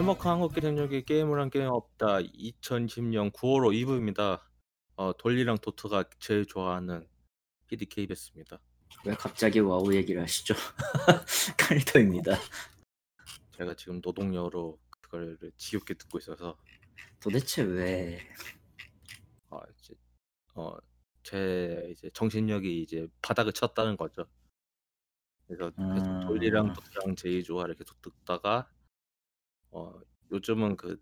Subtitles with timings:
[0.00, 2.20] 해먹한 한국계 생력에 게임을 한 게임 없다.
[2.20, 4.40] 2010년 9월 2부입니다.
[4.96, 7.06] 어, 돌리랑 도트가 제일 좋아하는
[7.66, 8.62] PDKBS입니다.
[9.04, 10.54] 왜 갑자기 와우 얘기를 하시죠?
[11.58, 12.34] 칼리터입니다.
[13.58, 16.56] 제가 지금 노동요로 그걸 지겹게 듣고 있어서
[17.20, 18.26] 도대체 왜?
[19.50, 19.94] 어, 이제
[20.54, 20.78] 어,
[21.22, 24.24] 제 이제 정신력이 이제 바닥을 쳤다는 거죠.
[25.46, 26.20] 그래서 계속 음.
[26.26, 28.66] 돌리랑 도트랑 제일 좋아를 계속 듣다가
[29.70, 31.00] 어, 요즘은 그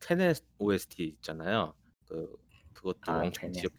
[0.00, 1.74] 테넷 OST 있잖아요.
[2.06, 2.36] 그
[2.72, 3.54] 그것도 아, 엄청 테넷.
[3.54, 3.72] 지겹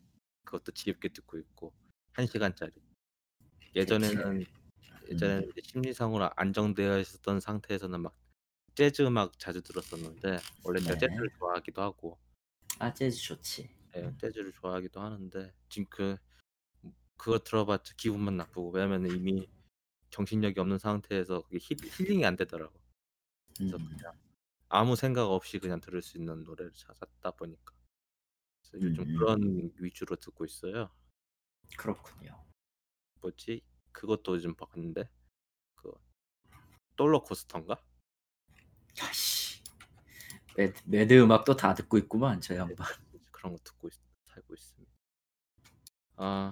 [0.45, 1.73] 그것도 지겹게 듣고 있고
[2.13, 2.71] 한 시간짜리.
[3.75, 4.45] 예전에는
[5.09, 8.15] 예전에는 이제 심리상으로 안정되어 있었던 상태에서는 막
[8.75, 11.07] 재즈 음악 자주 들었었는데 원래 제가 네.
[11.07, 12.19] 재즈를 좋아하기도 하고
[12.79, 13.69] 아 재즈 좋지.
[13.95, 16.17] 예, 재즈를 좋아하기도 하는데 지금 그
[17.17, 19.47] 그거 들어봤자 기분만 나쁘고 왜냐면 이미
[20.09, 22.73] 정신력이 없는 상태에서 그게 힐, 힐링이 안 되더라고.
[23.57, 23.87] 그래서 음.
[23.87, 24.13] 그냥
[24.75, 27.75] 아무 생각 없이 그냥 들을 수 있는 노래를 찾았다 보니까
[28.57, 29.17] 그래서 요즘 음.
[29.19, 30.89] 그런 위주로 듣고 있어요.
[31.77, 32.43] 그렇군요.
[33.21, 33.61] 뭐지?
[33.91, 35.07] 그것도 요즘 봤는데
[35.75, 35.93] 그
[36.97, 37.79] 롤러코스터인가?
[38.99, 39.61] 야씨.
[40.57, 42.75] MAD, MAD 음악도 다 듣고 있구만 저 양반.
[43.31, 43.93] 그런 거 듣고 있,
[44.25, 44.91] 살고 있습니다.
[46.15, 46.51] 아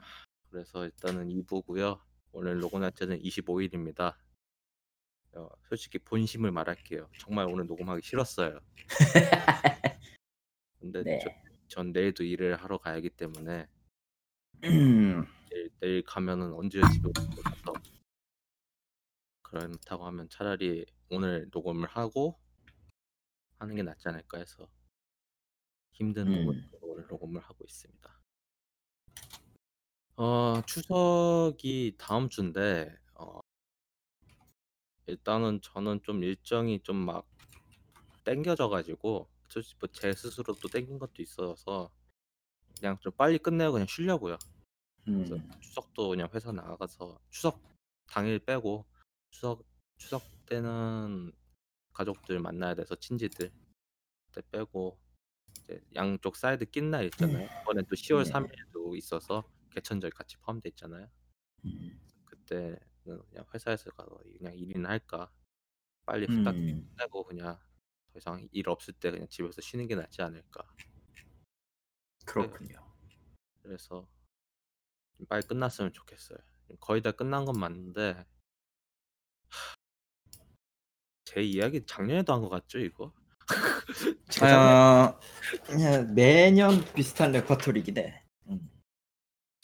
[0.52, 1.99] 그래서 일단은 2부고요.
[2.33, 4.16] 오늘 로고 날짜는 25일입니다.
[5.33, 7.09] 어, 솔직히 본심을 말할게요.
[7.19, 8.59] 정말 오늘 녹음하기 싫었어요.
[10.79, 11.19] 근데 네.
[11.23, 11.29] 저,
[11.67, 13.67] 전 내일도 일을 하러 가야기 때문에
[14.65, 15.25] 음.
[15.49, 17.73] 내일, 내일 가면은 언제 집에 올까
[19.41, 22.39] 그렇다고 하면 차라리 오늘 녹음을 하고
[23.59, 24.69] 하는 게 낫지 않을까 해서
[25.91, 26.69] 힘든 음.
[26.81, 28.21] 오늘 녹음을 하고 있습니다.
[30.15, 33.00] 어, 추석이 다음 주인데 어,
[35.12, 37.28] 일단은 저는 좀 일정이 좀막
[38.23, 41.92] 땡겨져 가지고 솔직히 뭐 제 스스로 또 땡긴 것도 있어서
[42.80, 44.38] 그냥 좀 빨리 끝내고 그냥 쉬려고요.
[45.04, 45.52] 그래서 음.
[45.60, 47.61] 추석도 그냥 회사 나가서 추석
[48.08, 48.86] 당일 빼고
[49.32, 49.64] 추석
[49.98, 51.32] 추석 때는
[51.94, 53.52] 가족들 만나야 돼서 친지들
[54.32, 54.98] 그때 빼고
[55.60, 57.50] 이제 양쪽 사이드 낀 날 있잖아요.
[57.61, 58.32] 이번엔 또 10월 네.
[58.32, 61.10] 3일도 있어서 개천절 같이 포함돼 있잖아요.
[61.66, 62.00] 음.
[62.26, 65.32] 그때는 그냥 회사에서 가서 그냥 일이나 할까
[66.06, 66.88] 빨리 후딱 음.
[66.98, 67.60] 끝내고 그냥
[68.14, 70.64] 더 이상 일 없을 때 그냥 집에서 쉬는 게 낫지 않을까.
[72.26, 72.78] 그렇군요.
[73.62, 74.08] 그래서
[75.17, 76.38] 좀 빨리 끝났으면 좋겠어요.
[76.80, 78.26] 거의 다 끝난 건 맞는데
[79.50, 79.76] 하,
[81.26, 83.14] 제 이야기 작년에도 한 것 같죠 이거?
[84.42, 85.20] 아,
[85.66, 88.23] 그냥 매년 비슷한 레퍼토리긴 해.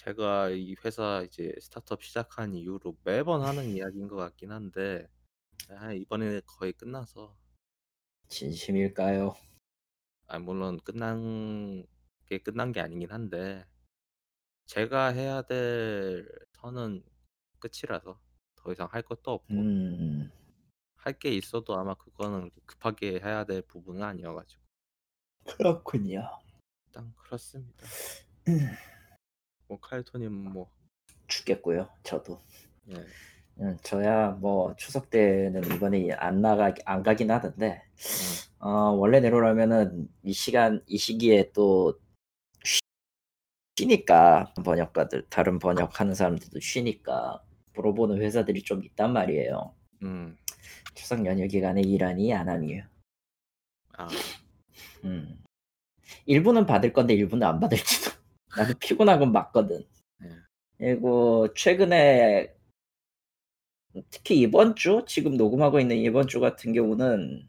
[0.08, 0.14] 음.
[0.14, 5.06] 제가 이 회사 이제 스타트업 시작한 이후로 매번 하는 이야기인 것 같긴 한데
[5.70, 7.36] 아, 이번에 거의 끝나서
[8.30, 9.36] 진심일까요?
[10.28, 11.86] 아, 물론 끝난
[12.26, 13.66] 게 끝난 게 아니긴 한데
[14.66, 17.04] 제가 해야 될 선은
[17.60, 18.20] 끝이라서
[18.56, 20.32] 더 이상 할 것도 없고 음.
[20.96, 24.62] 할게 있어도 아마 그거는 급하게 해야 될 부분은 아니어가지고
[25.44, 26.30] 그렇군요.
[26.86, 27.86] 일단 그렇습니다.
[29.68, 29.70] 음.
[29.70, 30.70] 뭐 카이토님 뭐
[31.28, 31.90] 죽겠고요.
[32.04, 32.42] 저도.
[32.90, 32.96] 예.
[33.60, 37.82] 음, 저야 뭐 추석 때는 이번에 안 나가 안 가긴 하던데
[38.62, 42.00] 음, 어, 원래대로라면은 이 시간 이 시기에 또
[42.64, 42.80] 쉬-
[43.78, 49.74] 쉬니까 번역가들 다른 번역하는 사람들도 쉬니까 물어보는 회사들이 좀 있단 말이에요.
[50.04, 50.38] 음,
[50.94, 52.82] 추석 연휴 기간에 일하니 안 하니.
[53.98, 54.08] 아,
[55.04, 55.44] 음.
[56.28, 58.07] 일부는 받을 건데 일부는 안 받을지도.
[58.58, 59.84] 나도 피곤한 건 맞거든.
[60.24, 60.30] 예.
[60.78, 62.54] 그리고 최근에
[64.10, 67.48] 특히 이번 주 지금 녹음하고 있는 이번 주 같은 경우는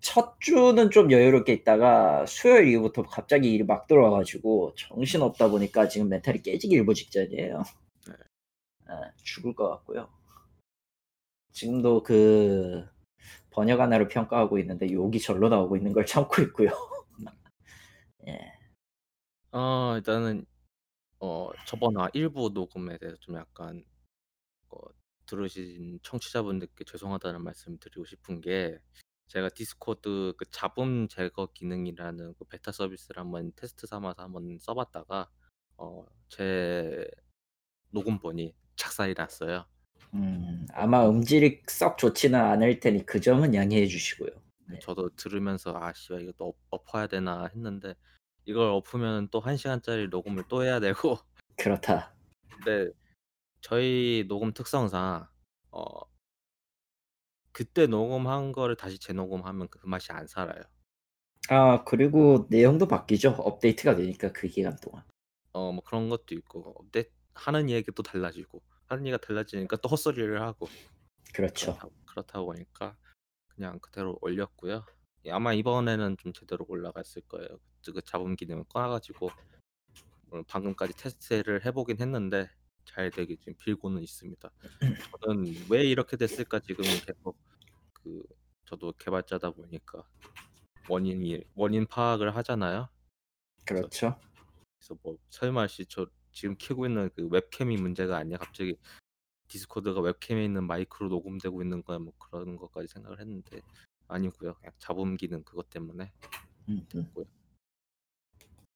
[0.00, 6.08] 첫 주는 좀 여유롭게 있다가 수요일 이후부터 갑자기 일이 막 들어와가지고 정신 없다 보니까 지금
[6.08, 7.62] 멘탈이 깨지기 일보 직전이에요.
[8.08, 8.14] 네.
[8.86, 10.08] 아, 죽을 것 같고요.
[11.52, 12.86] 지금도 그
[13.50, 16.70] 번역 하나를 평가하고 있는데 욕이 절로 나오고 있는 걸 참고 있고요.
[18.26, 18.52] 예.
[19.52, 20.46] 어, 일단은
[21.20, 23.84] 어 저번 화 일부 녹음에 대해서 좀 약간
[24.70, 24.78] 어,
[25.26, 28.78] 들으신 청취자분들께 죄송하다는 말씀 드리고 싶은 게
[29.28, 35.30] 제가 디스코드 그 잡음 제거 기능이라는 그 베타 서비스를 한번 테스트 삼아서 한번 써봤다가
[35.76, 37.06] 어, 제
[37.90, 39.66] 녹음본이 작살이 났어요.
[40.14, 44.30] 음, 아마 음질이 썩 좋지는 않을 테니 그 점은 양해해 주시고요.
[44.68, 44.78] 네.
[44.80, 47.94] 저도 들으면서 아 씨발 이거 또 엎- 엎어야 되나 했는데
[48.44, 51.18] 이걸 엎으면 또한 시간짜리 녹음을 또 해야 되고
[51.56, 52.12] 그렇다.
[52.48, 52.92] 근데
[53.62, 55.28] 저희 녹음 특성상
[55.72, 55.84] 어
[57.52, 60.62] 그때 녹음한 거를 다시 재녹음하면 그 맛이 안 살아요.
[61.48, 63.30] 아 그리고 내용도 바뀌죠.
[63.32, 65.04] 업데이트가 되니까 그 기간 동안.
[65.52, 70.40] 어 뭐 그런 것도 있고 업데이트 하는 얘기가 또 달라지고 하는 얘기가 달라지니까 또 헛소리를
[70.42, 70.66] 하고
[71.34, 71.76] 그렇죠.
[71.78, 72.96] 그렇다 그렇다 보니까
[73.48, 74.84] 그냥 그대로 올렸고요.
[75.26, 77.58] 예 아마 이번에는 좀 제대로 올라갔을 거예요.
[77.84, 79.30] 그 잡음 기능을 꺼 가지고
[80.30, 82.48] 어 방금까지 테스트를 해 보긴 했는데
[82.84, 84.50] 잘 되길 지금 빌고는 있습니다.
[85.22, 87.36] 저는 '왜 이렇게 됐을까?' 지금 계속
[87.92, 88.22] 그
[88.64, 90.04] 저도 개발자다 보니까
[90.88, 92.88] 원인이 원인 파악을 하잖아요.
[93.66, 94.18] 그렇죠.
[94.78, 98.38] 그래서 뭐 '설마 씨저 지금 켜고 있는 그 웹캠이 문제가 아니야?
[98.38, 98.78] 갑자기
[99.48, 103.60] 디스코드가 웹캠에 있는 마이크로 녹음되고 있는 거야?' 뭐 그런 것까지 생각을 했는데
[104.10, 104.54] 아니고요.
[104.54, 106.12] 그냥 잡음 기능 그것 때문에
[106.68, 106.86] 음음.
[106.88, 107.24] 됐고요.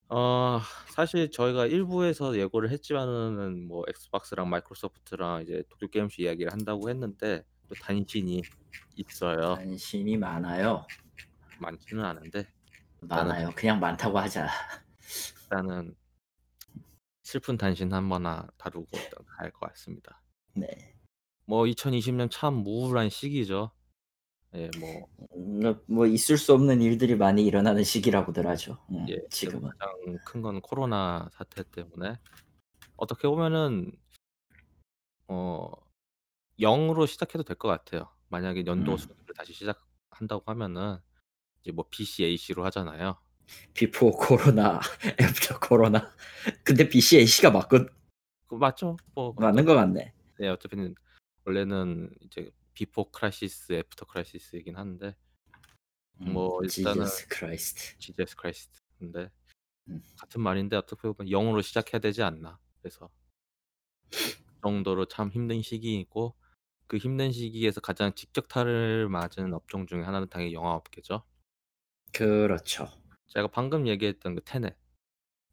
[0.07, 0.59] 어
[0.93, 7.43] 사실 저희가 1 부에서 예고를 했지만은 뭐 엑스박스랑 마이크로소프트랑 이제 독립 게임쇼 이야기를 한다고 했는데
[7.67, 8.43] 또 단신이
[8.95, 9.55] 있어요.
[9.55, 10.85] 단신이 많아요.
[11.59, 12.47] 많지는 않은데
[13.01, 13.49] 일단은 많아요.
[13.55, 14.47] 그냥 많다고 하자.
[15.43, 15.95] 일단은
[17.23, 20.21] 슬픈 단신 1 하나 다루고 일단 할것 같습니다.
[20.53, 20.67] 네.
[21.47, 23.71] 뭐 2020년 참 우울한 시기죠.
[24.55, 28.77] 예 뭐음뭐뭐 있을 수 없는 일들이 많이 일어나는 시기라고들 하죠.
[28.89, 29.69] 음예 지금 지금은.
[29.77, 32.17] 가장 큰 건 코로나 사태 때문에
[32.97, 33.91] 어떻게 보면은
[35.27, 35.71] 어
[36.61, 38.09] 0 으로 시작해도 될 것 같아요.
[38.29, 38.97] 만약에 연도 음.
[38.97, 40.97] 수습을 다시 시작한다고 하면은
[41.61, 43.17] 이제 뭐 BCAC로 하잖아요.
[43.73, 44.79] before 코로나,
[45.19, 46.09] after 코로나.
[46.63, 47.89] 근데 BCAC가 맞건
[48.47, 48.97] 그 맞죠.
[49.15, 50.13] 뭐 맞는 어차피 것 같네.
[50.39, 50.95] 네 어차피는
[51.45, 55.15] 원래는 이제 before crisis after crisis이긴 한데
[56.21, 57.97] 음뭐 일단은 Jesus Christ.
[57.99, 59.31] Jesus Christ 근데
[59.87, 60.03] 음.
[60.19, 62.59] 같은 말인데 어떻게 보면 0 으로 시작해야 되지 않나.
[62.81, 63.09] 그래서
[64.11, 66.35] 그 정도로 참 힘든 시기이고
[66.87, 71.23] 그 힘든 시기에서 가장 직격탄을 맞은 업종 중에 하나는 당연히 영화업계죠.
[72.13, 72.87] 그렇죠.
[73.27, 74.77] 제가 방금 얘기했던 그 테넷.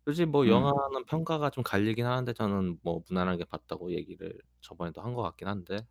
[0.04, 0.48] 솔직히 뭐 음.
[0.50, 5.86] 영화는 평가가 좀 갈리긴 하는데 저는 뭐 무난하게 봤다고 얘기를 저번에도 한 것 같긴 한데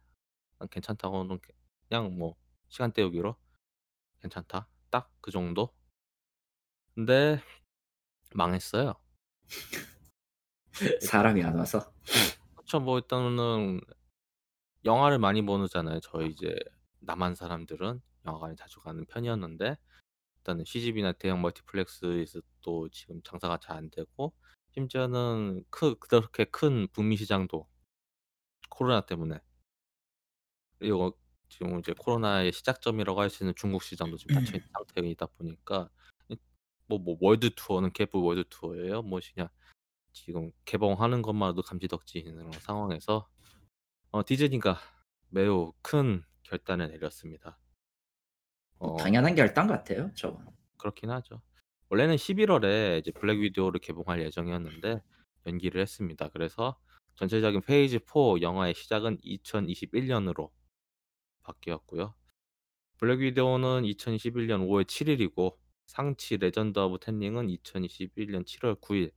[0.62, 1.40] 난 괜찮다고 는
[1.90, 2.36] 그냥 뭐
[2.70, 3.36] 시간 때우기로
[4.22, 5.74] '괜찮다.' 딱 그 정도?
[6.96, 7.42] 근데
[8.36, 8.96] 망했어요.
[11.02, 11.92] 사람이 안 와서?
[12.56, 12.80] 그쵸.
[12.80, 13.82] 뭐 일단은
[14.86, 16.00] 영화를 많이 보잖아요.
[16.02, 16.56] 저희 이제
[17.00, 19.78] 남한 사람들은 영화관에 자주 가는 편이었는데
[20.40, 24.34] 일단은 CGV나 대형 멀티플렉스에서도 지금 장사가 잘 안 되고
[24.74, 27.68] 심지어는 크 그렇게 큰 북미 시장도
[28.70, 29.40] 코로나 때문에
[30.82, 31.16] 그리고
[31.48, 35.90] 지금 이제 코로나의 시작점이라고 할 수 있는 중국 시장도 지금 닫혀 있는 상태이다 보니까
[36.88, 39.04] 이뭐뭐 월드 투어는 개뿔 월드 투어예요.
[39.04, 39.48] 무엇이냐
[40.12, 43.30] 지금 개봉하는 것만으로도 감지덕지는 그런 상황에서
[44.10, 44.80] 어 디즈니가
[45.30, 47.60] 매우 큰 결단을 내렸습니다.
[48.80, 50.48] 뭐어 당연한 결단 같아요 저건.
[50.78, 51.44] 그렇긴 하죠.
[51.90, 55.04] 원래는 11 월에 이제 Black Widow를 개봉할 예정이었는데
[55.46, 56.30] 연기를 했습니다.
[56.30, 56.80] 그래서
[57.18, 60.52] 전체적인 phase 4 영화의 시작은 2021 년으로
[61.44, 62.14] 바뀌었고요.
[62.98, 69.12] Black Widow는 2021년 5월 7 일이고 Shang-Chi Legend of Ten Ring은 2021년 7월 9일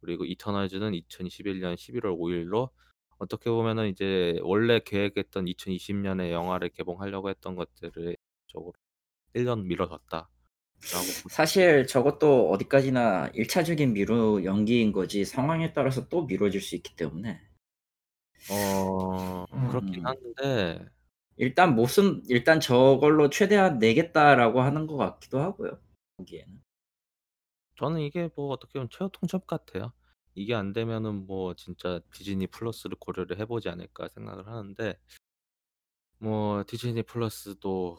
[0.00, 2.70] 그리고 이터널즈는 2021년 11월 5 일로
[3.18, 8.72] 어떻게 보면은 이제 원래 계획했던 2020 년에 영화를 개봉하려고 했던 것들을 쪽으로
[9.34, 10.28] 1년 미뤄졌다라고
[10.80, 16.96] 볼 사실 저것도 어디까지나 1 차적인 미루 연기인 거지 상황에 따라서 또 미뤄질 수 있기
[16.96, 17.40] 때문에.
[18.50, 20.06] 어 그렇긴 음.
[20.06, 20.95] 한데
[21.36, 25.78] 일단 못은 일단 저걸로 최대한 내겠다라고 하는 것 같기도 하고요
[26.16, 26.62] 보기에는.
[27.76, 29.92] 저는 이게 뭐 어떻게 보면 최후 통첩 같아요.
[30.34, 34.98] 이게 안 되면은 뭐 진짜 '디즈니 플러스를 고려를 해 보지 않을까.' 생각을 하는데
[36.18, 37.98] 뭐 디즈니 플러스도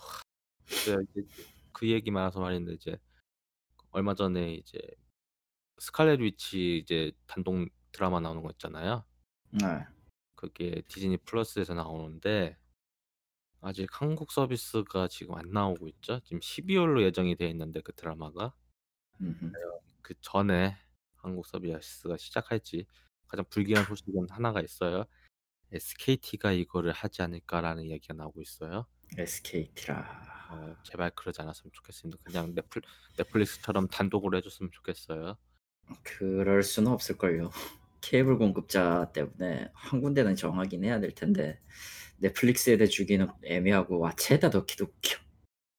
[1.72, 2.98] 그 얘기만 해서 말인데 이제
[3.92, 4.80] 얼마 전에 이제
[5.80, 9.06] 스칼렛 위치 이제 단독 드라마 나오는 거 있잖아요.
[9.52, 9.86] 네.
[10.36, 12.58] 그게 디즈니 플러스에서 나오는데
[13.62, 16.20] 아직 한국 서비스가 지금 안 나오고 있죠.
[16.22, 18.54] 지금 12 월로 예정이 돼 있는데 그 드라마가.
[19.54, 20.78] 과연 그 전에
[21.16, 22.86] 한국 서비스가 시작할지
[23.28, 25.06] 가장 불길한 소식은 하나가 있어요.
[25.72, 28.88] 'SKT가 이거를 하지 않을까.'라는 얘기가 나오고 있어요.
[29.18, 30.48] SKT라.
[30.50, 32.22] 어 제발 그러지 않았으면 좋겠습니다.
[32.24, 32.82] 그냥 넷플
[33.18, 35.38] 넷플릭스처럼 단독으로 해 줬으면 좋겠어요.
[36.04, 37.52] 그럴 수는 없을걸요.
[38.02, 41.60] 케이블 공급자 때문에 1 군데는 정하긴 해야 될 텐데
[42.18, 45.18] 넷플릭스에다 주기는 애매하고 왓챠에다 넣기도 웃겨.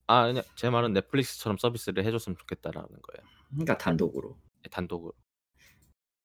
[0.07, 3.29] 아 그냥 제 말은 '넷플릭스처럼 서비스를 해 줬으면 좋겠다.'라는 거예요.
[3.51, 4.37] 그러니까 단독으로.
[4.65, 5.13] 예 단독으로.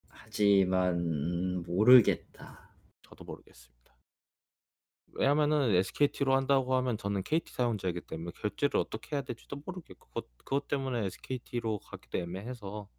[0.07, 2.75] 하지만 모르겠다.
[3.01, 3.73] 저도 모르겠습니다.
[5.15, 10.67] 왜냐하면은 SKT로 한다고 하면 저는 KT 사용자이기 때문에 결제를 어떻게 해야 될지도 모르겠고 그것 그것
[10.67, 12.89] 때문에 SKT로 가기도 애매해서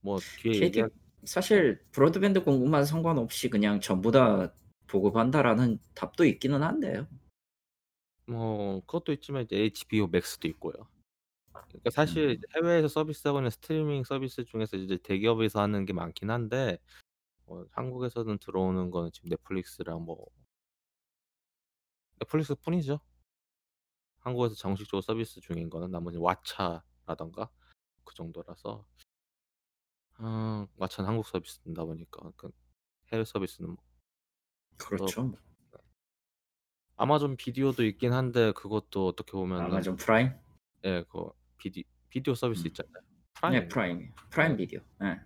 [0.00, 1.26] 뭐 뒤에 KT 얘기할 네.
[1.26, 4.54] 사실 브로드밴드 공급만 상관없이 그냥 전부 다
[4.86, 7.06] 보급한다라는 답도 있기는 한데요.
[8.26, 10.74] 뭐 그것도 있지만 이제 HBO Max도 있고요.
[11.52, 12.40] 그러니까 사실 음.
[12.56, 16.78] 해외에서 서비스하고 있는 스트리밍 서비스 중에서 이제 대기업에서 하는 게 많긴 한데
[17.46, 20.26] 뭐 한국에서는 들어오는 거는 지금 넷플릭스랑 뭐
[22.20, 23.00] 넷플릭스뿐이죠.
[24.20, 27.50] 한국에서 정식적으로 서비스 중인 거는 나머지 왓챠라든가
[28.04, 28.86] 그 정도라서
[30.18, 32.50] 어 왓챠는 한국 서비스다 보니까 그
[33.12, 33.84] 해외 서비스는 뭐
[34.78, 35.22] 그렇죠.
[35.22, 35.38] 뭐.
[35.72, 35.78] 네.
[36.96, 40.32] 아마존 비디오도 있긴 한데 그것도 어떻게 보면은 아마존 프라임?
[40.84, 42.66] 예 그 비디 비디오 서비스 음.
[42.68, 43.02] 있잖아요.
[43.50, 43.68] 네 프라임인가?
[43.68, 44.12] 프라임이요.
[44.30, 44.56] 프라임 네.
[44.58, 44.80] 비디오.
[45.02, 45.20] 예.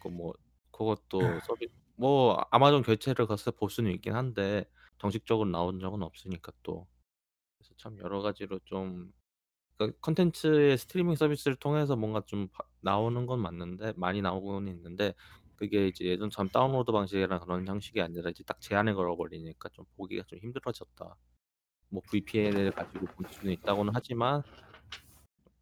[0.00, 0.34] 그뭐
[0.70, 4.64] 그것도 서비 뭐 아마존 결제를 가서 볼 수는 있긴 한데
[4.98, 6.86] 정식적으로 나온 적은 없으니까 또.
[7.58, 9.12] 그래서 참 여러 가지로 좀
[9.76, 15.14] 그러니까 콘텐츠의 스트리밍 서비스를 통해서 뭔가 좀바 나오는 건 맞는데 많이 나오고는 있는데
[15.64, 20.24] 그게 이제 예전처럼 다운로드 방식이랑 그런 형식이 아니라 이제 딱 제한을 걸어 버리니까 좀 보기가
[20.26, 21.16] 좀 힘들어졌다.
[21.90, 24.42] 뭐 VPN을 가지고 볼 수는 있다고는 하지만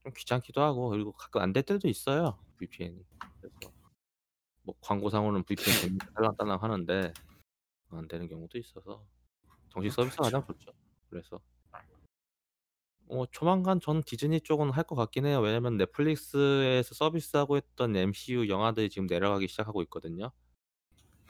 [0.03, 3.05] 좀 귀찮기도 하고 그리고 가끔 안 될 때도 있어요, VPN이.
[3.41, 3.73] 그래서
[4.65, 7.13] 뭐 광고상으로는 VPN 됩니다 살랑살랑 하는데
[7.91, 9.07] 안 되는 경우도 있어서
[9.71, 10.47] 정식 뭐 서비스가 가장 그렇죠.
[10.47, 10.73] 좋죠.
[11.11, 11.41] 그래서
[13.13, 15.41] 어 조만간 저는 디즈니 쪽은 할 것 같긴 해요.
[15.41, 20.33] 왜냐면 넷플릭스에서 서비스하고 있던 MCU 영화들이 지금 내려가기 시작하고 있거든요.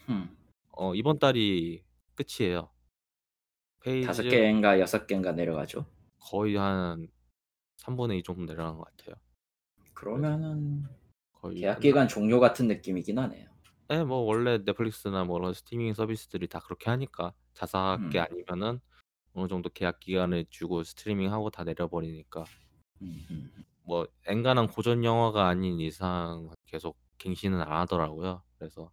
[0.09, 0.37] 음.
[0.71, 1.85] 어 이번 달이
[2.15, 2.71] 끝이에요.
[4.07, 5.87] 5 phase 개인가 6 개인가 내려가죠.
[6.19, 7.09] 거의 한
[7.77, 9.17] 3분의 2 정도 내려간 것 같아요.
[9.93, 10.85] 그래서 그러면은
[11.33, 13.49] 거의 계약 끝나 기간 종료 같은 느낌이긴 하네요.
[13.91, 18.25] 예뭐 원래 넷플릭스나 뭐 이런 스트리밍 서비스들이 다 그렇게 하니까 자사계 음.
[18.25, 18.81] 아니면은
[19.35, 22.45] 어느 정도 계약 기간을 주고 스트리밍하고 다 내려 버리니까.
[23.01, 23.65] 음음.
[23.85, 28.43] 뭐 엔간한 고전 영화가 아닌 이상 계속 갱신은 안 하더라고요.
[28.59, 28.91] 그래서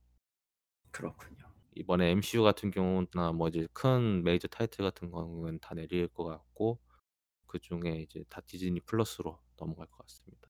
[0.92, 1.50] 그렇군요.
[1.76, 6.80] 이번에 MCU 같은 경우나 뭐 이제 큰 메이저 타이틀 같은 경우는 다 내릴 것 같고
[7.48, 10.48] 그 중에 이제 다 디즈니 플러스로 넘어갈 것 같습니다.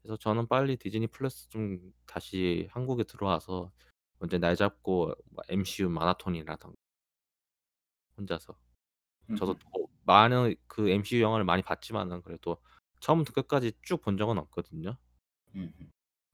[0.00, 3.72] 그래서 저는 빨리 디즈니 플러스 좀 다시 한국에 들어와서
[4.18, 6.74] 언제 날 잡고 뭐 MCU 마라톤이라든가
[8.16, 8.56] 혼자서
[9.38, 9.56] 저도.
[9.72, 12.56] 뭐 많은 그 MCU 영화를 많이 봤지만은 그래도
[13.00, 14.96] 처음부터 끝까지 쭉 본 적은 없거든요.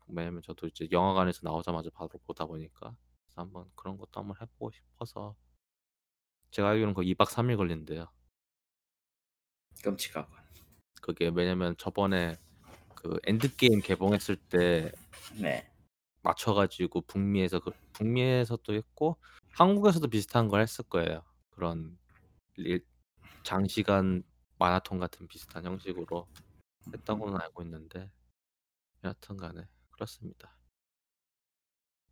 [0.07, 2.97] 왜냐면 저도 이제 영화관에서 나오자마자 바로 보다 보니까.
[3.26, 5.37] 그래서 한번 그런 것도 한번 해 보고 싶어서
[6.50, 8.07] 제가 알기로는 거의 2박 3일 걸린대요.
[9.83, 10.35] 끔찍하군.
[11.02, 12.37] 그게 왜냐면 저번에
[12.95, 14.90] 그 엔드게임 개봉했을 때
[15.40, 15.71] 네.
[16.23, 19.18] 맞춰 가지고 북미에서 그 북미에서도 했고
[19.52, 21.23] 한국에서도 비슷한 걸 했을 거예요.
[21.50, 22.08] 그런 릴
[23.43, 24.23] 장시간
[24.59, 26.27] 마라톤 같은 비슷한 형식으로
[26.87, 26.93] 음.
[26.95, 28.11] 했다고는 알고 있는데
[29.05, 30.57] 여하튼 간에 그렇습니다.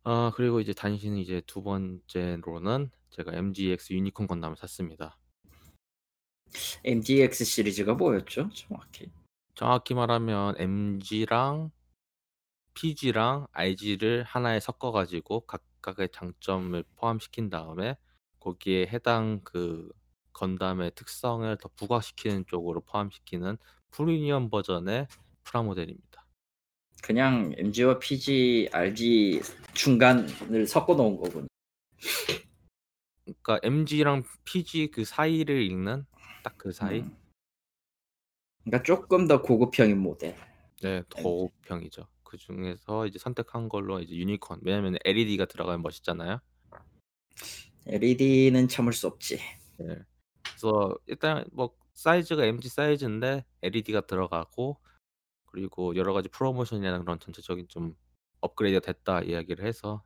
[0.03, 5.17] 아 그리고 이제 단신은 이제 두 번째로는 제가 MGX 유니콘 건담을 샀습니다.
[6.83, 8.49] MGX 시리즈가 뭐였죠?
[8.53, 9.11] 정확히.
[9.53, 11.71] 정확히 말하면 MG랑
[12.73, 17.97] PG랑 RG를 하나에 섞어 가지고 각각의 장점을 포함시킨 다음에
[18.39, 19.91] 거기에 해당 그
[20.37, 23.57] 건담의 특성을 더 부각시키는 쪽으로 포함시키는
[23.89, 25.07] 프리미엄 버전의
[25.43, 26.25] 프라모델입니다.
[27.01, 29.41] 그냥 MG와 PG, RG
[29.73, 31.47] 중간을 섞어 놓은 거군요.
[33.23, 36.05] 그러니까 MG랑 PG 그 사이를 읽는
[36.43, 36.99] 딱 그 사이?
[36.99, 37.17] 음.
[38.63, 40.35] 그러니까 쪼끔 더 고급형인 모델.
[40.81, 40.97] 네.
[41.15, 41.23] MG.
[41.23, 42.07] 고급형이죠.
[42.23, 46.39] 그 중에서 이제 선택한 걸로 이제 유니콘 왜냐면 LED가 들어가면 멋있잖아요.
[47.87, 49.39] LED는 참을 수 없지.
[49.79, 49.95] 네.
[50.57, 54.79] 그래서 일단 뭐 사이즈가 MG 사이즈인데 LED가 들어가고
[55.45, 57.95] 그리고 여러 가지 프로모션이나 그런 전체적인 좀
[58.41, 60.03] 업그레이드가 됐다 이야기를 해서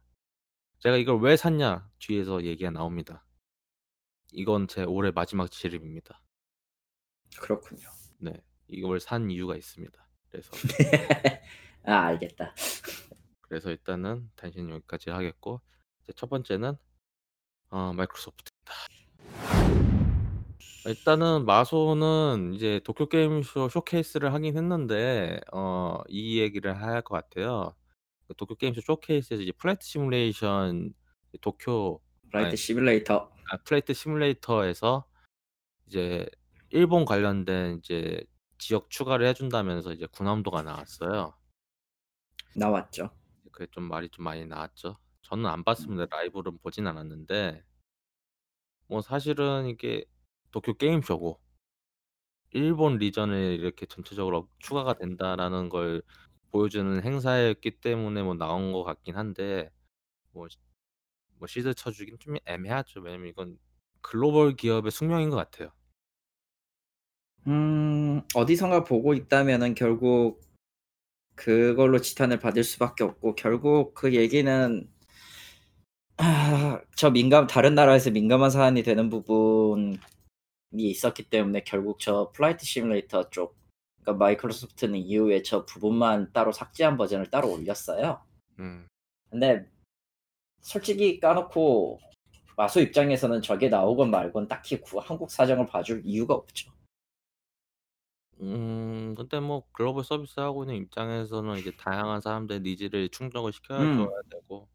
[0.79, 3.25] 제가 이걸 왜 샀냐 뒤에서 얘기가 나옵니다.
[4.33, 6.21] 이건 제 올해 마지막 지름입니다.
[7.39, 7.87] 그렇군요.
[8.17, 8.33] 네.
[8.67, 10.07] 이걸 산 이유가 있습니다.
[10.29, 10.51] 그래서
[11.85, 12.53] 아 알겠다.
[13.41, 15.61] 그래서 일단은 단신은 여기까지 하겠고
[16.15, 16.75] 첫 번째는
[17.69, 19.80] 어 마이크로소프트입니다.
[20.85, 27.75] 일단은 마소는 이제 도쿄 게임 쇼 쇼케이스를 하긴 했는데 어 이 얘기를 할 것 같아요.
[28.27, 30.93] 그 도쿄 게임 쇼 쇼케이스에서 이제 플라이트 시뮬레이션
[31.41, 32.01] 도쿄
[32.33, 33.31] 아니 플라이트 시뮬레이터.
[33.51, 35.05] 아 플라이트 시뮬레이터에서
[35.87, 36.27] 이제
[36.71, 38.23] 일본 관련된 이제
[38.57, 41.35] 지역 추가를 해 준다면서 이제 군함도가 나왔어요.
[42.55, 43.09] 나왔죠.
[43.51, 44.97] 그게 좀 말이 좀 많이 나왔죠.
[45.23, 45.63] 저는 안 음.
[45.63, 46.05] 봤습니다.
[46.09, 47.63] 라이브로는 보진 않았는데
[48.87, 50.05] 뭐 사실은 이게
[50.51, 51.39] 도쿄 게임 쇼고
[52.51, 56.01] 일본 region에 이렇게 전체적으로 추가가 된다라는 걸
[56.51, 59.69] 보여주는 행사였기 때문에 뭐 나온 것 같긴 한데
[60.33, 60.77] 뭐시뭐
[61.47, 63.01] shield 쳐 주긴 좀 애매하죠.
[63.01, 63.59] 왜냐면 이건
[64.01, 65.71] 글로벌 기업의 숙명인 것 같아요.
[67.47, 70.41] 음 어디선가 보고 있다면은 결국
[71.35, 74.89] 그걸로 지탄을 받을 수밖에 없고 결국 그 얘기는
[76.17, 79.97] 아 저 민감 다른 나라에서 민감한 사안이 되는 부분이
[80.71, 83.57] 있었기 때문에 결국 저 플라이트 시뮬레이터 쪽
[84.01, 88.23] 그러니까 마이크로소프트는 이후에 저 부분만 따로 삭제한 버전을 따로 올렸어요.
[88.59, 88.87] 음.
[89.29, 89.65] 근데
[90.61, 91.99] 솔직히 까놓고
[92.57, 96.71] 마소 입장에서는 저게 나오건 말건 딱히 구 한국 사정을 봐줄 이유가 없죠.
[98.41, 103.85] 음 근데 뭐 글로벌 서비스 하고 있는 입장에서는 이제 다양한 사람들의 needs를 충족을 시켜 줘야
[103.85, 104.07] 음.
[104.29, 104.67] 되고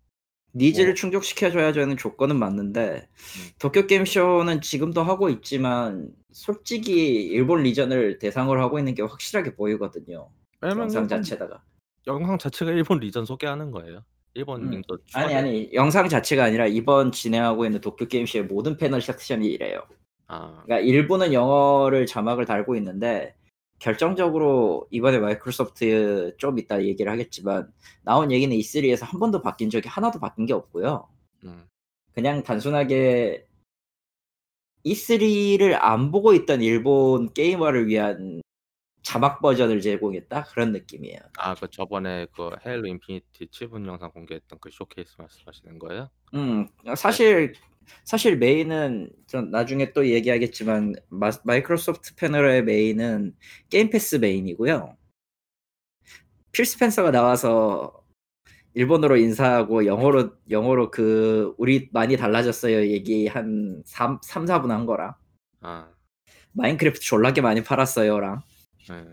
[0.57, 3.51] needs를 뭐 충족시켜 줘야죠.는 조건은 맞는데 음.
[3.59, 10.29] 도쿄 게임 쇼는 지금도 하고 있지만 솔직히 일본 region을 대상으로 하고 있는 게 확실하게 보이거든요.
[10.63, 11.63] 영상 자체다가.
[12.07, 14.03] 영상 자체가 일본 리전 소개하는 거예요.
[14.35, 14.83] 일본 음.
[15.15, 15.71] 아니, 아니.
[15.73, 19.83] 영상 자체가 아니라 이번 진행하고 있는 도쿄 게임 쇼의 모든 패널 섹션이 이래요.
[20.27, 20.63] 아.
[20.65, 23.35] 그러니까 일부는 영어를 자막을 달고 있는데
[23.79, 30.19] 결정적으로 이번에 마이크로소프트 좀 이따 얘기를 하겠지만 나온 얘기는 E3에서 한 번도 바뀐 적이 하나도
[30.21, 31.09] 바뀐 게 없고요.
[31.45, 31.67] 음.
[32.13, 33.47] 그냥 단순하게
[34.85, 38.41] E3를 안 보고 있던 일본 게이머를 위한
[39.03, 41.19] 자막 버전을 제공했다 그런 느낌이에요.
[41.39, 46.11] 아 그 저번에 그 헤일로 인피니티 7분 영상 공개했던 그 쇼케이스 말씀하시는 거예요?
[46.35, 46.95] 음 네.
[46.97, 47.55] 사실
[48.05, 53.35] 사실 메인은 전 나중에 또 얘기하겠지만 마 마이크로소프트 패널의 메인은
[53.71, 54.97] 게임 패스 메인이고요.
[56.53, 58.05] 필 스펜서가 나와서
[58.75, 65.15] 일본어로 인사하고 영어로 영어로 그 "우리 많이 달라졌어요." 얘기 한삼 3-4분 한 거랑
[65.61, 65.91] 아.
[66.53, 68.43] "마인크래프트 졸라게 많이 팔았어요."랑
[68.89, 69.05] 네.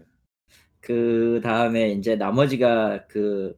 [0.81, 3.57] 그 다음에 인제 나머지가 그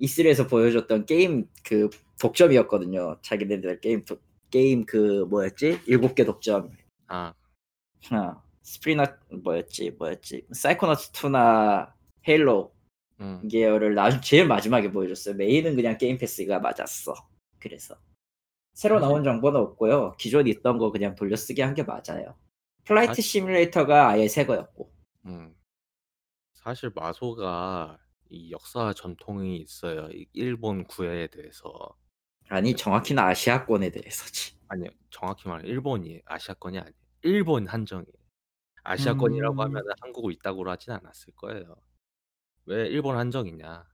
[0.00, 1.90] E3에서 보여줬던 게임 그
[2.20, 3.18] 독점이었거든요.
[3.22, 5.80] 자기네들 게임 독 게임 그 뭐였지?
[5.86, 6.70] 7개 독점.
[7.08, 7.34] 아.
[8.12, 8.42] 어.
[8.62, 10.46] 스프리나 뭐였지, 뭐였지?
[10.52, 11.92] 사이코너츠 2나
[12.28, 12.72] 헤일로
[13.20, 13.48] 음.
[13.48, 15.34] 계열을 나 제일 마지막에 보여줬어요.
[15.36, 17.14] 메인은 그냥 게임 패스가 맞았어.
[17.58, 17.96] 그래서.
[18.74, 20.12] 새로 나온 정보는 없고요.
[20.18, 22.36] 기존에 있던 거 그냥 돌려쓰기 한 게 맞아요.
[22.84, 24.90] 플라이트 사실 시뮬레이터가 아예 새 거였고.
[25.26, 25.54] 음.
[26.54, 27.98] 사실 마소가
[28.30, 30.08] 이 역사와 전통이 있어요.
[30.12, 31.96] 이 일본 구애에 대해서.
[32.50, 32.76] 아니 네.
[32.76, 34.54] 정확히는 아시아권에 대해서지.
[34.68, 34.90] 아니요.
[35.10, 36.94] 정확히 말하면 일본이 아시아권이 아니에요.
[37.22, 38.12] 일본 한정이에요.
[38.84, 39.60] 아시아권이라고 음.
[39.60, 41.76] 하면은 한국을 이따구로 하진 않았을 거예요.
[42.66, 43.88] 왜 일본 한정이냐.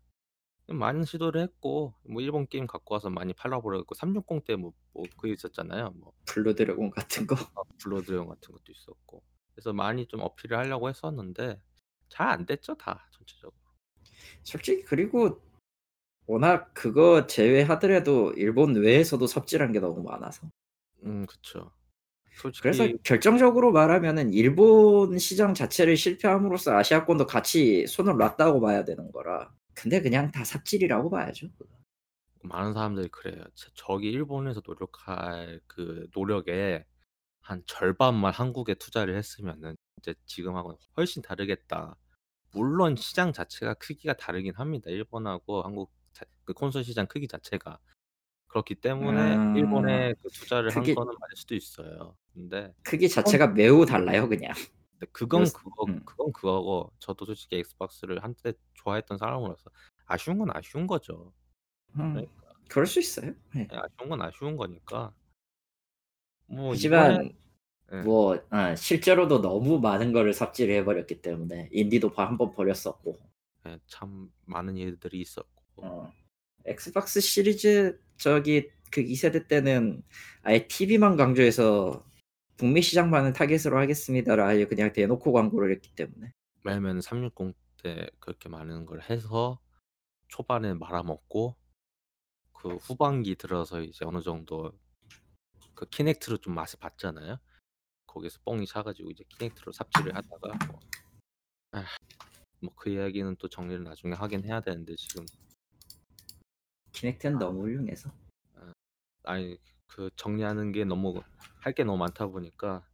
[0.69, 5.33] 많은 시도를 했고 뭐 일본 게임 갖고 와서 많이 팔아 버렸고 360 때뭐 뭐 그게
[5.35, 5.90] 있었잖아요.
[5.97, 7.37] 뭐 블루 드래곤 같은 거.
[7.55, 9.23] 어 블러드 드래곤 같은 것도 있었고.
[9.55, 11.61] 그래서 많이 좀 어필을 하려고 했었는데
[12.11, 13.57] 잘 안 됐죠 다 전체적으로.
[14.45, 15.40] 솔직히 그리고
[16.27, 20.49] 워낙 그거 제외하더라도 일본 외에서도 삽질한 게 너무 많아서.
[21.05, 21.73] 음 그쵸.
[22.59, 29.53] 그래서 솔직히 결정적으로 말하면은 일본 시장 자체를 실패함으로써 아시아권도 같이 손을 놨다고 봐야 되는 거라.
[29.75, 31.49] 근데 그냥 다 삽질이라고 봐야죠.
[32.43, 33.45] 많은 사람들이 그래요.
[33.55, 36.85] 저 저기 일본에서 노력할 그 노력의
[37.41, 41.97] 한 절반만 한국에 투자를 했으면은 이제 지금하고는 훨씬 다르겠다.
[42.53, 44.91] 물론 시장 자체가 크기가 다르긴 합니다.
[44.91, 46.06] 일본하고 한국 자
[46.47, 47.79] 그 콘솔 시장 크기 자체가.
[48.47, 49.57] 그렇기 때문에 음.
[49.57, 52.17] 일본에 그 투자를 한 크기 거는 맞을 수도 있어요.
[52.33, 54.55] 근데 크기 자체가 매우 달라요 그냥.
[55.13, 56.01] 그건 그렇스 그거 음.
[56.07, 59.71] 그건 그거고 저도 솔직히 엑스박스를 한때 좋아했던 사람으로서
[60.07, 61.35] 아쉬운 건 아쉬운 거죠.
[61.99, 62.15] 음.
[62.15, 62.33] 그러니까.
[62.69, 63.35] 그럴 수 있어요.
[63.57, 63.61] 예.
[63.61, 65.13] 예 아쉬운 건 아쉬운 거니까.
[66.47, 67.33] 뭐 이번에 하지만
[67.93, 68.03] 예.
[68.03, 73.19] 뭐어 실제로도 너무 많은 거를 삽질을 해 버렸기 때문에 인디도 바한번 버렸었고.
[73.67, 75.85] 예참 많은 일들이 있었고.
[75.85, 76.13] 어.
[76.66, 80.02] 엑스박스 시리즈 저기 그 2 세대 때는
[80.42, 82.05] 아예 TV만 강조해서
[82.57, 86.33] 북미 시장만을 타깃으로 하겠습니다를 아예 그냥 대놓고 광고를 했기 때문에.
[86.64, 89.61] 왜냐면 360 때 그렇게 많은 걸 해서
[90.29, 91.57] 초반에 말아먹고
[92.52, 94.72] 그 후반기 들어서 이제 어느 정도
[95.74, 97.38] 그 키넥트로 좀 맛을 봤잖아요.
[98.07, 100.52] 거기서 뻥이 차 가지고 이제 키넥트로 삽질을 하다가
[101.70, 105.26] 뭐아뭐그 이야기는 또 정리를 나중에 하긴 해야 되는데 지금
[107.01, 108.11] 키넥트는 너무 훌륭해서.
[108.55, 108.73] 아
[109.25, 111.23] 아니 그 정리하는 게 너무
[111.61, 112.87] 할 게 너무 많다 보니까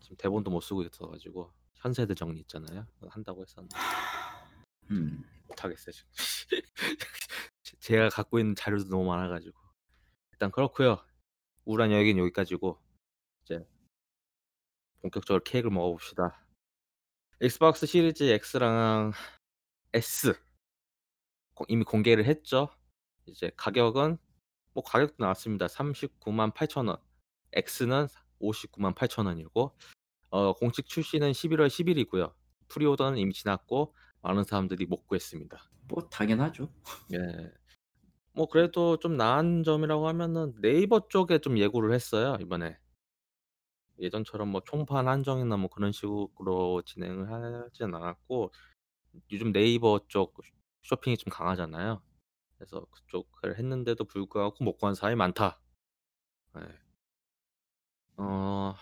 [0.00, 2.86] 지금 대본도 못 쓰고 있어 가지고 현세대 정리 있잖아요.
[3.08, 3.76] 한다고 했었는데
[4.90, 5.22] 음.
[5.48, 6.10] 못 하겠어요 지금.
[7.62, 9.58] 제 제가 갖고 있는 자료도 너무 많아 가지고.
[10.32, 10.98] 일단 그렇고요.
[11.66, 12.80] 우울한 이야기는 여기까지고
[13.44, 13.64] 이제
[15.02, 16.42] 본격적으로 케익을 먹어봅시다.
[17.40, 19.12] 엑스박스 시리즈 X랑
[19.92, 20.34] S
[21.54, 22.70] 고 이미 공개를 했죠.
[23.26, 24.18] 이제 가격은
[24.72, 25.68] 뭐 가격도 나왔습니다.
[25.68, 26.96] 398,000 원.
[27.52, 28.08] X는
[28.38, 29.76] 598,000 원이고
[30.30, 32.34] 어 공식 출시는 11월 10 일이고요.
[32.68, 35.70] 프리오더는 이미 지났고 많은 사람들이 못 구했습니다.
[35.88, 36.68] 뭐 당연하죠.
[37.14, 37.52] 예.
[38.32, 42.76] 뭐 그래도 좀 나은 점이라고 하면은 네이버 쪽에 좀 예고를 했어요, 이번에.
[43.98, 48.52] 예전처럼 뭐 총판 한정이나 뭐 그런 식으로 진행을 하진 않았고
[49.32, 50.36] 요즘 네이버 쪽
[50.82, 52.02] 쇼핑이 좀 강하잖아요.
[52.56, 55.60] 그래서 그쪽을 했는데도 불구하고 못 구한 사람이 많다.
[56.58, 56.60] 예.
[58.18, 58.74] 어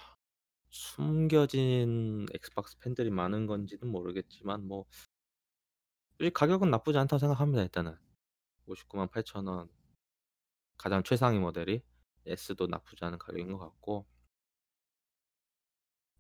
[0.71, 4.85] 숨겨진 엑스박스 팬들이 많은 건지는 모르겠지만 뭐이
[6.33, 7.97] 가격은 나쁘지 않다고 생각합니다, 일단은.
[8.67, 9.69] 598,000 원.
[10.77, 11.83] 가장 최상위 모델이
[12.27, 14.07] S도 나쁘지 않은 가격인 것 같고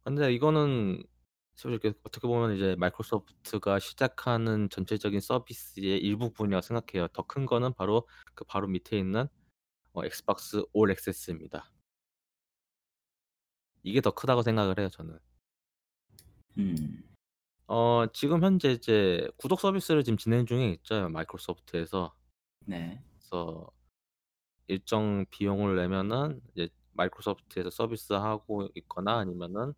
[0.04, 1.02] 근데 이거는
[1.56, 7.08] 솔직히 어떻게 보면 이제 마이크로소프트가 시작하는 전체적인 서비스의 일부분이라고 생각해요.
[7.08, 9.26] 더 큰 거는 바로 그 바로 밑에 있는
[9.94, 11.70] 어 엑스박스 올 액세스입니다.
[13.84, 15.18] 이게 더 크다고 생각을 해요, 저는.
[16.58, 17.02] 음.
[17.66, 22.14] 어 지금 현재 이제 구독 서비스를 지금 진행 중에 있죠, 마이크로소프트에서.
[22.66, 23.02] 네.
[23.18, 23.70] 그래서
[24.68, 29.74] 일정 비용을 내면은 이제 마이크로소프트에서 서비스하고 있거나 아니면은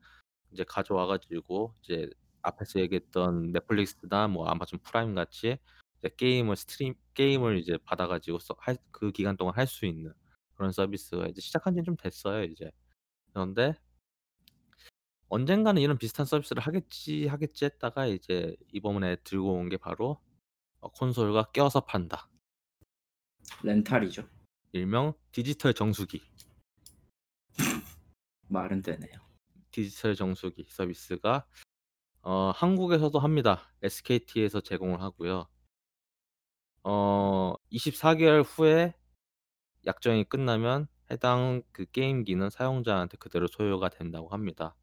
[0.57, 2.11] 이제 가져와 가지고 이제
[2.43, 5.59] 앞에서 얘기했던 넷플릭스나 뭐 아마존 프라임 같이
[6.01, 10.13] 이제 게임을 stream 게임을 이제 받아 가지고 서할그 기간 동안 할 수 있는
[10.57, 12.71] 그런 서비스가 이제 시작한 지는 좀 됐어요, 이제.
[13.35, 13.75] 그런데
[15.29, 20.21] '언젠가는 이런 비슷한 서비스를 하겠지, 하겠지.' 했다가 이제 이번에 들고 온 게 바로
[20.81, 22.29] 어 콘솔과 껴서 판다.
[23.63, 24.27] 렌탈이죠.
[24.71, 26.23] 일명 디지털 정수기.
[28.49, 29.26] 말은 되네요.
[29.77, 31.47] 디지털 정수기 서비스가
[32.23, 33.71] 어 한국에서도 합니다.
[33.83, 35.49] SKT에서 제공을 하고요.
[36.83, 38.95] 어 24 개월 후에
[39.87, 44.75] 약정이 끝나면 해당 그 게임기는 사용자한테 그대로 소유가 된다고 합니다.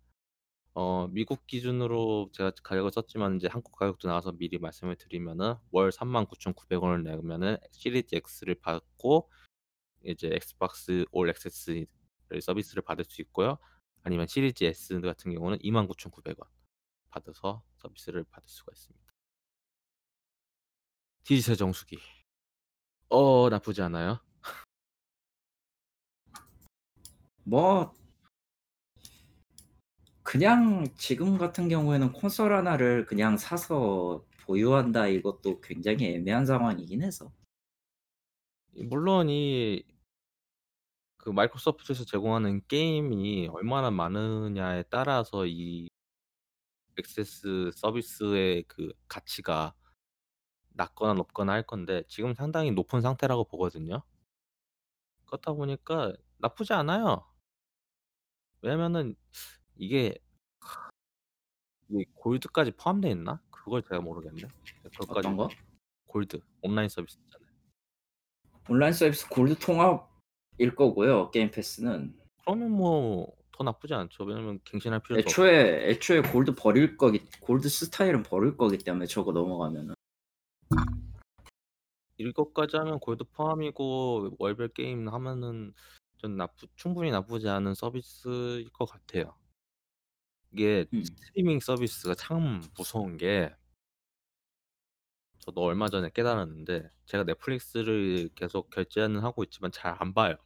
[0.75, 6.83] 어 미국 기준으로 제가 가격을 썼지만 이제 한국 가격도 나와서 미리 말씀을 드리면은 월 39,900
[6.83, 9.31] 원을 내면은 시리즈 X를 받고
[10.05, 11.87] 이제 엑스박스 올 액세스를
[12.43, 13.57] 서비스를 받을 수 있고요.
[14.03, 16.47] 아니면 시리즈 S 같은 경우는 29,900원
[17.09, 19.03] 받아서 서비스를 받을 수가 있습니다.
[21.23, 21.97] 디지털 정수기.
[23.09, 24.19] 어 나쁘지 않아요.
[27.43, 27.93] 뭐
[30.23, 37.31] 그냥 지금 같은 경우에는 콘솔 하나를 그냥 사서 보유한다 이것도 굉장히 애매한 상황이긴 해서.
[38.73, 39.83] 이 물론 이
[41.23, 45.87] 그 마이크로소프트에서 제공하는 게임이 얼마나 많으냐에 따라서 이
[46.99, 49.73] 액세스 서비스의 그 가치가
[50.71, 54.03] 낮거나 높거나 할 건데 지금 상당히 높은 상태라고 보거든요.
[55.25, 57.25] 그렇다 보니까 나쁘지 않아요.
[58.61, 59.15] 왜냐면은
[59.77, 60.19] 이게
[62.15, 63.41] 골드까지 포함되어 있나?
[63.49, 64.41] 그걸 제가 모르겠네.
[64.91, 65.47] 그것까지 어떤 거?
[66.07, 67.49] 골드 온라인 서비스 있잖아요.
[68.67, 70.12] 온라인 서비스 골드 통합
[70.57, 71.31] 일 거고요.
[71.31, 72.15] 게임 패스는.
[72.45, 74.23] 그러면 뭐 더 나쁘지 않죠.
[74.23, 75.29] 왜냐면 갱신할 필요도 없고.
[75.29, 79.95] 애초에 애초에 골드 버릴 거기 골드 스타일은 버릴 거기 때문에 저거 넘어가면은.
[82.17, 85.73] 이것까지 하면 골드 포함이고 월별 게임 하면은
[86.17, 89.35] 좀 나쁘 충분히 나쁘지 않은 서비스일 것 같아요.
[90.51, 91.03] 이게 음.
[91.03, 93.53] 스트리밍 서비스가 참 무서운 게
[95.43, 100.37] 저도 얼마 전에 깨달았는데 제가 넷플릭스를 계속 결제는 하고 있지만 잘 안 봐요.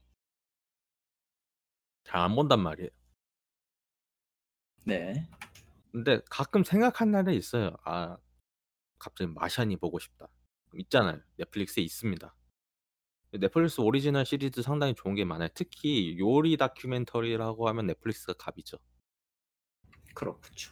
[2.03, 2.89] 잘 안 본단 말이에요.
[4.86, 5.27] 네.
[5.91, 7.75] 근데 가끔 생각한 날이 있어요.
[7.86, 8.17] '아
[8.99, 10.29] 갑자기 마샤니 보고 싶다.'
[10.75, 11.21] 있잖아요.
[11.38, 12.36] 넷플릭스에 있습니다.
[13.39, 15.49] 넷플릭스 오리지널 시리즈 상당히 좋은 게 많아요.
[15.53, 18.77] 특히 요리 다큐멘터리라고 하면 넷플릭스가 갑이죠.
[20.15, 20.71] 그렇군요.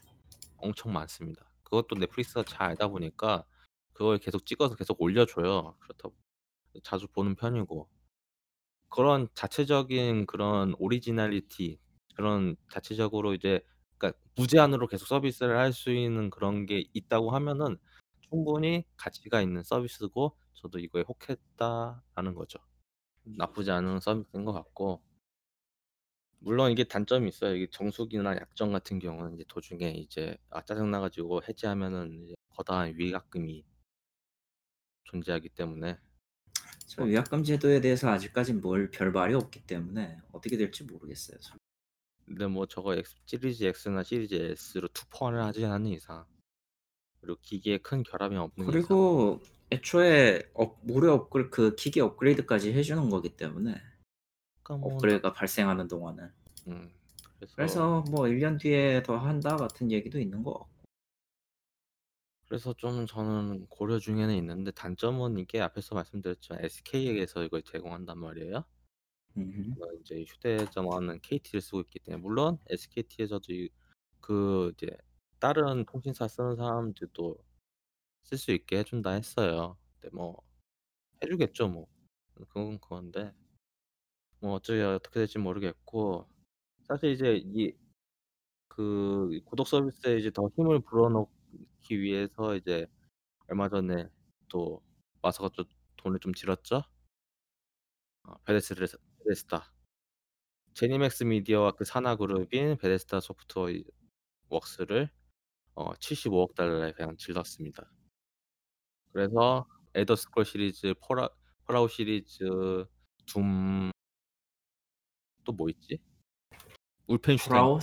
[0.57, 1.49] 엄청 많습니다.
[1.63, 3.45] 그것도 넷플릭스가 잘 알다 보니까
[3.95, 5.77] 그걸 계속 찍어서 계속 올려줘요.
[5.81, 6.15] 그렇다고
[6.83, 7.89] 자주 보는 편이고.
[8.89, 11.79] 그런 자체적인 그런 오리지널리티
[12.15, 13.61] 그런 자체적으로 이제
[13.97, 17.77] 그러니까 무제한으로 계속 서비스를 할 수 있는 그런 게 있다고 하면은
[18.29, 22.59] 충분히 가치가 있는 서비스고 저도 이거에 혹했다라는 거죠.
[23.23, 25.03] 나쁘지 않은 서비스인 것 같고
[26.39, 27.55] 물론 이게 단점이 있어요.
[27.55, 32.93] 이게 정수기나 약정 같은 경우는 이제 도중에 이제 아 짜증 나 가지고 해지하면은 이제 거대한
[32.97, 33.65] 위약금이
[35.05, 35.97] 존재하기 때문에
[36.87, 41.39] 저 위약금 제도에 대해서 아직까진 뭘 별 말이 없기 때문에 어떻게 될지 모르겠어요.
[41.39, 41.57] 참.
[42.25, 46.25] 근데 뭐 저거 X 시리즈 X나 시리즈 S로 투폰을 하지 않는 이상
[47.21, 49.41] 그리고 기기에 큰 결함이 없는 이상 그리고
[49.71, 53.75] 애초에 업 무료 업글 그 기기 업그레이드까지 해 주는 거기 때문에
[54.63, 56.31] 그러니까 뭐 업그레이드가 발생하는 동안은.
[56.67, 56.91] 음
[57.39, 60.74] 그래서 그래서 뭐 "1 년 뒤에 더 한다." 같은 얘기도 있는 것 같고.
[62.47, 68.65] 그래서 좀 저는 고려 중에는 있는데 단점은 이게 앞에서 말씀드렸지만 SK에서 이걸 제공한단 말이에요.
[69.75, 73.69] 제가 인제 휴대전화는 KT를 쓰고 있기 때문에 물론 SKT에서도 이
[74.21, 74.87] 그 이제
[75.39, 77.37] 다른 통신사 쓰는 사람들도
[78.23, 79.77] 쓸 수 있게 해 준다 했어요.
[80.01, 80.43] 근데 뭐
[81.23, 81.87] 해 주겠죠 뭐.
[82.35, 83.33] 그건 그건데
[84.39, 86.27] 뭐 어쩌 어떻게 될지 모르겠고
[86.83, 87.73] 사실 이제 이
[88.69, 91.27] 그 구독 서비스에 이제 더 힘을 불어넣
[91.85, 92.87] 기 위해서 이제
[93.47, 94.09] 얼마 전에
[94.49, 94.83] 또
[95.21, 95.65] 마소가 또
[95.97, 96.83] 돈을 좀 지렀죠.
[98.23, 99.71] 어 베데스르에서 베데스다.
[100.73, 103.69] 제니맥스 미디어와 그 산하 그룹인 베데스다 소프트워
[104.49, 105.09] 웍스를
[105.75, 107.91] 어 75억 달러에 그냥 질렀습니다.
[109.11, 111.29] 그래서 엘더 스크롤 시리즈, 폴아
[111.65, 112.43] 폴아웃 시리즈,
[113.25, 113.91] 둠
[115.45, 115.99] 또 뭐 있지?
[117.07, 117.81] 울펜슈타인 폴아웃?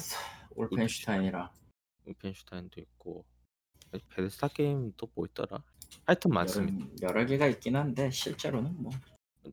[0.56, 1.50] 울펜슈타인 울펜슈타인이랑
[2.06, 3.31] 울펜슈타인도 있고 에
[4.10, 5.62] 베데스다 게임 또 뭐 있더라?
[6.06, 6.86] 하여튼 많습니다.
[7.02, 8.92] 여러 여러 개가 있긴 한데 실제로는 뭐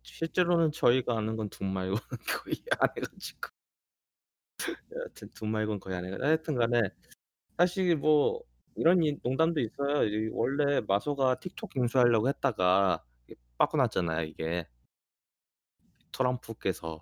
[0.03, 3.49] 실제로는 저희가 아는 건 둠 말고는 거의 안 해 가지고
[4.95, 6.81] 여하튼 둠 말고는 거의 안해 하여튼 간에
[7.57, 8.43] 사실 뭐
[8.75, 10.05] 이런 이 농담도 있어요.
[10.05, 13.03] 이 원래 마소가 틱톡 인수하려고 했다가
[13.57, 14.67] 빠꾸 났잖아요 이게.
[16.11, 17.01] 트럼프께서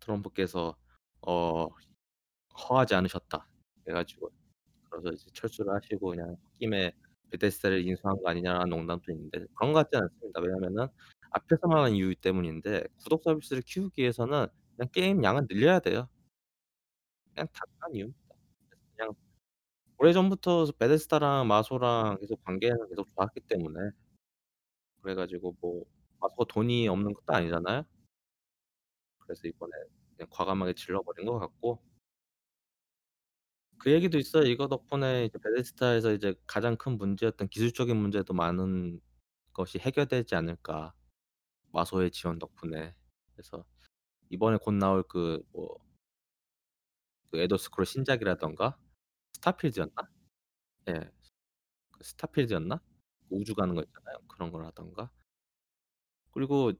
[0.00, 0.76] 트럼프께서
[1.22, 1.68] 어
[2.68, 3.46] "허하지 않으셨다."
[3.84, 4.30] 그래 가지고
[4.92, 6.92] 그래서 이제 철수를 하시고 그냥 홧김에
[7.30, 10.40] 베데스다를 인수한 거 아니냐라는 농담도 있는데 그런 것 같지는 않습니다.
[10.40, 10.88] 왜냐면은
[11.30, 16.08] 앞에서 말한 이유 때문인데 구독 서비스를 키우기 위해서는 그냥 게임 양을 늘려야 돼요.
[17.34, 18.34] 그냥 단순한 이유입니다.
[18.96, 19.14] 그냥
[19.98, 23.90] 오래전부터 베데스다랑 마소랑 계속 관계는 계속 좋았기 때문에
[25.02, 25.84] 그래 가지고 뭐
[26.20, 27.84] 마소가 돈이 없는 것도 아니잖아요.
[29.20, 29.72] 그래서 이번에
[30.16, 31.80] 그냥 과감하게 질러 버린 것 같고
[33.82, 34.44] 그 얘기도 있어요.
[34.44, 39.00] 이거 덕분에 이제 베데스다에서 이제 가장 큰 문제였던 기술적인 문제도 많은
[39.52, 40.94] 것이 해결되지 않을까.
[41.72, 42.94] 마소의 지원 덕분에.
[43.34, 43.64] 그래서
[44.30, 45.80] 이번에 곧 나올 그 뭐그
[47.34, 48.78] 엘더 스크롤 신작이라든가
[49.34, 49.94] 스타필드였나?
[50.90, 51.10] 예.
[51.92, 52.80] 그 스타필드였나?
[53.30, 54.18] 우주 가는 거 있잖아요.
[54.28, 55.10] 그런 거라든가.
[56.32, 56.72] 그리고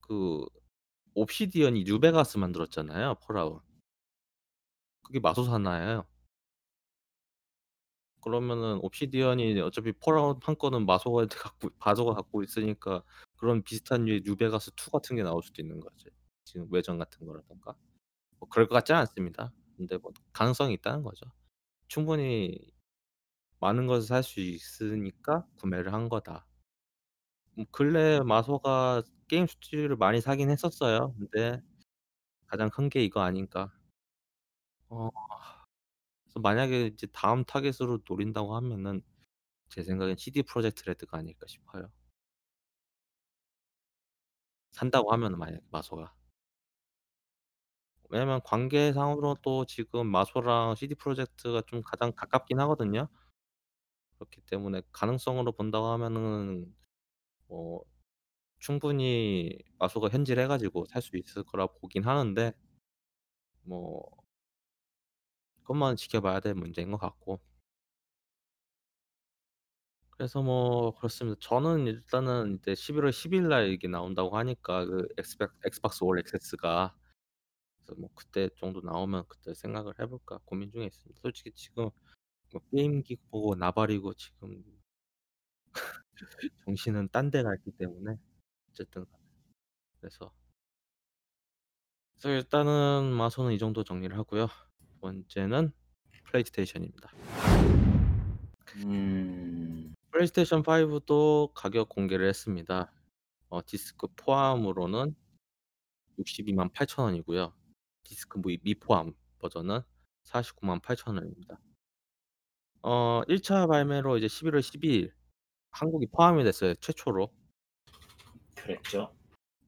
[0.00, 0.46] 그
[1.14, 3.67] 옵시디언이 뉴베가스 만들었잖아요, 폴아웃.
[5.08, 6.06] 그게 마소 산하예요.
[8.22, 13.02] 그러면은 옵시디언이 어차피 폴아웃 판권은 마소가 갖고 마소가 갖고 있으니까
[13.36, 16.06] 그런 비슷한 류의 뉴베가스 2 같은 게 나올 수도 있는 거지.
[16.44, 17.74] 지금 외전 같은 거라든가.
[18.40, 19.52] 뭐 그럴 것 같지는 않습니다.
[19.76, 21.26] 근데 뭐 가능성이 있다는 거죠.
[21.88, 22.58] 충분히
[23.60, 26.46] 많은 것을 살 수 있으니까 구매를 한 거다.
[27.58, 31.14] 음 근래에 마소가 게임 스튜디오를 많이 사긴 했었어요.
[31.18, 31.60] 근데
[32.48, 33.72] 가장 큰 게 이거 아닌가.
[34.90, 35.10] 어
[36.24, 39.02] 그래서 만약에 이제 다음 타깃으로 노린다고 하면은
[39.70, 41.90] 제 생각엔 CD 프로젝트 레드가 아닐까 싶어요.
[44.72, 46.14] 산다고 하면은 만약에 마소가.
[48.10, 53.08] 왜냐면 관계상으로도 지금 마소랑 CD 프로젝트가 좀 가장 가깝긴 하거든요.
[54.16, 56.74] 그렇기 때문에 가능성으로 본다고 하면은
[57.48, 57.84] 뭐
[58.60, 62.52] 충분히 마소가 현질해 가지고 살 수 있을 거라고 보긴 하는데
[63.62, 64.02] 뭐
[65.68, 67.40] 그것만 지켜봐야 될 문제인 것 같고.
[70.10, 71.38] 그래서 뭐 그렇습니다.
[71.40, 75.06] 저는 일단은 이제 11월 10 일 날 이게 나온다고 하니까 그
[75.64, 76.94] 엑스박스 올 액세스가
[77.86, 81.20] 그래서 뭐 그때 정도 나오면 그때 생각을 해 볼까 고민 중에 있습니다.
[81.20, 81.90] 솔직히 지금
[82.52, 84.64] 뭐 게임기 보고 나발이고 지금
[86.64, 88.16] 정신은 딴 데 가 있기 때문에
[88.70, 89.06] 어쨌든
[90.00, 90.32] 그래서
[92.20, 94.48] 그래서 일단은 마소는 이 정도 정리를 하고요.
[94.98, 95.72] 두 번째는
[96.24, 97.12] 플레이스테이션입니다.
[98.84, 99.94] 음.
[100.10, 102.92] 플레이스테이션 5도 가격 공개를 했습니다.
[103.48, 105.14] 어 디스크 포함으로는
[106.18, 107.54] 6 2 8 0 0 0 원이고요.
[108.02, 109.80] 디스크 미 미포함 버전은
[110.24, 111.60] 4 9 8 0 0 0 원입니다.
[112.82, 115.12] 어 1차 발매로 이제 11월 12일
[115.70, 117.32] 한국이 포함이 됐어요, 최초로.
[118.56, 119.14] 그랬죠.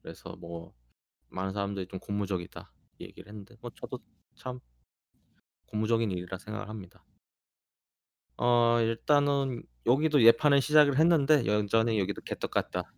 [0.01, 0.73] 그래서 뭐
[1.29, 3.99] 많은 사람들이 좀 고무적이다 이 얘기를 했는데 뭐 저도
[4.35, 4.59] 참
[5.71, 7.03] 고무적인 일이라 생각을 합니다.
[8.37, 12.91] 어 일단은 여기도 예판을 시작을 했는데 여전히 여기도 개떡같다.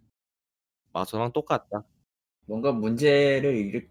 [0.94, 1.84] 마소랑 똑같다.
[2.48, 3.88] 뭔가 문제를 일으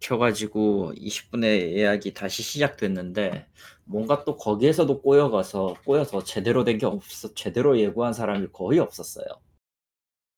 [0.00, 3.48] 켜가지고 20분의 예약이 다시 시작됐는데
[3.84, 9.26] 뭔가 또 거기에서도 꼬여가서 꼬여서 제대로 된 게 없어 제대로 예고한 사람이 거의 없었어요.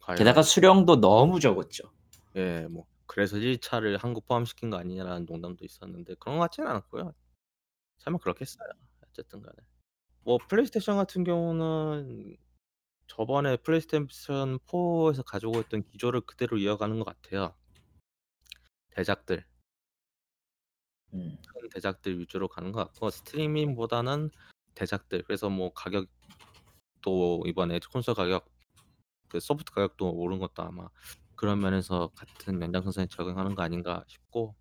[0.01, 1.91] 과연 게다가 수량도 너무 적었죠.
[2.37, 7.13] 예, 뭐 그래서 1차를 한국 포함시킨 거 아니냐라는 농담도 있었는데 그런 것 같지는 않았고요.
[8.01, 8.69] 설마 그렇겠어요.
[9.09, 9.57] 어쨌든 간에.
[10.23, 12.37] 뭐 플레이스테이션 같은 경우는
[13.07, 17.55] 저번에 플레이스테이션 4에서 가지고 있던 기조를 그대로 이어가는 것 같아요.
[18.91, 19.45] 대작들.
[21.15, 21.39] 음.
[21.49, 24.31] 큰 대작들 위주로 가는 것 같고 스트리밍보다는
[24.75, 25.23] 대작들.
[25.25, 28.49] 그래서 뭐 가격도 이번에 콘솔 가격
[29.29, 30.89] 그 소프트 가격도 오른 것도 아마
[31.35, 34.55] 그런 면에서 같은 연장선상에 적용하는 거 아닌가 싶고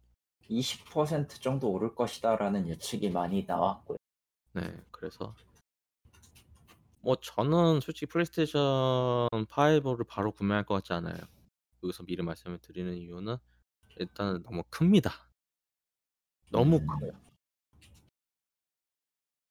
[0.49, 3.97] 20% 정도 오를 것이다라는 예측이 많이 나왔고요.
[4.53, 5.35] 네, 그래서
[7.01, 11.17] 뭐 저는 솔직히 플레이스테이션 5를 바로 구매할 것 같지 않아요.
[11.83, 13.37] 여기서 미리 말씀을 드리는 이유는
[13.97, 15.11] 일단 너무 큽니다.
[16.51, 16.87] 너무 음.
[16.87, 17.11] 커요.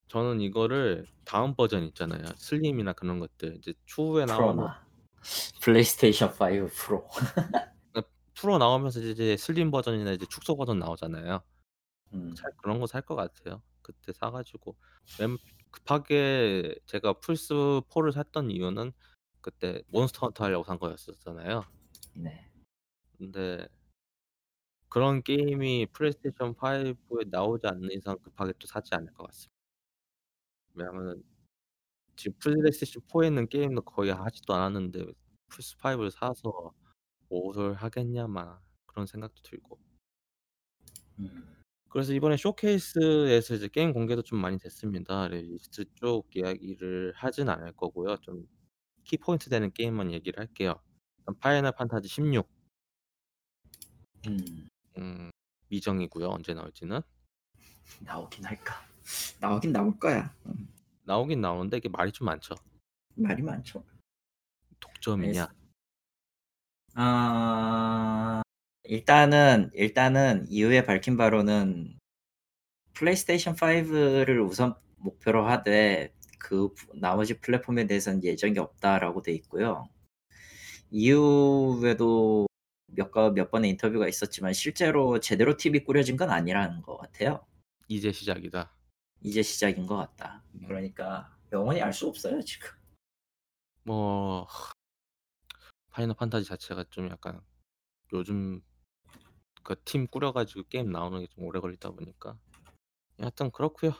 [0.09, 2.23] 저는 이거를 다음 버전 있잖아요.
[2.35, 4.67] 슬림이나 그런 것들 이제 추후에 나오는
[5.61, 7.07] 플레이스테이션 5 프로.
[8.39, 11.43] 프로 나오면서 이제 슬림 버전이나 이제 축소 버전 나오잖아요.
[12.13, 12.35] 음.
[12.35, 13.61] 살 그런 거 살 것 같아요.
[13.81, 14.75] 그때 사가지고
[15.19, 15.37] 웬
[15.71, 17.53] 급하게 제가 플스
[17.89, 18.91] 4를 샀던 이유는
[19.41, 21.65] 그때 몬스터 헌터 하려고 산 거였었잖아요.
[22.15, 22.51] 네.
[23.17, 23.67] 근데
[24.89, 29.53] 그런 게임이 플레이스테이션 5에 나오지 않는 이상 급하게 또 사지 않을 것 같습니다.
[30.73, 31.23] 왜냐면은
[32.15, 35.05] 지금 플레이스테이션 4에 있는 게임도 거의 하지도 않았는데
[35.49, 36.73] 플스 5를 사서
[37.29, 39.79] 뭐를 하겠냐마 그런 생각도 들고.
[41.19, 41.55] 음.
[41.89, 45.27] 그래서 이번에 쇼케이스에서 이제 게임 공개도 좀 많이 됐습니다.
[45.27, 48.17] 리스트 쪽 이야기를 하진 않을 거고요.
[48.17, 48.47] 좀
[49.03, 50.79] 키포인트 되는 게임만 얘기를 할게요.
[51.19, 52.47] 일단 파이널 판타지 16.
[54.27, 54.67] 음.
[54.97, 55.31] 음,
[55.69, 56.27] 미정이고요.
[56.27, 57.01] 언제 나올지는.
[58.01, 58.75] 나오긴 할까?
[59.39, 60.35] 나오긴 나올 거야.
[60.45, 60.67] 음.
[61.05, 62.53] 나오긴 나오는데 이게 말이 좀 많죠.
[63.15, 63.83] 말이 많죠.
[64.79, 65.51] 독점이냐?
[66.95, 68.41] 아
[68.83, 71.97] 일단은 일단은 이후에 밝힌 바로는
[72.93, 79.87] 플레이스테이션 5를 우선 목표로 하되 그 나머지 플랫폼에 대해서는 예정이 없다라고 돼 있고요.
[80.91, 82.47] 이후에도
[82.87, 87.45] 몇, 가- 몇 번의 인터뷰가 있었지만 실제로 제대로 팀이 꾸려진 건 아니라는 것 같아요.
[87.87, 88.73] 이제 시작이다.
[89.21, 90.43] 이제 시작인 것 같다.
[90.55, 90.65] 음.
[90.67, 92.69] 그러니까 영원히 알 수 없어요 지금.
[93.83, 94.47] 뭐
[95.99, 97.41] 파이널 판타지 자체가 좀 약간
[98.13, 98.61] 요즘
[99.63, 102.37] 그 팀 꾸려가지고 게임 나오는 게 좀 오래 걸리다 보니까
[103.19, 103.91] 하여튼 그렇고요.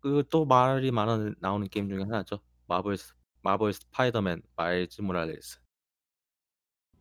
[0.00, 2.40] 그 또 말이 많아 나오는 게임 중에 하나죠.
[2.66, 5.60] 마블 스- 마블 스파이더맨 마일즈 모랄레스.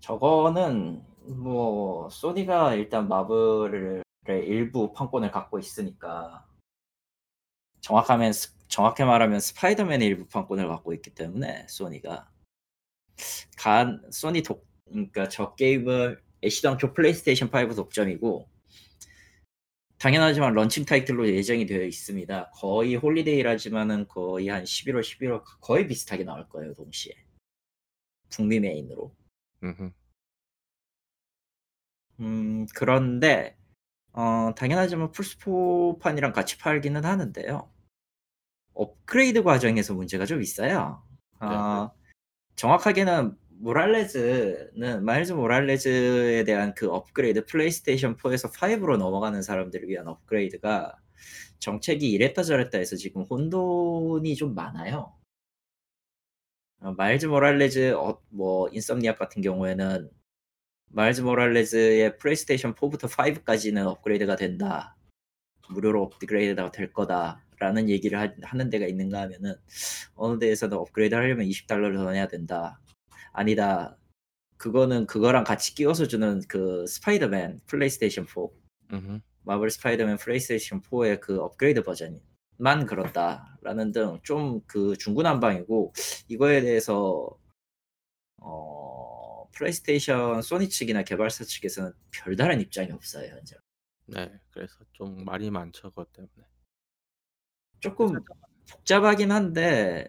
[0.01, 1.03] 저거는
[1.43, 6.45] 뭐 소니가 일단 마블의 일부 판권을 갖고 있으니까
[7.81, 12.31] 정확하면 스- 정확히 말하면 스파이더맨의 일부 판권을 갖고 있기 때문에 소니가
[13.57, 18.47] 간 소니 독 그러니까 저 게임은 애시당초 플레이스테이션 5 독점이고
[19.97, 22.51] 당연하지만 런칭 타이틀로 예정이 되어 있습니다.
[22.51, 27.13] 거의 홀리데이라지만은 거의 한 11월 11월 거의 비슷하게 나올 거예요 동시에
[28.29, 29.15] 북미 메인으로.
[29.63, 29.91] 음흠.
[32.19, 33.57] 음, 그런데,
[34.13, 37.71] 어, 당연하지만 플스4판이랑 같이 팔기는 하는데요.
[38.73, 41.03] 업그레이드 과정에서 문제가 좀 있어요.
[41.39, 41.91] 어,
[42.55, 50.95] 정확하게는 모랄레즈는, 마일즈 모랄레즈에 대한 그 업그레이드, 플레이스테이션 4에서 5로 넘어가는 사람들을 위한 업그레이드가
[51.59, 55.13] 정책이 이랬다 저랬다 해서 지금 혼돈이 좀 많아요.
[56.81, 60.09] 어, 마일즈 모랄레즈, 어, 뭐, 인썸니악 같은 경우에는
[60.89, 64.95] 마일즈 모랄레즈의 플레이스테이션 4부터 5까지는 업그레이드가 된다.
[65.69, 69.55] 무료로 업그레이드가 될 거다 라는 얘기를 하, 는 데가 있는가 하면은
[70.15, 72.79] 어느 데에서는 업그레이드 하려면 20달러를 더 내야 된다.
[73.33, 73.97] 아니다.
[74.57, 78.41] 그거는 그거랑 같이 끼워서 주는 그 스파이더맨 플레이스테이션 4
[78.93, 79.19] 음흠.
[79.43, 85.93] 마블 스파이더맨 플레이스테이션 4의 그 업그레이드 버전만 그렇다라는 등 좀 그 중구난방이고
[86.29, 87.29] 이거에 대해서
[88.41, 93.55] 어 플레이스테이션 소니 측이나 개발사 측에서는 별다른 입장이 없어요 현재.
[94.07, 96.33] 네, 그래서 좀 말이 많죠 그것 때문에.
[97.85, 98.19] 조금
[98.71, 100.07] 복잡하긴 한데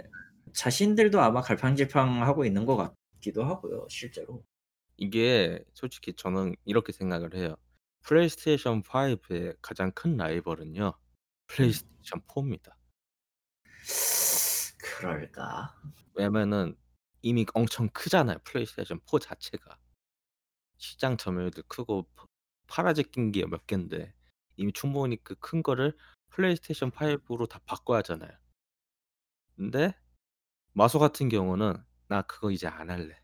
[0.55, 4.43] 자신들도 아마 갈팡질팡하고 있는 것 같기도 하고요 실제로.
[4.97, 7.55] 이게 솔직히 저는 이렇게 생각을 해요.
[8.01, 10.95] 플레이스테이션 5의 가장 큰 라이벌은요.
[11.49, 12.72] 플레이스테이션 4입니다.
[14.79, 15.77] 그럴까?
[16.14, 16.79] 왜냐면은
[17.20, 18.39] 이미 엄청 크잖아요.
[18.45, 19.77] 플레이스테이션 4 자체가.
[20.79, 22.09] 시장 점유율도 크고
[22.68, 24.14] 팔아제낀 게 몇 갠데
[24.57, 25.95] 이미 충분히 그 큰 거를
[26.31, 28.31] 플레이스테이션 5로 다 바꿔야 하잖아요.
[29.57, 29.93] 근데
[30.74, 33.20] 마소 같은 경우는 "나 그거 이제 안 할래."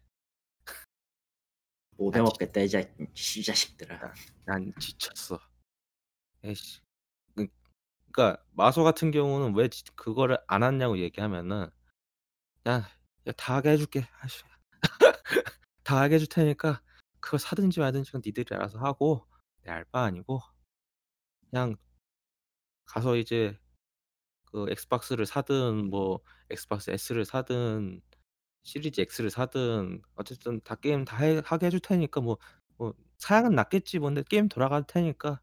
[1.96, 3.98] 못 해먹겠다 이 자 이 자식들아.
[3.98, 4.12] 난
[4.46, 5.38] 난 지쳤어.
[6.44, 6.80] 에이씨.
[7.36, 7.48] 그
[8.12, 11.70] 그러니까 마소 같은 경우는 왜지 그거를 안 하냐고 얘기하면은
[12.68, 12.88] "야,
[13.28, 14.08] 야 다 하게 해 줄게.
[14.20, 14.42] 아이씨.
[15.84, 16.82] 다 하게 해줄 테니까
[17.20, 19.26] 그거 사든지 말든지 그건 니들이 알아서 하고
[19.62, 20.40] 내 알바 아니고
[21.50, 21.76] 그냥
[22.92, 23.58] 가서 이제
[24.46, 26.20] 그 엑스박스를 사든 뭐
[26.50, 28.02] 엑스박스 S를 사든
[28.64, 32.38] 시리즈 X를 사든 어쨌든 다 게임 다 해 하게 해줄 테니까 뭐
[32.78, 35.40] 뭐 사양은 낮겠지 뭐 근데 게임 돌아갈 테니까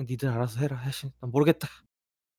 [0.00, 0.82] 니들 알아서 해라."
[1.20, 1.68] 난 모르겠다.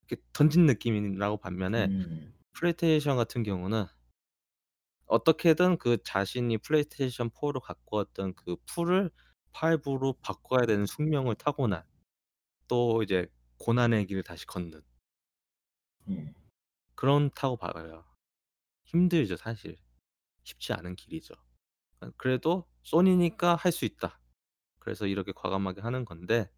[0.07, 2.33] 이렇게 던진 느낌이라고 반면에 음.
[2.53, 3.85] 플레이스테이션 같은 경우는
[5.07, 9.09] 어떻게든 그 자신이 플레이스테이션 4로 갖고 왔던 그 풀을
[9.53, 11.83] 5로 바꿔야 되는 숙명을 타고난
[12.67, 13.27] 또 이제
[13.57, 14.81] 고난의 길을 다시 걷는
[16.07, 16.33] 음.
[16.95, 18.05] 그렇다고 봐요.
[18.85, 19.77] 힘들죠 사실.
[20.43, 21.35] 쉽지 않은 길이죠.
[22.01, 24.19] 아 그래도 소니니까 할 수 있다.
[24.79, 26.49] 그래서 이렇게 과감하게 하는 건데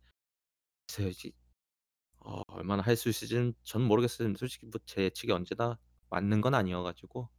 [0.87, 1.11] 글쎄요
[2.19, 4.33] 어 얼마나 할 수 있을지는 저는 모르겠어요.
[4.35, 5.79] 솔직히 뭐제 예측이 언제나
[6.09, 7.29] 맞는 건 아니어 가지고.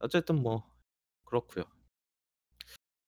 [0.00, 0.64] 어쨌든 뭐
[1.24, 1.64] 그렇고요.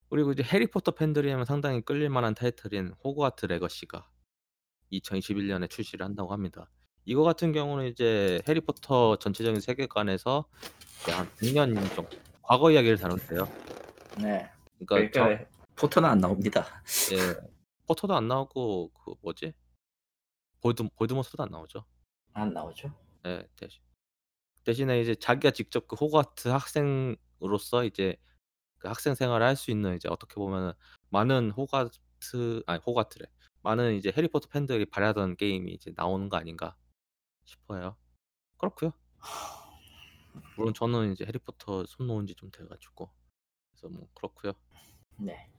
[0.09, 4.09] 그리고 이제 해리포터 팬들이라면 상당히 끌릴 만한 타이틀인 호그와트 레거시가
[4.97, 6.71] 2021 년에 출시를 한다고 합니다.
[7.05, 10.47] 이거 같은 경우는 이제 해리포터 전체적인 세계관에서
[11.09, 12.09] 약한 100년 정도
[12.43, 13.45] 과거 이야기를 다룬대요.
[14.23, 14.51] 네.
[14.79, 16.67] 그러니까 저 그러니까 포터는 안 나옵니다.
[17.13, 17.49] 예.
[17.87, 19.53] 포터도 안 나오고 그 뭐지?
[20.61, 21.85] 볼드 볼드모트도 안 나오죠.
[22.33, 22.93] 안 나오죠.
[23.27, 23.47] 예.
[23.57, 23.81] 대신
[24.65, 28.17] 대신에 이제 자기가 직접 그 호그와트 학생으로서 이제
[28.79, 30.73] 그 학생 생활을 할 수 있는 이제 어떻게 보면은
[31.11, 33.27] 많은 호그와트 아니 호그와트래.
[33.65, 36.77] 많은 이제 해리포터 팬들이 바라던 게임이 이제 나오는 거 아닌가
[37.45, 37.97] 싶어요.
[38.59, 38.93] 그렇고요.
[40.57, 43.11] 물론 저는 이제 해리포터 손 놓은 지 좀 돼 가지고
[43.73, 44.53] 그래서 뭐 그렇고요.
[45.19, 45.51] 네.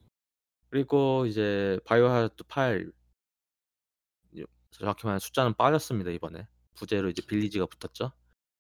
[0.70, 2.92] 그리고 이제 바이오하자드 8
[4.34, 6.48] 이제 정확히 말하면 숫자는 빠졌습니다 이번에.
[6.76, 8.12] 부제로 이제 빌리지가 붙었죠.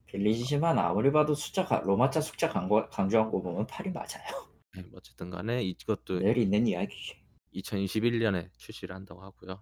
[0.07, 4.49] 빌리지지만 아무리 봐도 숫자 가 로마자 숫자 강조 강조한 거 보면 8이 맞아요.
[4.75, 7.24] 네 뭐 어쨌든 간에 이것도 늘 있는 이야기지.
[7.55, 9.61] 2021 년에 출시를 한다고 하고요.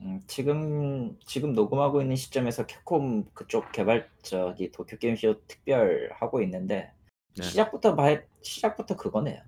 [0.00, 6.92] 음 지금 지금 녹음하고 있는 시점에서 캡콤 그쪽 개발 저기 도쿄 게임쇼 특별 하고 있는데
[7.36, 7.42] 네.
[7.42, 9.42] 시작부터 바 시작부터 그거네요.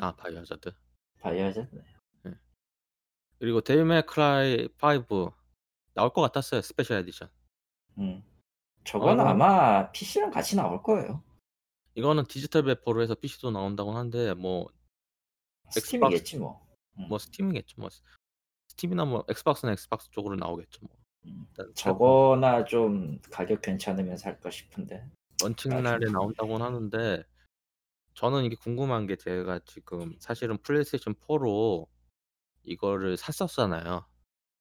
[0.00, 0.72] 아 바이오하자드.
[1.20, 1.94] 바이오하자드네요.
[3.38, 5.32] 그리고 데빌 메이 크라이 5
[5.94, 7.28] 나올 것 같았어요 special edition.
[7.98, 8.22] 음.
[8.84, 9.24] 저건 어.
[9.24, 11.22] 아마 PC랑 같이 나올 거예요.
[11.94, 14.68] 이거는 디지털 배포로 해서 PC도 나온다고 하는데 뭐
[15.70, 16.63] 스팀이겠지 뭐.
[16.94, 17.80] 뭐 스팀이겠죠.
[17.80, 17.88] 뭐
[18.68, 20.96] 스팀이나 뭐 엑스박스나 엑스박스 쪽으로 나오겠죠 뭐.
[21.26, 21.46] 음.
[21.74, 25.08] 저거나 좀 가격 괜찮으면 살까 싶은데.
[25.42, 25.82] 런칭.
[25.82, 27.24] 날에 나온다고는 하는데
[28.14, 31.88] 저는 이게 궁금한 게 제가 지금 사실은 플레이스테이션 4로
[32.62, 34.06] 이거를 샀었잖아요.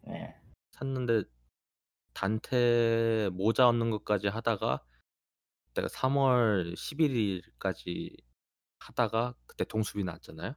[0.02, 0.36] 네.
[0.72, 1.24] 샀는데
[2.14, 4.84] 단테 모자 얻는 것까지 하다가
[5.74, 8.16] 내가 3월 11일까지
[8.80, 10.54] 하다가 그때 동숲이 나왔잖아요.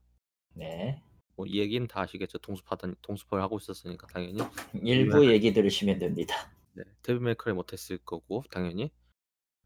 [0.55, 1.03] 네.
[1.37, 2.39] 뭐 이 얘기는 다 아시겠죠.
[2.39, 4.39] 동숲하던 동숲을 하고 있었으니까 당연히.
[4.83, 6.35] 일부 얘기 들으시면 됩니다.
[6.73, 6.85] 네.
[7.03, 8.91] 데빌 메이 크라이 못 했을 거고 당연히.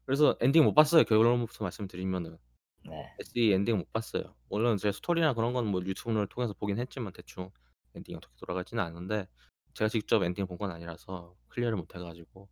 [0.05, 1.03] 그래서 엔딩 못 봤어요.
[1.05, 2.37] 결론부터 말씀드리면은.
[2.85, 3.13] 네.
[3.21, 4.35] SE 엔딩 못 봤어요.
[4.49, 7.51] 물론 제가 스토리나 그런 건 뭐 유튜브를 통해서 보긴 했지만 대충
[7.95, 9.27] 엔딩이 어떻게 돌아갈지는 아는데
[9.75, 12.49] 제가 직접 엔딩 본 건 아니라서 클리어를 못 해 가지고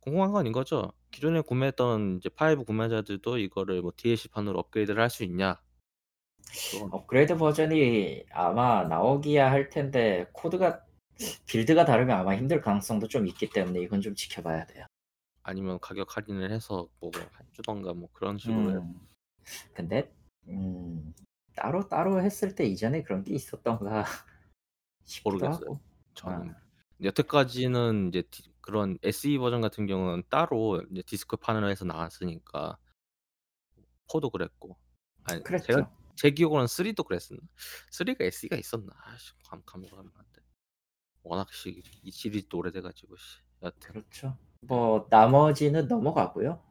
[0.00, 0.92] 궁금한 건 이거죠.
[1.10, 5.60] 기존에 구매했던 이제 5 구매자들도 이거를 뭐 DLC판으로 업그레이드를 할 수 있냐?
[6.90, 10.84] 업그레이드 버전이 아마 나오기야 할 텐데 코드가
[11.46, 14.86] build가 다르면 아마 힘들 가능성도 좀 있기 때문에 이건 좀 지켜봐야 돼요.
[15.42, 19.00] 아니면 가격 할인을 해서 뭐 해 주던가 뭐 그런 식으로 해 음.
[19.74, 20.10] 근데
[20.48, 21.14] 음,
[21.54, 24.04] 따로 따로 했을 때 이전에 그런 게 있었던가
[25.24, 25.80] 모르겠어요.
[26.14, 26.60] 저는 아.
[27.02, 32.78] 여태까지는 이제 디 그런 SE 버전 같은 경우는 따로 이제 디스크판으로 해서 나왔으니까
[34.08, 34.76] 4도 그랬고
[35.24, 35.66] 아니 그랬죠.
[35.66, 35.90] 제가
[36.20, 37.40] 제 기억으로는 3도 그랬었나?
[37.90, 38.92] 3가 SE가 있었나?
[39.06, 40.42] 아씨 감 감이 오면 안 돼.
[41.22, 43.38] 워낙 시, 이 시리즈도 오래돼 가지고 씨.
[43.62, 44.36] 여하튼 그렇죠.
[44.60, 46.62] 뭐 나머지는 넘어가고요.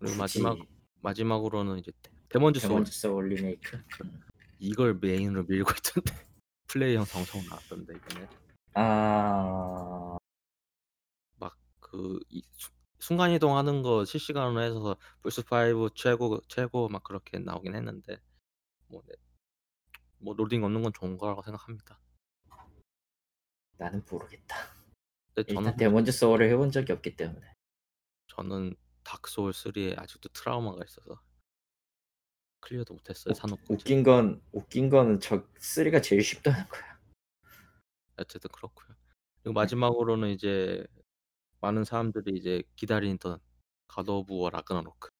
[0.00, 0.58] 그리고 마지막
[1.02, 3.76] 마지막으로는 이제 데 데몬즈 소울 데몬즈 소울 리메이크.
[4.02, 4.20] 음.
[4.58, 6.26] 이걸 메인으로 밀고 있던데
[6.66, 8.28] 플레이 영상 엄청 나왔던데 이번에.
[8.74, 10.16] 아
[11.38, 17.38] 막 그 이 수 순간 이동하는 거 실시간으로 해서 플스 5 최고 최고 막 그렇게
[17.38, 18.18] 나오긴 했는데
[18.88, 19.14] 뭐 네.
[20.18, 22.00] 뭐 로딩 없는 건 좋은 거라고 생각합니다.
[23.76, 24.56] 나는 모르겠다.
[25.36, 27.54] 일단 저는 데몬즈 소울을 해본 적이 없기 때문에.
[28.28, 31.20] 저는 닥 소울 3에 아직도 트라우마가 있어서
[32.60, 33.32] 클리어도 못했어요.
[33.32, 33.74] 웃, 사놓고.
[33.74, 36.98] 웃긴 건 웃긴 거는 저 3가 제일 쉽다는 거야.
[38.16, 38.96] 어쨌든 그렇고요.
[39.42, 40.86] 그리고 마지막으로는 이제
[41.60, 43.38] 많은 사람들이 이제 기다리던
[43.88, 45.10] 갓 오브 워 라그나로크.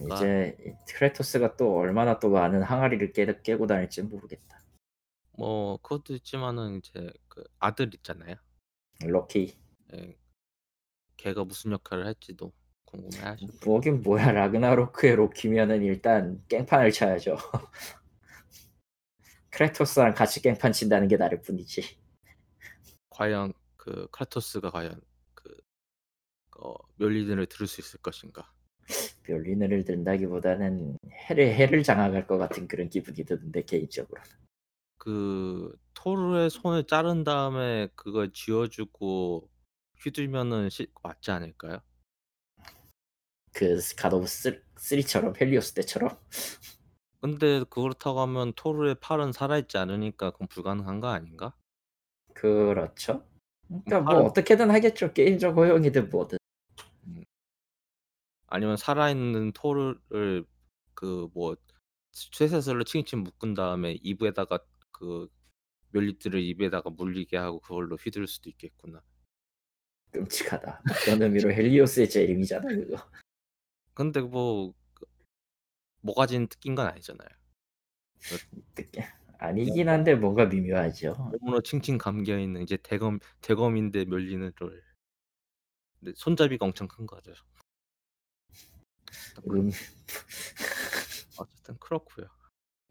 [0.00, 4.62] 이제 이 크레토스가 또 얼마나 또 많은 항아리를 깨, 깨고 다닐지 모르겠다.
[5.36, 8.36] 뭐 그것도 있지만은 이제 그 아들 있잖아요.
[9.04, 9.56] 럭키.
[9.94, 10.16] 예.
[11.16, 12.52] 걔가 무슨 역할을 할지도
[12.84, 17.36] 궁금해하시고 뭐긴 뭐야 라그나로크의 로키면은 일단 깽판을 쳐야죠.
[19.50, 21.82] 크레토스랑 같이 깽판 친다는 게 나를 뿐이지.
[23.10, 25.00] 과연 그 크라토스가 과연
[25.34, 25.54] 그
[26.58, 28.50] 어, 멸리들을 들을 수 있을 것인가?
[29.22, 30.98] 별리늘을 든다기보다는
[31.28, 34.20] 해를 해를 장악할 것 같은 그런 기분이 드는데 개인적으로.
[34.98, 39.48] 그 토르의 손을 자른 다음에 그걸 쥐어주고
[40.02, 41.80] 휘둘면은 시, 맞지 않을까요?
[43.52, 46.16] 그 가도브 3처럼 헬리오스 때처럼
[47.20, 51.54] 근데 그렇다고 하면 토르의 팔은 살아있지 않으니까 그건 불가능한 거 아닌가?
[52.34, 53.24] 그렇죠.
[53.68, 55.12] 그러니까 뭐 팔은- 어떻게든 하겠죠.
[55.12, 56.38] 게임적 허용이든 뭐든.
[58.52, 60.44] 아니면 살아있는 토르를
[60.94, 61.56] 그 뭐
[62.12, 64.58] 쇠사슬로 칭칭 묶은 다음에 입에다가
[64.90, 65.28] 그
[65.92, 69.00] 멸리들을 입에다가 물리게 하고 그걸로 휘둘 수도 있겠구나.
[70.12, 70.82] 끔찍하다.
[71.04, 72.96] 그런 의미로 헬리오스의 재림이잖아 그거.
[73.94, 75.06] 근데 뭐 그,
[76.02, 77.28] 모가지는 뜯긴 건 아니잖아요.
[78.74, 79.04] 그게
[79.38, 81.14] 아니긴 한데 뭔가 미묘하죠.
[81.40, 84.82] 몸으로 칭칭 감겨 있는 이제 대검 대검인데 멸리는 롤.
[86.00, 87.32] 근데 손잡이가 엄청 큰 거죠.
[89.50, 89.70] 음,
[91.38, 92.26] 어쨌든 그렇고요.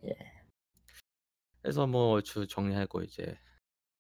[0.06, 0.16] 예.
[1.62, 3.38] 그래서 뭐 얼추 정리하고 이제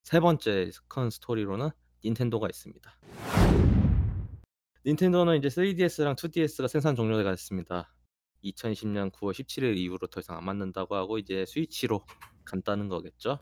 [0.03, 1.69] 세 번째 큰 스토리로는
[2.03, 2.97] 닌텐도가 있습니다.
[4.85, 7.93] 닌텐도는 이제 3DS랑 2DS가 생산 종료가 됐습니다.
[8.43, 12.03] 2020년 9월 17일 이후로 더 이상 안 맞는다고 하고 이제 스위치로
[12.43, 13.39] 간다는 거겠죠.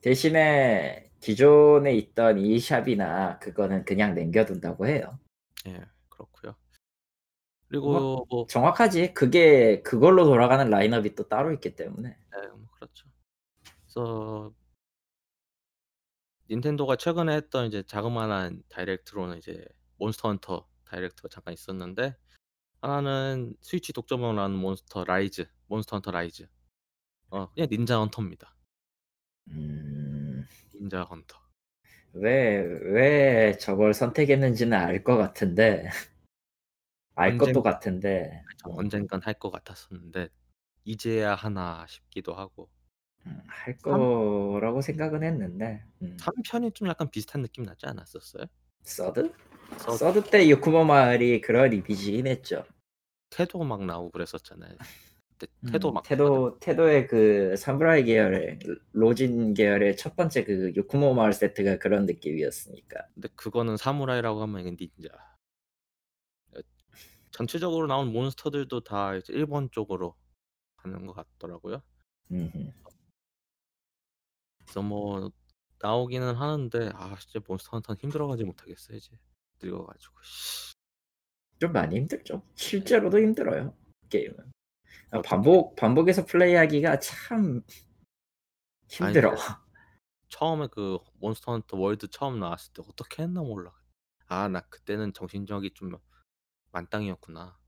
[0.00, 5.18] 대신에 기존에 있던 이 샵이나 그거는 그냥 남겨둔다고 해요.
[5.66, 6.54] 예, 그렇고요.
[7.68, 9.14] 그리고 뭐 정확하지.
[9.14, 12.08] 그게 그걸로 돌아가는 라인업이 또 따로 있기 때문에.
[12.08, 13.06] 네, 뭐 그렇죠.
[13.82, 14.52] 그래서
[16.50, 19.64] 닌텐도가 최근에 했던 이제 자그마한 다이렉트로는 이제
[19.98, 22.16] 몬스터 헌터 다이렉트가 잠깐 있었는데
[22.80, 26.48] 하나는 스위치 독점으로 나온 몬스터 라이즈, 몬스터 헌터 라이즈.
[27.30, 28.56] 어, 그냥 닌자 헌터입니다.
[29.50, 31.36] 음, 닌자 헌터.
[32.14, 35.90] 왜, 왜 저걸 선택했는지는 알 것 같은데.
[37.18, 38.42] 알 언젠가- 것도 같은데.
[38.58, 40.28] 저 언젠간 할 것 같았었는데
[40.84, 42.68] 이제야 하나 싶기도 하고
[43.26, 45.84] 음, 할 거라고 생각은 했는데.
[46.02, 46.16] 음.
[46.18, 48.44] 3편이 좀 약간 비슷한 느낌 나지 않았었어요?
[48.82, 49.32] 서드?
[49.78, 52.64] 서 서드 때 유쿠모 마을이 그런 이미지긴 했죠.
[53.30, 54.72] 태도 막 나오고 그랬었잖아요.
[55.38, 58.58] 그때 음, 태도 막 태도 태도의 그 사무라이 계열의
[58.92, 63.06] 로진 계열의 첫 번째 그 유쿠모 마을 세트가 그런 느낌이었으니까.
[63.14, 65.10] 근데 그거는 사무라이라고 하면 이건 닌자.
[67.40, 70.16] 어, 전체적으로 나온 몬스터들도 다 이제 일본 쪽으로
[70.76, 71.82] 가는 것 같더라고요.
[72.32, 72.72] 음흠.
[74.58, 75.30] 그래서 뭐
[75.80, 79.16] 나오기는 하는데 아 진짜 몬스터 헌터는 힘들어가지고 못하겠어요 이제
[79.62, 80.14] 늙어가지고.
[80.22, 80.74] 씨.
[81.60, 82.42] 좀 많이 힘들죠.
[82.54, 83.76] 실제로도 힘들어요.
[84.10, 84.52] 게임은.
[85.10, 87.62] 아, 반복 반복해서 플레이하기가 참
[88.88, 89.34] 힘들어.
[90.28, 93.72] 처음에 그 몬스터 헌터 월드 처음 나왔을 때 어떻게 했나 몰라.
[94.26, 95.92] 아 나 그때는 정신력이 좀
[96.72, 97.58] 만땅이었구나.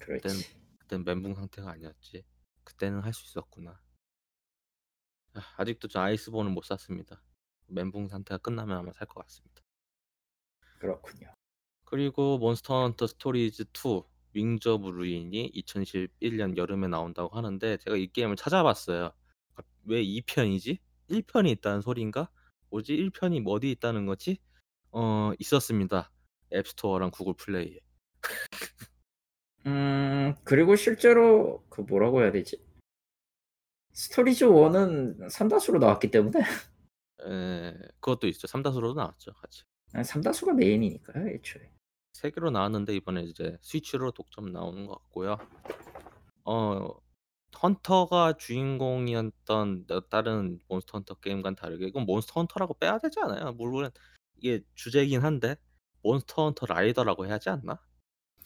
[0.00, 0.46] 그렇지.
[0.78, 2.24] 그때는 멘붕 상태가 아니었지.
[2.64, 3.80] 그때는 할 수 있었구나.
[5.34, 7.22] 아, 아직도 저 아이스본을 못 샀습니다.
[7.66, 9.62] 멘붕 상태가 끝나면 아마 살 것 같습니다.
[10.78, 11.34] 그렇군요.
[11.84, 14.02] 그리고 몬스터 헌터 스토리즈 2
[14.34, 19.12] 윙즈 오브 루인이 2011년 여름에 나온다고 하는데 제가 이 게임을 찾아봤어요.
[19.56, 20.78] 아, 왜 2편이지?
[21.10, 22.30] 1편이 있다는 소리인가?
[22.70, 22.94] 뭐지?
[22.96, 24.38] 1편이 뭐 어디 있다는 거지?
[24.92, 26.10] 어, 있었습니다.
[26.54, 27.78] 앱스토어랑 구글 플레이에.
[29.66, 32.62] 음 그리고 실제로 그 뭐라고 해야 되지?
[33.92, 38.46] 스토리즈 1은 삼다수로 나왔기 때문에 에, 그것도 있죠.
[38.48, 39.32] 3다수로도 나왔죠.
[39.34, 39.62] 같이.
[40.02, 41.70] 삼다수가 메인이니까요, 애초에.
[42.14, 45.36] 세 개로 나왔는데 이번에 이제 스위치로 독점 나오는 것 같고요.
[46.44, 46.88] 어
[47.62, 53.52] 헌터가 주인공이었던 여- 다른 몬스터 헌터 게임과는 다르게 이건 몬스터 헌터라고 빼야 되지 않아요?
[53.52, 53.90] 물론
[54.38, 55.56] 이게 주제이긴 한데
[56.02, 57.78] 몬스터 헌터 라이더라고 해야지 않나?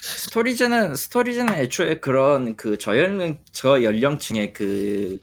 [0.07, 5.19] 스토리즈는 스토리즈는 애초에 그런 그 저연령 저 연령층의 그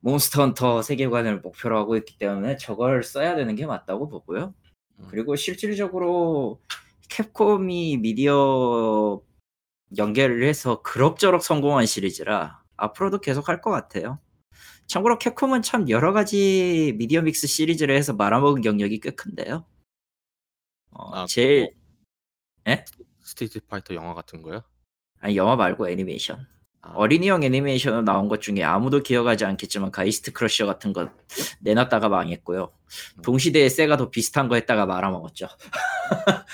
[0.00, 4.54] 몬스터 헌터 세계관을 목표로 하고 있기 때문에 저걸 써야 되는 게 맞다고 보고요.
[4.98, 5.06] 음.
[5.08, 6.60] 그리고 실질적으로
[7.08, 9.20] 캡콤이 미디어
[9.96, 14.18] 연계를 해서 그럭저럭 성공한 시리즈라 앞으로도 계속 할 것 같아요.
[14.86, 19.64] 참고로 캡콤은 참 여러 가지 미디어 믹스 시리즈를 해서 말아먹은 경력이 꽤 큰데요.
[20.90, 21.74] 어, 아, 제일
[22.68, 22.84] 예?
[23.34, 24.62] 스트리트 파이터 영화 같은 거요?
[25.20, 26.46] 아니 영화 말고 애니메이션.
[26.82, 31.10] 아, 어린이용 애니메이션으로 나온 것 중에 아무도 기억하지 않겠지만 가이스트 크러셔 같은 거
[31.60, 32.72] 내놨다가 망했고요.
[33.22, 35.48] 동시대에 세가도 비슷한 거 했다가 말아먹었죠.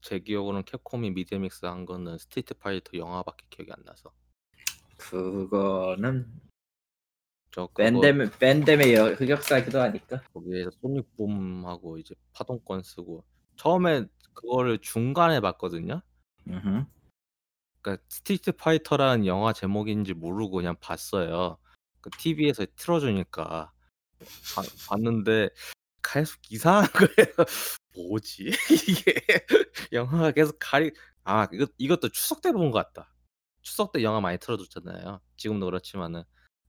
[0.00, 4.12] 제 기억으로는 캡콤이 미디어믹스 한 거는 스트리트 파이터 영화밖에 기억이 안 나서.
[4.96, 6.26] 그거는
[7.50, 10.22] 저 반담의 여- 흑역사기도 하니까.
[10.32, 13.24] 거기에서 소닉 붐하고 이제 파동권 쓰고
[13.56, 14.06] 처음에
[14.42, 16.02] 그거를 중간에 봤거든요.
[17.82, 21.58] 그러니까 스트리트 파이터라는 영화 제목인지 모르고 그냥 봤어요.
[22.00, 23.72] 그 TV에서 틀어주니까
[24.54, 25.50] 봐- 봤는데
[26.02, 27.34] 계속 이상한 거예요.
[27.94, 28.50] 뭐지
[28.88, 29.14] 이게
[29.92, 30.92] 영화가 계속 가리
[31.24, 33.12] 아 이거 이것도 추석 때 본 것 같다.
[33.62, 35.20] 추석 때 영화 많이 틀어줬잖아요.
[35.36, 36.22] 지금도 그렇지만은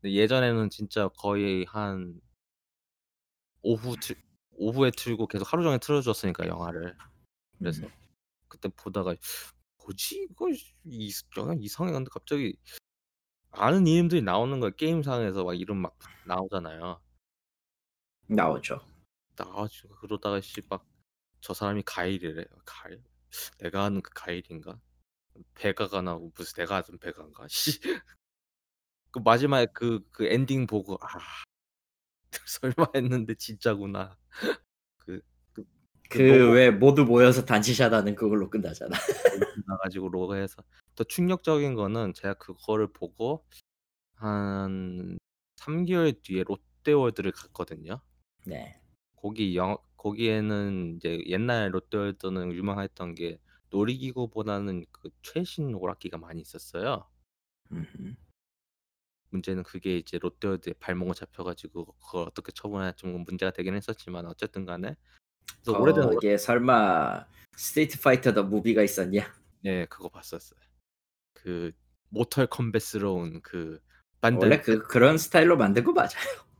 [0.03, 2.19] 예전에는 진짜 거의 한
[3.61, 4.15] 오후 틀
[4.51, 6.95] 오후에 틀고 계속 하루 종일 틀어줬으니까 영화를
[7.59, 7.91] 그래서 음.
[8.47, 9.15] 그때 보다가
[9.83, 10.47] 뭐지 이거
[10.85, 12.57] 이 영화 이상해 근데 갑자기
[13.51, 17.01] 아는 이름들이 나오는 거야 게임상에서 막 이름 막 나오잖아요.
[18.27, 18.79] 나오죠.
[19.35, 20.85] 나와가지고 그러다가 씨막
[21.41, 22.45] 저 사람이 가일이래.
[22.65, 23.03] 가일?
[23.59, 24.79] 내가 아는 그 가일인가?
[25.55, 27.47] 배가가 나오고 무슨 내가 아는 배가인가?
[27.49, 27.79] 씨.
[29.11, 31.07] 그 마지막에 그, 그 엔딩 보고 아
[32.45, 34.17] 설마 했는데 진짜구나.
[36.09, 38.89] 그, 그, 그 모두 모여서 단체샷하는 그걸로 끝나잖아.
[39.67, 40.63] 나가지고 로그 해서
[40.95, 43.45] 더 충격적인 거는 제가 그거를 보고
[44.15, 45.17] 한
[45.57, 48.01] 3개월 뒤에 롯데월드를 갔거든요.
[48.45, 48.81] 네.
[49.15, 53.39] 거기 영 거기에는 이제 옛날 롯데월드는 유명했던 게
[53.69, 57.07] 놀이기구보다는 그 최신 오락기가 많이 있었어요.
[57.71, 58.15] 음흠.
[59.31, 64.95] 문제는 그게 이제 롯데월드에 발목을 잡혀가지고 그걸 어떻게 처분해야 좀 문제가 되긴 했었지만 어쨌든 간에
[65.63, 67.25] 그래서 오래된 오락 거기에 설마
[67.57, 69.33] 스트리트 파이터 더 무비가 있었냐?
[69.61, 70.59] 네 그거 봤었어요.
[71.33, 71.71] 그
[72.09, 73.81] 모털 컴뱃스러운 그
[74.21, 76.09] 원래 반담 그 그런 스타일로 만든 거 맞아요.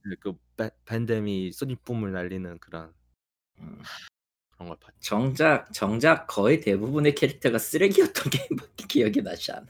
[0.01, 2.93] 그, 그 바- 반담이 소닉붐을 날리는 그런
[3.59, 3.81] 음.
[4.51, 4.97] 그런 걸 봤죠.
[4.99, 9.67] 정작 정작 거의 대부분의 캐릭터가 쓰레기였던 게임밖에 기억이 나지 않아.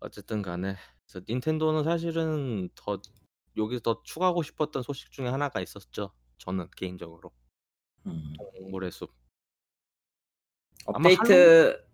[0.00, 0.76] 어쨌든 간에
[1.28, 3.00] 닌텐도는 사실은 더
[3.56, 6.12] 여기서 더 추가하고 싶었던 소식 중에 하나가 있었죠.
[6.44, 7.30] 저는 개인적으로
[8.06, 8.34] 음.
[8.58, 9.12] 동물의 숲.
[10.86, 11.84] 업데이트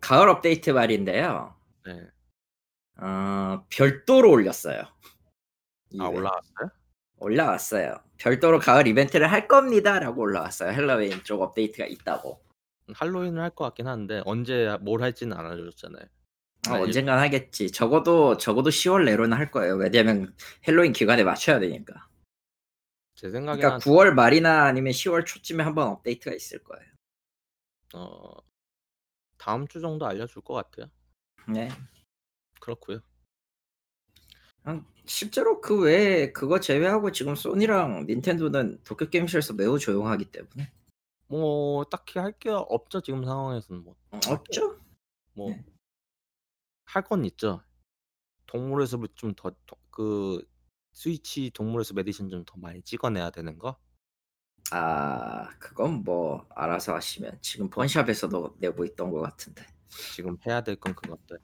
[0.00, 1.54] 가을 업데이트 말인데요.
[1.84, 2.00] 네.
[2.98, 4.80] 어, 별도로 올렸어요.
[6.00, 6.04] 아.
[6.08, 6.70] 올라왔어요?
[7.18, 7.98] 올라왔어요.
[8.18, 10.70] 별도로 가을 이벤트를 할 겁니다라고 올라왔어요.
[10.72, 12.40] 헬로윈 쪽 업데이트가 있다고.
[12.94, 16.04] 할로윈을 할 것 같긴 한데 언제 뭘 할지는 안 알려줬잖아요.
[16.68, 17.70] 아, 알- 언젠간 하겠지.
[17.70, 19.74] 적어도 적어도 10월 내로는 할 거예요.
[19.76, 20.34] 왜냐면
[20.66, 22.08] 헬로윈 기간에 맞춰야 되니까.
[23.16, 26.84] 제 생각에는 그러니까 9월 말이나 아니면 10월 초쯤에 한번 업데이트가 있을 거예요.
[27.94, 28.30] 어
[29.38, 30.90] 다음 주 정도 알려줄 것 같아요.
[31.48, 31.68] 네.
[32.60, 33.00] 그렇고요.
[34.64, 40.72] 아, 실제로 그 외에 그거 제외하고 지금 소니랑 닌텐도는 도쿄 게임쇼에서 매우 조용하기 때문에
[41.28, 43.94] 뭐 딱히 할 게 없죠 지금 상황에서는 뭐.
[44.10, 44.80] 어, 없죠.
[45.34, 45.64] 뭐 네.
[46.86, 47.62] 할건 있죠.
[48.46, 49.52] 동물의 숲을 좀더
[49.90, 50.44] 그
[50.96, 51.52] 스위치
[51.84, 53.78] 숲 에디션 좀더 많이 찍어내야 되는 거.
[54.70, 59.66] 아 그건 뭐 알아서 하시면 지금 펀샵에서도 내고 있던 것 같은데.
[60.14, 61.38] 지금 해야 될 건 그것들.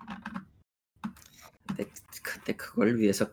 [1.69, 1.85] 근데
[2.25, 3.31] 근데 그걸 위해서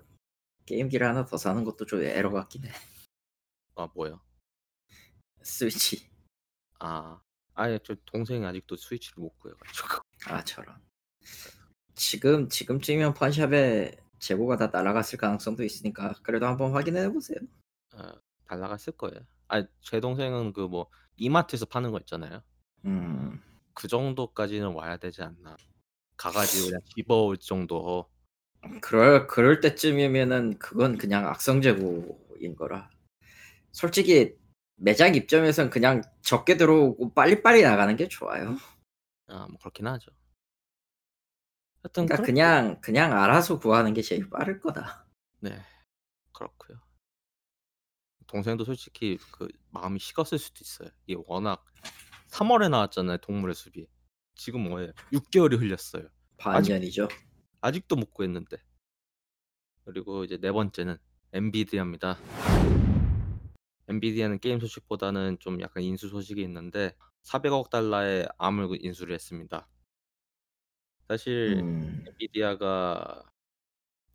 [0.66, 2.72] 게임기를 하나 더 사는 것도 좀 에러 같긴 해.
[3.76, 4.20] 아 뭐요?
[5.42, 6.06] 스위치.
[6.80, 7.22] 아
[7.54, 9.88] 아예 저 동생이 아직도 스위치를 못 구해가지고.
[10.26, 10.78] 아 저런.
[11.96, 17.40] 지금 지금쯤이면 펀샵에 재고가 다 날아갔을 가능성도 있으니까 그래도 한번 확인해 보세요.
[17.92, 18.14] 아,
[18.48, 19.20] 잘 나갔을 거예요.
[19.48, 22.42] 아제 동생은 그 뭐 이마트에서 파는 거 있잖아요.
[22.86, 23.42] 음.
[23.74, 25.58] 그 정도까지는 와야 되지 않나.
[26.18, 28.10] 가가지고 그냥 집어올 정도.
[28.82, 32.90] 그럴 그럴 때쯤이면은 그건 그냥 악성 재고인 거라.
[33.72, 34.36] 솔직히
[34.78, 38.58] 매장 입점에선 그냥 적게 들어오고 빨리빨리 나가는 게 좋아요.
[39.28, 40.12] 아 뭐 그렇긴 하죠.
[41.84, 45.06] 하여튼 그러니까 그냥 그냥 알아서 구하는 게 제일 빠를 거다.
[45.40, 45.60] 네
[46.34, 46.80] 그렇고요.
[48.28, 50.90] 동생도 솔직히 그 마음이 식었을 수도 있어요.
[51.08, 51.66] 이게 워낙
[52.30, 53.88] 3월에 나왔잖아요 동물의 숲이.
[54.36, 54.92] 지금 뭐예요?
[55.12, 56.08] 6개월이 흘렸어요.
[56.38, 57.08] 반년이죠.
[57.62, 58.58] 아직 도 못 구했는데.
[59.84, 60.98] 그리고 이제 네 번째는
[61.34, 62.18] 엔비디아입니다.
[63.88, 69.68] 엔비디아는 게임 소식보다는 좀 약간 인수 소식이 있는데 400억 달러의 암을 그 인수를 했습니다.
[71.10, 72.06] 사실 음.
[72.08, 73.24] 엔비디아가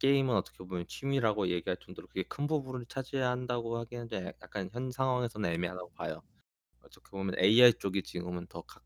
[0.00, 5.50] 게임은 어떻게 보면 취미라고 얘기할 정도로 그게 큰 부분을 차지한다고 하기에는 좀약 약간 현 상황에서는
[5.50, 6.22] 애매하다고 봐요.
[6.82, 8.84] 어떻게 보면 AI 쪽이 지금은 더 각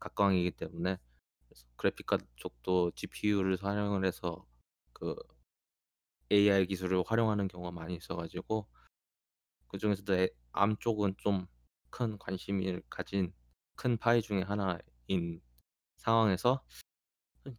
[0.00, 0.98] 각광이기 때문에
[1.48, 4.46] 그래서 그래픽 카드 쪽도 GPU를 활용을 해서
[4.94, 5.16] 그
[6.32, 8.68] AI 기술을 활용하는 경우가 많이 있어 가지고
[9.68, 11.46] 그 중에서도 에암 쪽은 좀
[11.90, 13.32] 큰 관심을 가진
[13.74, 15.40] 큰 파이 중에 하나인
[15.96, 16.62] 상황에서'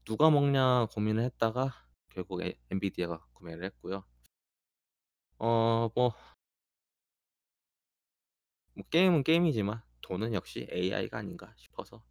[0.06, 1.74] 누가 먹냐.' 고민을 했다가
[2.10, 4.06] 결국 에 엔비디아가 구매를 했고요.
[5.40, 6.14] 어 뭐
[8.74, 12.04] 뭐 게임은 게임이지만 돈은 역시 AI가 아닌가 싶어서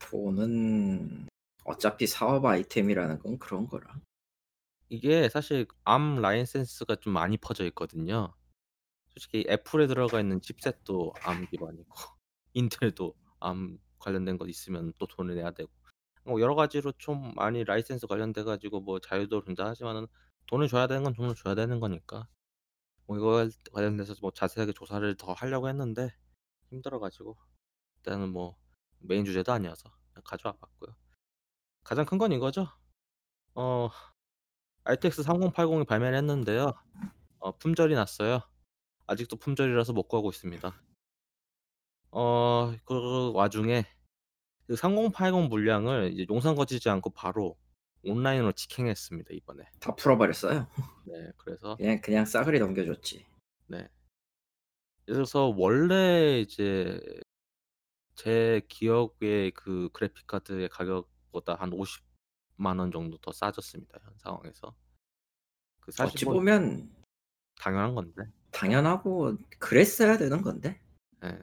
[0.00, 1.28] 돈은
[1.64, 4.00] 어차피 사업 아이템이라는 건 그런 거라.
[4.88, 8.34] 이게 사실 ARM 라이센스가 좀 많이 퍼져 있거든요.
[9.10, 11.88] 솔직히 애플에 들어가 있는 칩셋도 ARM 기반이고
[12.54, 15.70] 인텔도 ARM 관련된 거 있으면 또 돈을 내야 되고
[16.28, 20.06] 뭐 여러 가지로 좀 많이 라이센스 관련돼 가지고 뭐 자유도를 준다 하지만은
[20.46, 22.28] 돈을 줘야 되는 건 돈을 줘야 되는 거니까
[23.06, 26.10] 뭐 이거에 관련돼서 뭐 자세하게 조사를 더 하려고 했는데
[26.70, 27.36] 힘들어 가지고
[27.98, 28.56] 일단은 뭐
[29.00, 30.96] 메인 주제도 아니어서 그냥 가져와 봤고요.
[31.84, 32.68] 가장 큰 건 이거죠.
[33.54, 33.90] 어
[34.84, 36.74] RTX 3080이 발매를 했는데요.
[37.40, 38.40] 어 품절이 났어요.
[39.08, 40.74] 아직도 품절이라서 못 구하고 있습니다.
[42.10, 43.84] 어 그 와중에
[44.68, 47.56] 그 3080 물량을 이제 용산 거치지 않고 바로
[48.04, 49.64] 온라인으로 직행했습니다 이번에.
[49.80, 50.68] 다 풀어버렸어요.
[51.06, 53.26] 네 그래서 그냥 그냥 싸그리 넘겨줬지.
[53.68, 53.88] 네.
[55.06, 57.00] 그래서 원래 이제
[58.14, 64.74] 제 기억에 그 그래픽 카드의 가격보다 한 50만 원 정도 더 싸졌습니다 현 상황에서.
[65.80, 66.94] 그 사실 어찌 뭐 보면
[67.56, 68.24] 당연한 건데.
[68.50, 70.78] 당연하고 그랬어야 되는 건데.
[71.24, 71.38] 예.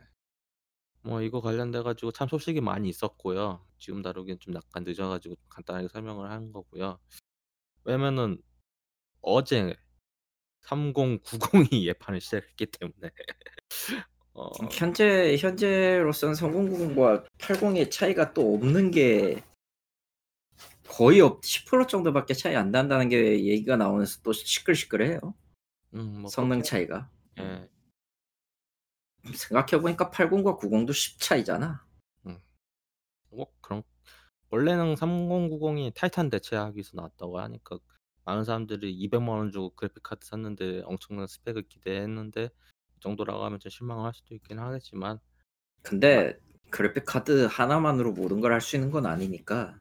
[1.06, 3.64] 뭐 이거 관련돼 가지고 참 소식이 많이 있었고요.
[3.78, 7.00] 지금 다루기엔 좀 약간 늦어 가지고 간단하게 설명을 하는 거고요.
[7.84, 8.42] 왜냐면은
[9.22, 9.76] 어제
[10.64, 13.12] 3090이 예판을 시작했기 때문에
[14.34, 19.44] 어 현재 현재로서는 3090과 80의 차이가 또 없는 게
[20.88, 25.20] 거의 없, 10% 정도밖에 차이 안 난다는 게 얘기가 나오면서 또 시끌시끌해요.
[25.94, 27.10] 음 뭐 성능 그렇게 차이가.
[27.40, 27.70] 예.
[29.34, 31.86] 생각해 보니까 80과 90도 10 차이잖아.
[32.28, 32.40] 음.
[33.30, 33.84] 뭐 그런
[34.52, 37.80] 원래는 3090이 타이탄 대체하기 위해서 나왔다고 하니까
[38.26, 42.46] 많은 사람들이 200만 원 주고 그래픽 카드 샀는데 엄청난 스펙을 기대했는데
[42.98, 45.20] 이 정도라고 하면 좀 실망을 할 수도 있긴 하겠지만
[45.84, 46.38] 근데
[46.72, 49.80] 그래픽 카드 하나만으로 모든 걸 할 수 있는 건 아니니까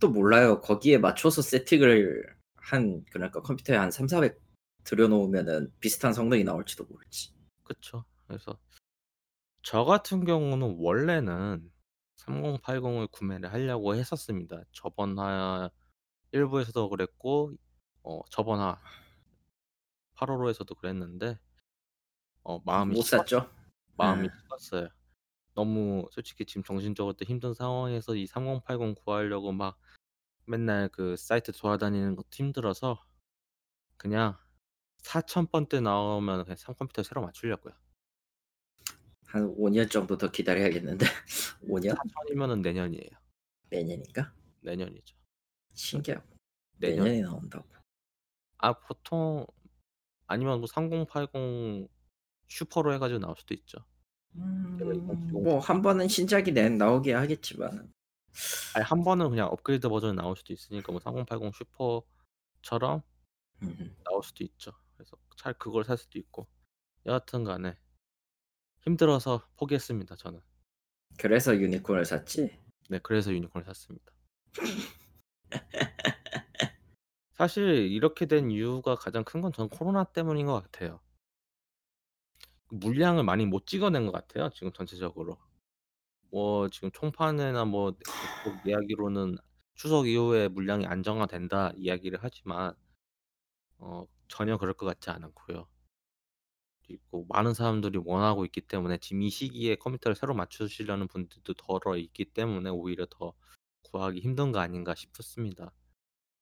[0.00, 0.60] 또 몰라요.
[0.60, 2.24] 거기에 맞춰서 세팅을
[2.56, 4.38] 한 그러니까 컴퓨터에 한 3, 400
[4.84, 7.32] 들여놓으면은 비슷한 성능이 나올지도 모르지.
[7.64, 8.04] 그쵸.
[8.26, 8.58] 그래서
[9.62, 11.70] 저 같은 경우는 원래는
[12.16, 14.62] 3080을 구매를 하려고 했었습니다.
[14.72, 15.70] 저번 화
[16.32, 17.52] 1부에서도 그랬고
[18.02, 18.80] 어 저번 화
[20.16, 21.38] 8월호에서도 그랬는데
[22.42, 23.50] 어 마음이 못 식었 샀죠.
[23.96, 24.38] 마음이 예.
[24.42, 24.88] 식었어요.
[25.54, 29.78] 너무 솔직히 지금 정신적으로도 힘든 상황에서 이 3080 구하려고 막
[30.46, 33.04] 맨날 그 사이트 돌아다니는 것도 힘들어서
[33.96, 34.36] 그냥
[34.98, 37.74] 4000 번대 나오면 그냥 산 컴퓨터 새로 맞추려고요.
[39.28, 41.04] 한 5년 정도 더 기다려야겠는데.
[41.68, 41.88] 5년?
[41.96, 43.10] 4000 이면은 내년이에요.
[43.70, 44.32] 내년인가?
[44.60, 45.14] 내년이죠.
[45.74, 46.26] 신기하고.
[46.78, 47.66] 내년 내년에 나온다고.
[48.58, 49.46] 아 보통
[50.26, 51.88] 아니면 뭐 3080
[52.48, 53.78] 슈퍼로 해 가지고 나올 수도 있죠.
[54.34, 57.92] 음, 지금 뭐한 번은 신작이 내 나오게 하겠지만
[58.74, 63.02] 아니 한 번은 그냥 업그레이드 버전이 나올 수도 있으니까 뭐 3080 슈퍼처럼
[63.62, 64.72] 음, 나올 수도 있죠.
[64.96, 66.48] 그래서 차라리 그걸 살 수도 있고
[67.06, 67.76] 여하튼 간에
[68.86, 70.40] 힘들어서 포기했습니다 저는.
[71.16, 72.58] 그래서 유니콘을 샀지.
[72.88, 74.12] 네 그래서 유니콘을 샀습니다.
[77.34, 81.00] 사실 이렇게 된 이유가 가장 큰건 저는 코로나 때문인 것 같아요.
[82.70, 85.38] 물량을 많이 못 찍어낸 것 같아요 지금 전체적으로.
[86.30, 87.94] 뭐 지금 총판이나 뭐
[88.42, 89.38] 그쪽 이야기로는
[89.76, 92.74] "추석 이후에 물량이 안정화된다." 이야기를 하지만
[93.78, 95.68] 어 전혀 그럴 것 같지 않고요.
[96.88, 102.26] 그리고 많은 사람들이 원하고 있기 때문에 지금 이 시기에 컴퓨터를 새로 맞추시려는 분들도 덜어 있기
[102.26, 103.34] 때문에 오히려 더
[103.84, 105.72] 구하기 힘든 거 아닌가 싶습니다.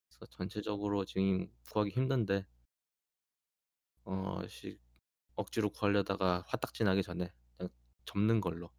[0.09, 2.47] 그래서 전체적으로 지금 구하기 힘든데
[4.05, 4.78] 어 시
[5.36, 7.70] 억지로 구하려다가 화딱지 나기 전에 그냥
[8.07, 8.70] 접는 걸로.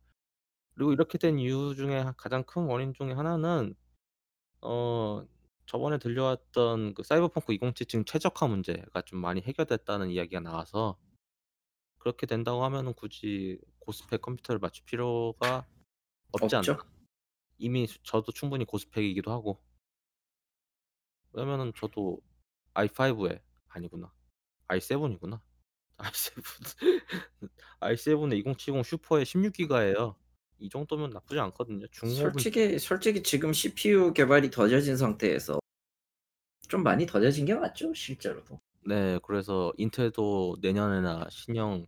[0.75, 3.75] 그리고 이렇게 된 이유 중에 하 가장 큰 원인 중에 하나는
[4.61, 5.25] 어
[5.67, 10.97] 저번에 들려왔던 그 사이버펑크 2077 최적화 문제가 좀 많이 해결됐다는 이야기가 나와서
[11.97, 15.65] 그렇게 된다고 하면은 굳이 고스펙 컴퓨터를 맞출 필요가
[16.31, 16.71] 없지 않나.
[16.73, 16.77] 없죠.
[17.57, 19.61] 이미 저도 충분히 고스펙이기도 하고.
[21.33, 22.19] 왜냐면은 저도
[22.73, 24.11] i5에 아니구나.
[24.67, 25.41] i7이구나.
[25.97, 26.43] i7
[27.81, 30.15] i7에 2070 슈퍼에 16기가예요.
[30.59, 31.87] 이 정도면 나쁘지 않거든요.
[31.87, 35.59] 중업은 솔직히 솔직히 지금 CPU 개발이 더뎌진 상태에서
[36.67, 38.59] 좀 많이 더뎌진 게 맞죠, 실제로도.
[38.87, 41.87] 네, 그래서 인텔도 내년에나 신형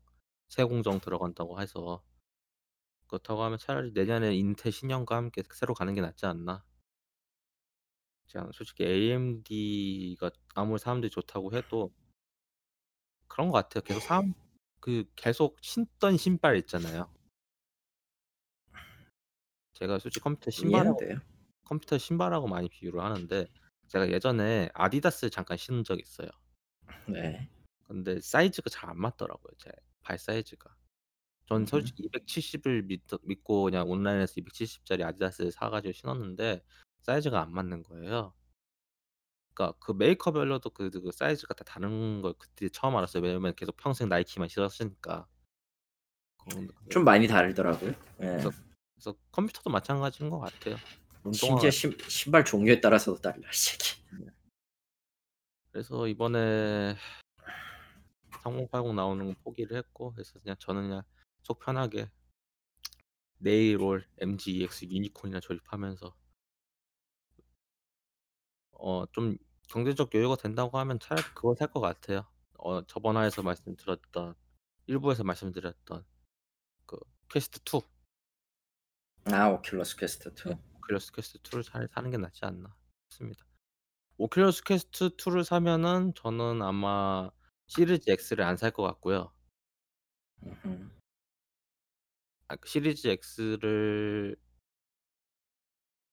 [0.49, 2.03] 새 공정 들어간다고 해서
[3.07, 6.61] 그렇다고 하면 차라리 내년에 인텔 신형과 함께 새로 가는 게 낫지 않나.
[8.29, 11.93] 그냥 솔직히 AMD가 아무리 사람들이 좋다고 해도
[13.29, 13.81] 그런 것 같아요.
[13.81, 14.33] 계속 사람
[14.81, 17.09] 그 계속 신던 신발 있잖아요.
[19.71, 21.29] 제가 솔직히 컴퓨터 신발하고 이해는돼요.
[21.63, 23.47] 컴퓨터 신발하고 많이 비교를 하는데
[23.87, 26.27] 제가 예전에 아디다스를 잠깐 신은 적이 있어요.
[27.13, 27.49] 네.
[27.87, 29.53] 근데 사이즈가 잘 안 맞더라고요.
[29.57, 29.71] 제
[30.03, 30.75] 발 사이즈가.
[31.47, 31.65] 전 음.
[31.67, 36.63] 솔직히 270을 믿 믿고 그냥 온라인에서 270 짜리 아디다스를 사 가지고 신었는데
[37.03, 38.33] 사이즈가 안 맞는 거예요.
[39.53, 43.21] 그러니까 그 메이커별로도 그 그 사이즈가 다 다른 걸 그때 처음 알았어요.
[43.23, 45.27] 왜냐면 계속 평생 나이키만 신었으니까.
[46.37, 47.91] 그런 좀 많이 다르더라고요.
[48.21, 48.25] 예.
[48.25, 48.51] 그래서
[48.95, 50.75] 그래서 컴퓨터도 마찬가지인 것 같아요.
[51.23, 54.01] 운동화 심지어 신 신발 종류에 따라서도 달라, 이 새끼.
[55.71, 56.95] 그래서 이번에
[58.43, 61.03] 3080 나오는 건 포기를 했고 그래서 그냥 저는 그냥
[61.43, 62.09] 속 편하게
[63.37, 66.15] 내일 올 MG EX 유니콘이나 조립하면서
[68.71, 69.37] 어 좀
[69.69, 72.25] 경제적 여유가 된다고 하면 차라리 그걸 살 것 같아요.
[72.57, 74.33] 어 저번 화에서 말씀드렸던
[74.87, 76.05] 일부에서 말씀드렸던
[76.87, 76.97] 그
[77.29, 77.83] 퀘스트 2.
[79.25, 80.49] 아, 오큘러스 퀘스트 2.
[80.49, 80.59] 네.
[80.73, 82.75] 오큘러스 퀘스트 2를 차라리 사는 게 낫지 않나
[83.09, 83.45] 싶습니다.
[84.19, 87.31] 오큘러스 퀘스트 2를 사면은 저는 아마
[87.67, 89.31] 시리즈 X를 안 살 것 같고요.
[90.43, 90.89] 음흠.
[92.47, 94.35] 아 그 시리즈 X를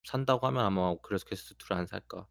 [0.04, 2.26] 산다고 하면 아마 오큘러스 퀘스트 2를 안 살까.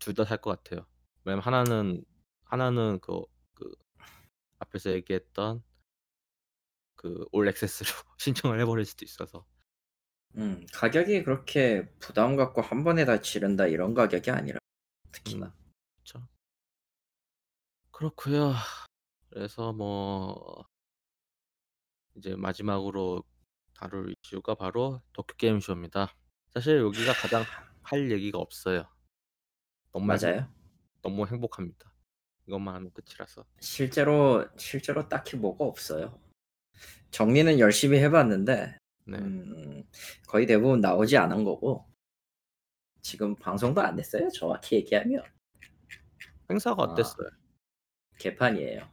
[0.00, 0.86] 둘 다 살 것 같아요.
[1.24, 2.04] 왜냐면 하나는
[2.44, 3.24] 하나는 그
[3.54, 3.70] 그
[4.60, 5.62] 앞에서 얘기했던
[6.96, 7.88] 그 All Access로
[8.18, 9.46] 신청을 해 버릴 수도 있어서.
[10.36, 14.58] 음, 가격이 그렇게 부담 갖고 한 번에 다 지른다 이런 가격이 아니라
[15.12, 15.46] 특히나.
[15.46, 15.52] 음.
[15.98, 16.26] 그쵸.
[17.90, 18.54] 그렇고요.
[19.30, 20.64] 그래서 뭐
[22.16, 23.22] 이제 마지막으로
[23.74, 26.14] 다룰 이슈가 바로 도쿄 게임 쇼입니다.
[26.52, 27.44] 사실 여기가 가장
[27.82, 28.86] 할 얘기가 없어요.
[29.92, 30.48] 너무 맞아요.
[31.02, 31.92] 너무 행복합니다.
[32.46, 33.44] 이것만 하면 끝이라서.
[33.60, 36.20] 실제로 실제로 딱히 뭐가 없어요.
[37.10, 39.18] 정리는 열심히 해 봤는데 네.
[39.18, 39.84] 음,
[40.26, 41.91] 거의 대부분 나오지 않은 거고
[43.02, 44.28] 지금 방송도 안 했어요.
[44.32, 45.22] 정확히 얘기하면
[46.50, 46.86] 행사가 아.
[46.86, 47.28] 어땠어요?
[48.18, 48.88] 개판이에요.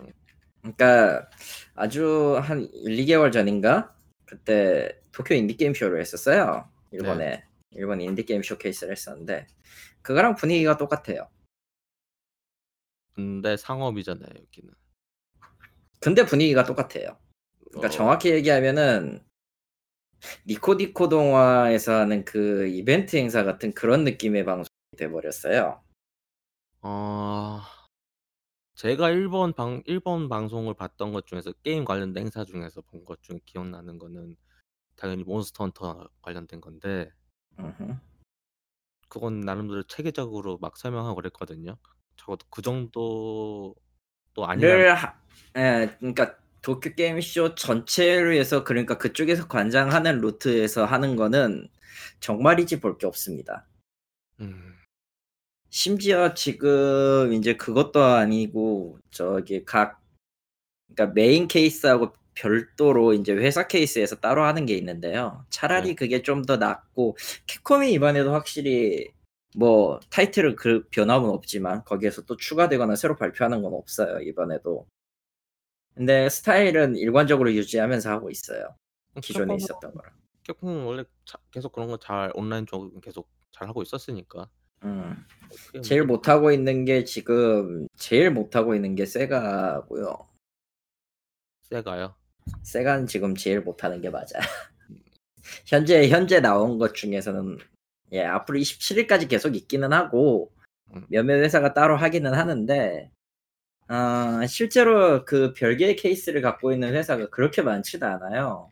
[0.00, 0.12] 음.
[0.60, 1.28] 그러니까
[1.74, 3.94] 아주 한 1, 2개월 전인가
[4.24, 6.70] 그때 도쿄 인디 게임 쇼를 했었어요.
[6.92, 9.46] 일본에 일본 인디 게임 쇼케이스를 했었는데
[10.02, 11.28] 그거랑 분위기가 똑같아요.
[13.14, 14.74] 근데 상업이잖아요, 여기는.
[16.00, 17.18] 근데 분위기가 똑같아요.
[17.68, 17.90] 그러니까 어.
[17.90, 19.22] 정확히 얘기하면은
[20.46, 25.82] 니코니코 동화에서 하는 그 이벤트 행사 같은 그런 느낌의 방송이 돼 버렸어요.
[26.82, 27.60] 어.
[28.74, 33.38] 제가 일본 방 일본 방송을 봤던 것 중에서 게임 관련된 행사 중에서 본 것 중에
[33.44, 34.36] 기억나는 거는
[34.96, 37.10] 당연히 몬스터 헌터 관련된 건데.
[39.08, 41.76] 그건 나름대로 체계적으로 막 설명하고 그랬거든요.
[42.16, 43.74] 적어도 그 정도도
[44.46, 45.20] 아니라 를 하,
[45.56, 51.68] 예, 그러니까 도쿄 게임 쇼 전체를 해서 그러니까 그쪽에서 관장하는 루트에서 하는 거는
[52.20, 53.66] 정말이지 볼 게 없습니다.
[54.40, 54.76] 음.
[55.70, 60.00] 심지어 지금 이제 그것도 아니고 저기 각
[60.94, 65.44] 그러니까 메인 케이스하고 별도로 이제 회사 케이스에서 따로 하는 게 있는데요.
[65.50, 65.94] 차라리 네.
[65.94, 69.08] 그게 좀 더 낫고 캡콤이 이번에도 확실히
[69.56, 74.86] 뭐 타이틀은 그 변함은 없지만 거기에서 또 추가되거나 새로 발표하는 건 없어요 이번에도.
[75.94, 78.76] 근데 스타일은 일관적으로 유지하면서 하고 있어요.
[79.22, 80.12] 기존에 있었던 거랑.
[80.44, 84.48] 캡콤은 원래 자 계속 그런 거 잘 온라인 쪽은 계속 잘 하고 있었으니까.
[84.84, 85.26] 음.
[85.82, 90.28] 제일 문제 못하고 있는 게 지금 제일 못 하고 있는 게 세가고요.
[91.62, 92.14] 세가요?
[92.62, 94.26] 세가는 지금 제일 못 하는 게 맞아요.
[94.90, 94.96] 음.
[95.66, 97.58] 현재 현재 나온 것 중에서는
[98.12, 100.52] 예 앞으로 27일까지 계속 있기는 하고
[100.94, 101.04] 음.
[101.10, 103.10] 몇몇 회사가 따로 하기는 하는데
[103.90, 108.70] 어, 실제로 그 별개의 케이스를 갖고 있는 회사가 그렇게 많지도 않아요.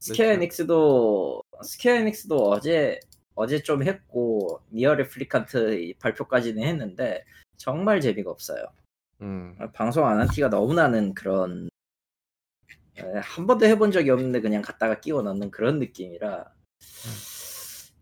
[0.00, 0.32] 스퀘어 그렇죠.
[0.38, 3.00] 에닉스도 스퀘어 에닉스도 어제
[3.34, 7.24] 어제 좀 했고 니어 레플리칸트 발표까지는 했는데
[7.58, 8.64] 정말 재미가 없어요.
[9.22, 9.56] 음.
[9.74, 11.68] 방송 안 한 티가 너무 나는 그런
[12.98, 16.46] 에, 한 번도 해본 적이 없는데 그냥 갖다가 끼워 넣는 그런 느낌이라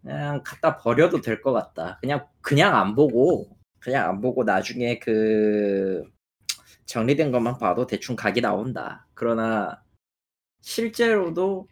[0.02, 1.98] 그냥 갖다 버려도 될 것 같다.
[2.00, 3.48] 그냥 그냥 안 보고
[3.80, 6.04] 그냥 안 보고 나중에 그
[6.86, 9.06] 정리된 것만 봐도 대충 각이 나온다.
[9.14, 9.82] 그러나
[10.60, 11.68] 실제로도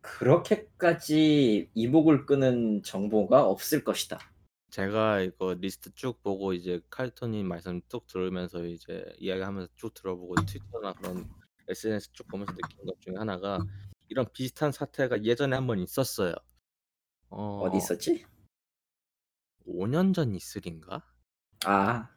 [0.00, 4.18] 그렇게까지 이목을 끄는 정보가 없을 것이다.
[4.70, 10.94] 제가 이거 리스트 쭉 보고 이제 칼토님 말씀 쭉 들으면서 이제 이야기하면서 쭉 들어보고 트위터나
[10.94, 11.28] 그런
[11.68, 13.58] SNS 쭉 보면서 느낀 것 중에 하나가
[14.08, 16.34] 이런 비슷한 사태가 예전에 한 번 있었어요.
[17.28, 18.24] 어, 어디 있었지?
[19.66, 21.04] 5년 전 이슬인가?
[21.64, 22.08] 아,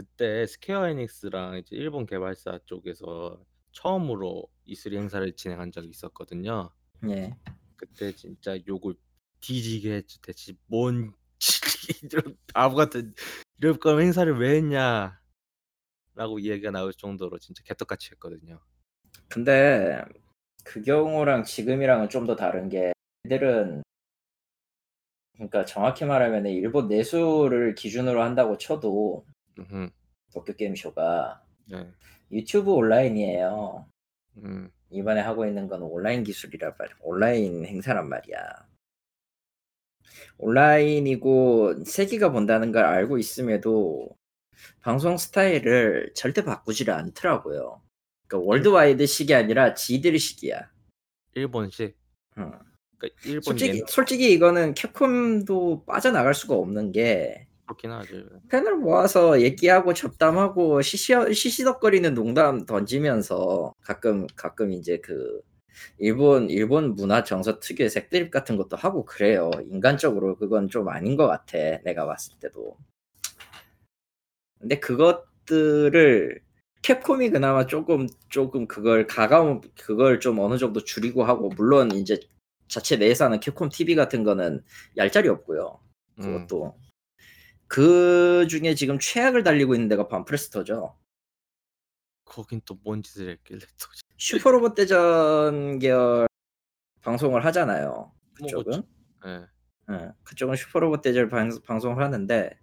[0.00, 3.38] 그때 스퀘어 에닉스랑 이제 일본 개발사 쪽에서
[3.72, 6.70] 처음으로 E3 행사를 진행한 적이 있었거든요.
[7.10, 7.36] 예.
[7.76, 8.94] 그때 진짜 욕을
[9.40, 10.22] 뒤지게 했지.
[10.22, 11.12] 대체 뭔
[12.02, 13.12] 이런 바보 같은
[13.58, 15.20] 이런 거 행사를 왜 했냐?
[16.14, 18.58] 라고 이야기가 나올 정도로 진짜 개떡같이 했거든요.
[19.28, 20.02] 근데
[20.64, 22.92] 그 경우랑 지금이랑은 좀 더 다른 게
[23.26, 23.82] 애들은
[25.34, 29.26] 그러니까 정확히 말하면 일본 내수를 기준으로 한다고 쳐도
[29.60, 29.90] 음흠.
[30.32, 31.90] 도쿄 게임쇼가 네.
[32.32, 33.86] 유튜브 온라인이에요.
[34.38, 34.70] 음.
[34.90, 36.96] 이번에 하고 있는 건 온라인 기술이란 말이야.
[37.00, 38.68] 온라인 행사란 말이야.
[40.38, 44.08] 온라인이고 세계가 본다는 걸 알고 있음에도
[44.80, 47.82] 방송 스타일을 절대 바꾸지를 않더라고요.
[48.26, 50.70] 그러니까 worldwide 식이 아니라 지들 식이야.
[51.34, 51.96] 일본식.
[52.38, 52.52] 응.
[52.98, 58.24] 그러니까 일본 솔직히 옛날 솔직히 이거는 캡콤도 빠져나갈 수가 없는 게 그렇긴 하지.
[58.48, 65.40] 팬을 모아서 얘기하고 잡담하고 시시 시시덕거리는 농담 던지면서 가끔 가끔 이제 그
[65.98, 69.50] 일본 일본 문화 정서 특유의 색드립 같은 것도 하고 그래요.
[69.70, 71.58] 인간적으로 그건 좀 아닌 것 같아.
[71.84, 72.76] 내가 봤을 때도.
[74.58, 76.40] 근데 그것들을
[76.82, 82.18] 캡콤이 그나마 조금 조금 그걸 가감 그걸 좀 어느 정도 줄이고 하고 물론 이제
[82.68, 84.62] 자체 내에서 하는 캡콤 TV 같은 거는
[84.96, 85.78] 얄짤이 없고요.
[86.18, 86.22] 음.
[86.22, 86.74] 그것도
[87.70, 90.98] 그 중에 지금 최악을 달리고 있는 데가 반프레스터죠.
[92.24, 93.86] 거긴 또 뭔 짓을 했길래 또
[94.18, 96.26] 슈퍼로봇 대전 계열
[97.02, 98.12] 방송을 하잖아요.
[98.34, 98.82] 그쪽은.
[99.26, 99.46] 예.
[99.92, 102.58] 예, 그쪽은 슈퍼로봇 대전 방, 방송을 하는데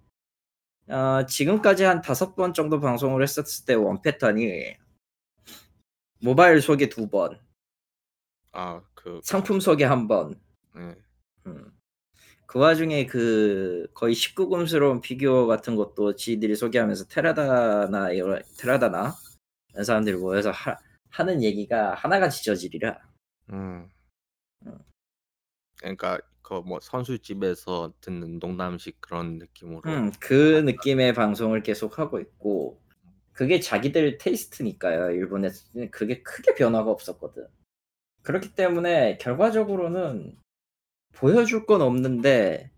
[0.89, 4.75] 어, 지금까지 한 다섯 번 정도 방송을 했었을 때 원 패턴이
[6.21, 7.39] 모바일 소개 두 번,
[8.51, 10.41] 아, 그 상품 소개 한 번.
[10.77, 10.95] 예.
[11.47, 11.76] 음.
[12.47, 19.13] 그 와중에 그 거의 19금스러운 피규어 같은 것도 지들이 소개하면서 테라다나 이런 테라다나
[19.73, 20.77] 이런 사람들이 모여서 하,
[21.09, 22.97] 하는 얘기가 하나같이 저질이라.
[23.51, 23.89] 음.
[24.65, 24.79] 음.
[25.77, 29.81] 그러니까 그 뭐 선술집에서 듣는 농담식 그런 느낌으로.
[29.85, 32.81] 음, 그 느낌의 방송을 계속 하고 있고
[33.33, 35.11] 그게 자기들 테이스트니까요.
[35.11, 37.47] 일본에서 그게 크게 변화가 없었거든.
[38.23, 40.37] 그렇기 때문에 결과적으로는
[41.17, 42.71] 보여줄 건 없는데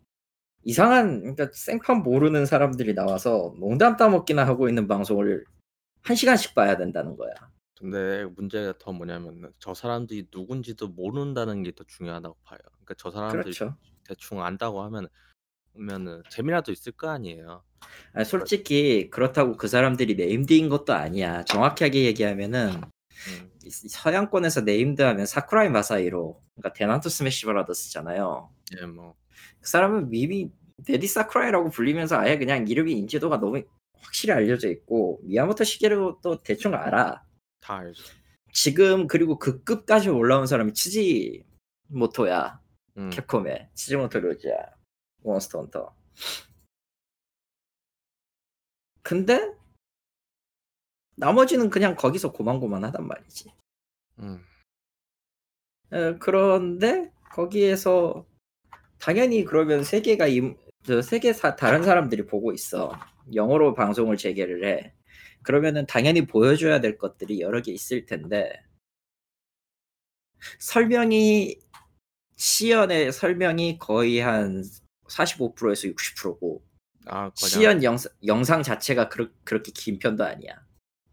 [0.64, 5.46] 이상한 그러니까 생판 모르는 사람들이 나와서 농담 따먹기나 하고 있는 방송을
[6.04, 7.34] 한 시간씩 봐야 된다는 거야.
[7.78, 12.60] 근데 문제가 더 뭐냐면 저 사람들이 누군지도 모른다는 게 더 중요하다고 봐요.
[12.72, 13.76] 그러니까 저 사람들이 그렇죠.
[14.06, 15.08] 대충 안다고 하면
[15.74, 17.64] 그러면은 재미라도 있을 거 아니에요.
[18.14, 21.44] 아니, 솔직히 그렇다고 그 사람들이 named인 것도 아니야.
[21.46, 22.82] 정확하게 얘기하면은
[23.28, 23.52] 음.
[23.66, 28.50] 이 서양권에서 named 하면 사쿠라이 마사히로 그러니까 대난투 스매시 브라더스잖아요.
[28.80, 29.16] 예, 뭐
[29.62, 30.52] 그 사람은 미미
[30.86, 33.62] 데디 사쿠라이라고 불리면서 아예 그냥 이름이 인지도가 너무
[34.02, 37.24] 확실히 알려져 있고 미야모토 시게루도 대충 알아.
[37.60, 38.04] 다 알죠.
[38.54, 41.44] 지금 그리고 그 급까지 올라온 사람이 치지
[41.88, 42.62] 모토야.
[42.98, 43.10] 음.
[43.10, 44.56] 캡콤의 치즈모토 료지야.
[45.24, 45.96] 몬스터 헌터.
[49.02, 49.54] 근데
[51.20, 53.52] 나머지는 그냥 거기서 고만고만하단 말이지.
[54.20, 54.44] 음.
[55.92, 58.26] 에, 그런데 거기에서
[59.00, 60.28] 당연히 그러면 세계가
[61.04, 62.98] 세계 사, 다른 사람들이 보고 있어.
[63.34, 64.94] 영어로 방송을 재개를 해.
[65.44, 68.52] 그러면은 당연히 보여줘야 될 것들이 여러 개 있을 텐데
[70.60, 71.58] 설명이
[72.36, 74.64] 시연의 설명이 거의 한
[75.08, 76.64] 45%에서 60%고
[77.08, 80.69] 아, 시연 영상, 영상 자체가 그렇, 그렇게 긴 편도 아니야.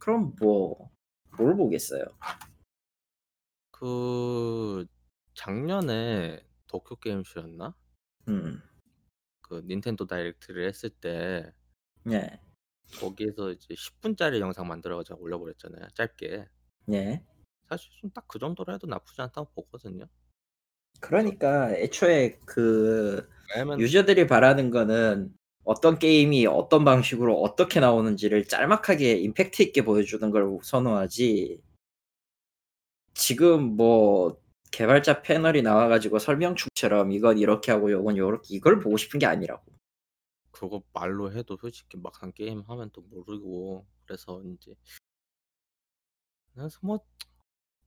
[0.07, 0.91] 그럼 뭐
[1.37, 2.05] 뭘 보겠어요?
[3.71, 4.87] 그
[5.35, 7.75] 작년에 도쿄 게임쇼였나?
[8.29, 8.63] 음,
[9.43, 11.53] 그 닌텐도 다이렉트를 했을 때
[12.11, 12.41] 예,
[13.01, 15.89] 거기에서 이제 10분짜리 영상 만들어가지고 올려버렸잖아요.
[15.95, 16.47] 짧게.
[16.93, 17.25] 예.
[17.69, 20.07] 사실 좀 딱 그 정도로 해도 나쁘지 않다고 보거든요.
[21.01, 25.36] 그러니까 애초에 그 왜냐면 유저들이 바라는 거는
[25.67, 31.61] 어떤 게임이 어떤 방식으로 어떻게 나오는지를 짤막하게 임팩트 있게 보여주는 걸 선호하지.
[33.15, 34.41] 지금 뭐
[34.71, 39.65] 개발자 패널이 나와가지고 설명충처럼 이건 이렇게 하고 이건 요렇게 이걸 보고 싶은 게 아니라고.
[40.53, 44.73] 그거 말로 해도 솔직히 막상 게임 하면 또 모르고 그래서 인제
[46.55, 47.01] 그래서 뭐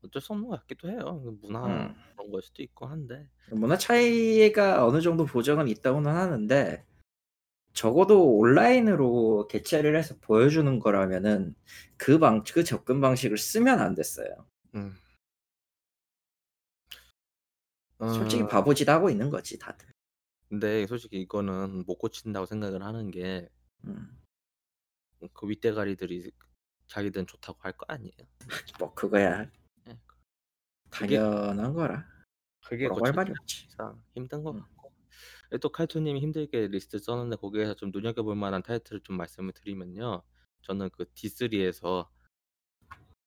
[0.04, 1.22] 어쩔 수 없는 것 같기도 해요.
[1.24, 1.96] 그 문화 음.
[2.14, 3.30] 그런 걸 수도 있고 한데.
[3.52, 6.84] 문화 차이가 어느 정도 보정은 있다고는 하는데
[7.80, 11.56] 적어도 온라인으로 개최를 해서 보여주는 거라면은
[11.96, 14.46] 그 방 그 접근 방식을 쓰면 안 됐어요.
[14.76, 14.98] 음.
[18.00, 19.88] 솔직히 어 바보짓 하고 있는 거지 다들.
[20.50, 23.48] 근데 솔직히 이거는 못 고친다고 생각을 하는 게
[23.86, 24.20] 음.
[25.24, 26.32] 음 그 윗대가리들이
[26.88, 28.12] 자기들은 좋다고 할 거 아니에요.
[28.82, 29.50] 뭐 그거야.
[29.88, 29.98] 예.
[30.90, 32.06] 그게 당연한 거라.
[32.68, 33.70] 그게 뭐라고 할 말이 없지.
[34.16, 34.64] 힘든 것 음.
[35.52, 40.22] 예 또 칼투 님이 힘들게 리스트 썼는데 거기에서 좀 눈여겨볼 만한 타이틀을 좀 말씀을 드리면요.
[40.62, 42.08] 저는 그 D3에서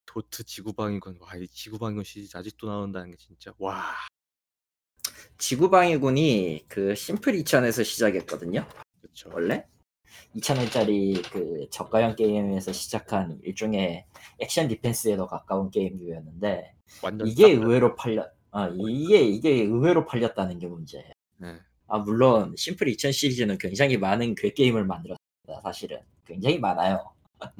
[0.06, 3.82] 도트 지구방위군 와 이 지구방위군 시리즈 아직도 나온다는 게 진짜 와.
[5.38, 8.66] 지구방위군이 그 심플 2000에서 시작했거든요.
[9.00, 9.30] 그쵸.
[9.32, 9.66] 원래
[10.36, 14.06] 2000원짜리 그 저가형 게임에서 시작한 일종의
[14.38, 16.74] 액션 디펜스에 더 가까운 게임류였는데
[17.26, 21.10] 이게 싹 의외로 팔렸 아 이게 이게 의외로 팔렸다는 게 문제예요.
[21.38, 21.58] 네.
[21.92, 25.60] 아 물론 심플 2000 시리즈는 굉장히 많은 궤 게임을 만들었습니다.
[25.62, 27.12] 사실은 굉장히 많아요.
[27.38, 27.52] 뭐,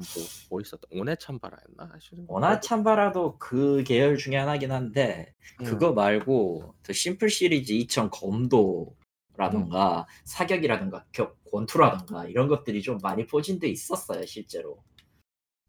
[0.49, 0.87] 뭐 있었다.
[0.91, 1.91] 오네 참바라였나?
[1.91, 5.65] 하여튼 오나 참바라도 그 계열 중에 하나긴 한데 음.
[5.65, 13.69] 그거 말고 그 심플 시리즈 2000 검도라던가 사격이라던가 격 권투라던가 이런 것들이 좀 많이 포진돼
[13.69, 14.81] 있었어요 실제로.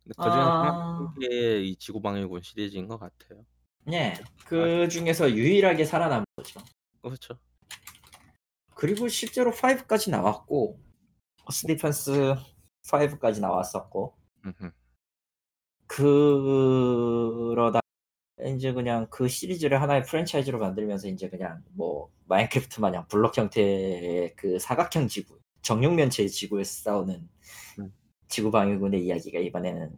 [0.04, 1.14] 근데 그중에서 아.
[1.20, 3.44] 이 지구방위군 시리즈인 것 같아요.
[3.82, 4.14] 네.
[4.46, 6.60] 그 중에서 유일하게 살아남은 거죠.
[7.02, 7.38] 그렇죠.
[8.76, 10.78] 그리고 실제로 5까지 나왔고
[11.46, 12.34] 어스 디펜스
[12.84, 14.16] 5까지 나왔었고
[14.46, 14.70] 음흠.
[15.86, 17.80] 그러다
[18.40, 24.58] 인제 그냥 그 시리즈를 하나의 프랜차이즈로 만들면서 인제 그냥 뭐 마인크래프트 마냥 블록 형태의 그
[24.58, 27.28] 사각형 지구, 정육면체의 지구에서 싸우는
[27.80, 27.94] 음.
[28.28, 29.96] 지구방위군의 이야기가 이번에는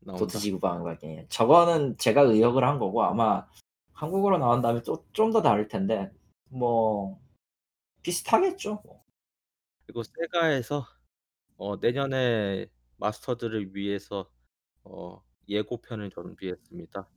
[0.00, 0.18] 나온다.
[0.20, 1.26] 도트 지구방위군이에요.
[1.28, 3.46] 저거는 제가 의역을 한 거고 아마
[3.94, 6.10] 한국어로 나온다면 또 좀 더 다를 텐데
[6.50, 7.20] 뭐
[8.08, 9.04] 비슷하겠죠 뭐.
[9.84, 10.86] 그리고 세가에서
[11.58, 14.30] 어 내년에 마스터들을 위해서
[14.82, 17.08] 어 예고편을 준비했습니다.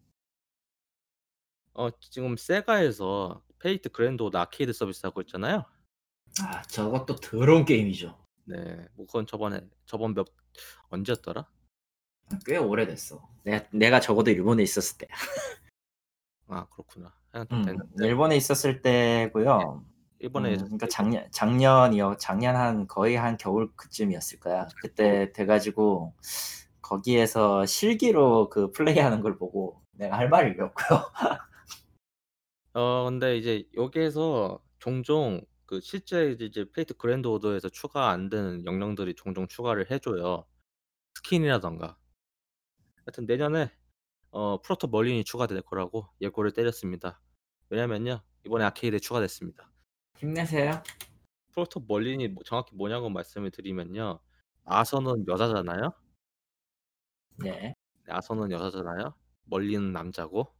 [1.73, 5.63] 어 지금 세가에서 페이트 그랜드 오더 아케이드 서비스 하고 있잖아요.
[6.41, 8.17] 아 저것도 더러운 게임이죠.
[8.45, 8.87] 네.
[8.95, 10.27] 뭐 그건 저번에 저번 몇
[10.89, 11.49] 언제였더라?
[12.45, 13.29] 꽤 오래됐어.
[13.43, 15.09] 내가 내가 적어도 일본에 있었을 때야.
[16.47, 17.13] 아 그렇구나.
[17.33, 17.77] 음.
[17.99, 19.85] 일본에 있었을 때고요.
[20.21, 22.17] 일본에 음 그러니까 작년 작년이요.
[22.19, 24.67] 작년 한 거의 한 겨울 그쯤이었을 거야.
[24.79, 26.13] 그때 돼 가지고
[26.81, 30.99] 거기에서 실기로 그 플레이하는 걸 보고 내가 할 말을 잃었고요.
[32.73, 39.15] 어 근데 이제 여기에서 종종 그 실제 이제 페이트 그랜드 오더에서 추가 안 되는 영령들이
[39.15, 40.45] 종종 추가를 해 줘요.
[41.15, 41.97] 스킨이라던가.
[43.05, 43.71] 하여튼 내년에
[44.29, 47.19] 어 프로토 멀린이 추가될 거라고 예고를 때렸습니다.
[47.69, 48.21] 왜냐면요.
[48.45, 49.70] 이번에 아케이드에 추가됐습니다.
[50.21, 50.83] 힘내세요.
[51.51, 54.19] 프로토 멀린이 뭐 정확히 뭐냐고 말씀을 드리면요.
[54.65, 55.93] 아서는 여자잖아요.
[57.37, 57.73] 네.
[58.07, 59.15] 아서는 여자잖아요.
[59.45, 60.53] 멀린은 남자고.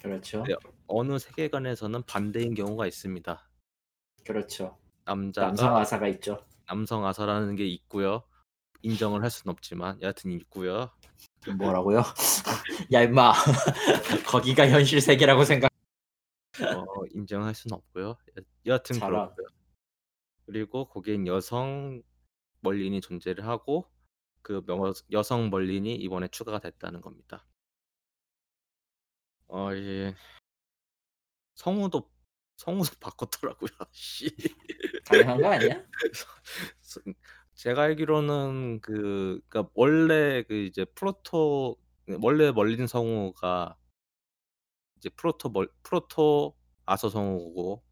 [0.00, 0.44] 그렇죠.
[0.44, 0.54] 네.
[0.86, 3.50] 어느 세계관에서는 반대인 경우가 있습니다.
[4.24, 4.78] 그렇죠.
[5.04, 6.46] 남자가 남성 아사가 있죠.
[6.66, 8.22] 남성 아서라는 게 있고요.
[8.82, 10.90] 인정을 할 수는 없지만 여하튼 있고요.
[11.58, 12.02] 뭐라고요?
[12.92, 13.32] 야 임마.
[14.26, 15.73] 거기가 현실 세계라고 생각
[16.62, 18.16] 어 인정할 수는 없고요.
[18.66, 19.34] 여 저런.
[19.34, 19.46] 그렇고요.
[20.46, 22.02] 그리고 거기엔 여성
[22.60, 23.90] 멀린이 존재를 하고
[24.42, 27.46] 그 명 여성 멀린이 이번에 추가가 됐다는 겁니다.
[29.48, 30.14] 어 예.
[31.54, 32.10] 성우도
[32.56, 33.70] 성우도 바꿨더라고요.
[33.92, 34.28] 씨.
[35.04, 35.84] 당연한 거 아니야?
[36.80, 37.00] 서
[37.54, 41.76] 제가 알기로는 그 그러니까 원래 그 이제 프로토
[42.06, 43.76] 그 원래 멀린 성우가
[45.04, 46.56] 이제 프로토 멀 프로토
[46.86, 47.84] 아서 성우고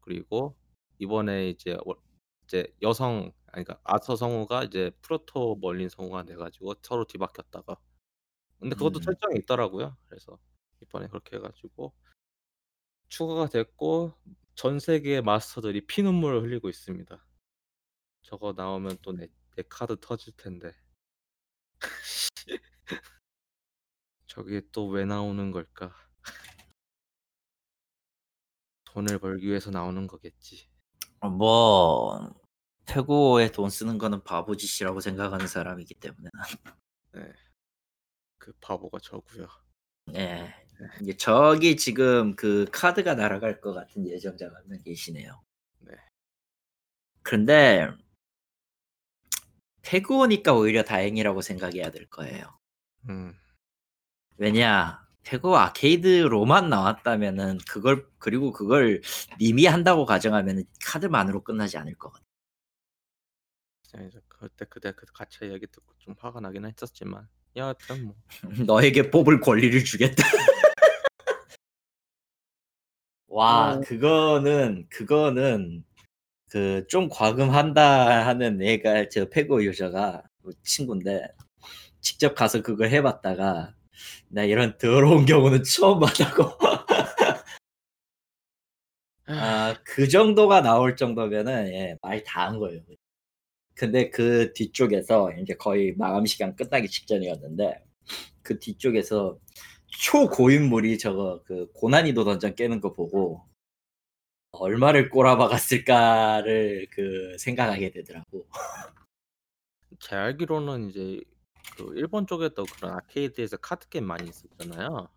[0.00, 0.56] 그리고
[0.98, 1.96] 이번에 이제 워
[2.44, 7.76] 이제 여성 아니 그러니까 아서 성우가 이제 프로토 멀린 성우가 돼 가지고 서로 뒤바뀌었다가
[8.60, 9.02] 근데 그것도 음.
[9.02, 9.96] 설정에 있더라고요.
[10.08, 10.38] 그래서
[10.82, 11.94] 이번에 그렇게 해 가지고
[13.08, 14.14] 추가가 됐고
[14.54, 17.24] 전 세계의 마스터들이 피눈물을 흘리고 있습니다.
[18.22, 20.72] 저거 나오면 또 내 내 카드 터질 텐데.
[24.26, 25.92] 저게 또 왜 나오는 걸까?
[28.98, 30.68] 돈을 벌기 위해서 나오는 거겠지.
[31.20, 32.34] 어, 뭐
[32.86, 36.28] 페고에 돈 쓰는 거는 바보 짓이라고 생각하는 사람이기 때문에.
[37.12, 37.32] 네.
[38.38, 39.46] 그 바보가 저고요.
[40.06, 40.52] 네.
[41.00, 45.40] 이제 저기 지금 그 카드가 날아갈 것 같은 예정자가 한 명 계시네요.
[45.80, 45.92] 네.
[47.22, 47.88] 그런데
[49.82, 52.58] 페고니까 오히려 다행이라고 생각해야 될 거예요.
[53.08, 53.32] 음.
[54.38, 59.02] 왜냐 페고 아케이드로만 나왔다면은 그걸 그리고 그걸
[59.38, 62.24] 님이 한다고 가정하면은 카드만으로 끝나지 않을 것 같아.
[64.28, 68.14] 그때 그때 그 같이 얘기 듣고 좀 화가 나긴 했었지만 여하튼 뭐
[68.66, 70.22] 너에게 뽑을 권리를 주겠다.
[73.28, 73.80] 와, 어.
[73.80, 75.84] 그거는 그거는
[76.50, 81.28] 그 좀 과금한다 하는 애가 저 페고 유저가 그 친구인데
[82.00, 83.74] 직접 가서 그걸 해봤다가
[84.28, 86.44] 나 이런 더러운 경우는 처음 봤다고.
[89.26, 92.80] 아, 그 정도가 나올 정도면은 예, 말 다 한 거예요.
[93.74, 97.84] 근데 그 뒤쪽에서 이제 거의 마감 시간 끝나기 직전이었는데
[98.42, 99.38] 그 뒤쪽에서
[99.88, 103.44] 초고인물이 저거 그 고난이도 던전 깨는 거 보고
[104.52, 108.46] 얼마를 꼬라박았을까를 그 생각하게 되더라고.
[110.00, 111.20] 제 알기로는 이제
[111.76, 115.08] 그 일본 쪽에도 그런 아케이드에서 카드 게임 많이 있었잖아요.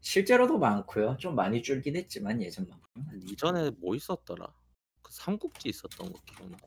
[0.00, 1.16] 실제로도 많고요.
[1.18, 3.20] 좀 많이 줄긴 했지만 예전만큼.
[3.30, 4.52] 이전에 뭐 있었더라?
[5.02, 6.58] 그 삼국지 있었던 거 기억나?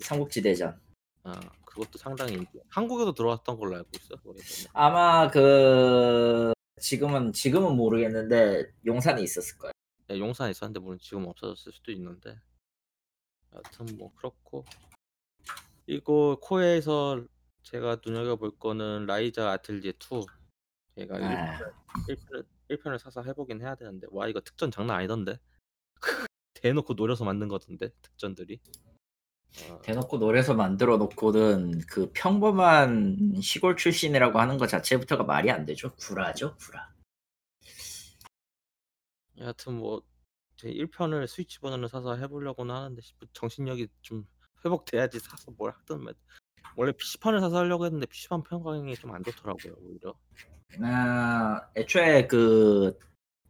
[0.00, 0.80] 삼국지 대전.
[1.24, 2.60] 아 그것도 상당히 인기.
[2.68, 4.14] 한국에도 들어왔던 걸로 알고 있어.
[4.24, 4.70] 오래전에.
[4.72, 9.72] 아마 그 지금은 지금은 모르겠는데 용산에 있었을 거예요.
[10.06, 12.38] 네, 용산에 있었는데 물론 지금 없어졌을 수도 있는데.
[13.54, 14.64] 여튼 뭐 그렇고
[15.86, 17.24] 이거 코에에서
[17.62, 20.26] 제가 눈여겨볼 거는 라이자 아틀리에 2
[20.96, 21.58] 제가 아,
[22.08, 24.06] 1편을, 1편을 사서 해보긴 해야 되는데.
[24.10, 25.38] 와 이거 특전 장난 아니던데?
[26.54, 28.60] 대놓고 노려서 만든 거던데 특전들이?
[29.70, 35.94] 어, 대놓고 노래서 만들어 놓고는 그 평범한 시골 출신이라고 하는 것 자체부터가 말이 안 되죠.
[35.96, 36.94] 구라죠, 구라.
[39.38, 40.02] 여하튼 뭐
[40.58, 44.26] 제 1편을 스위치 버전을 사서 해보려고는 하는데 씨, 정신력이 좀
[44.64, 46.14] 회복돼야지 사서 뭘 하든 말-
[46.78, 50.14] 원래 PC판을 사서 하려고 했는데 PC판 평강이 좀 안 좋더라고요 오히려
[50.80, 52.96] 아, 애초에 그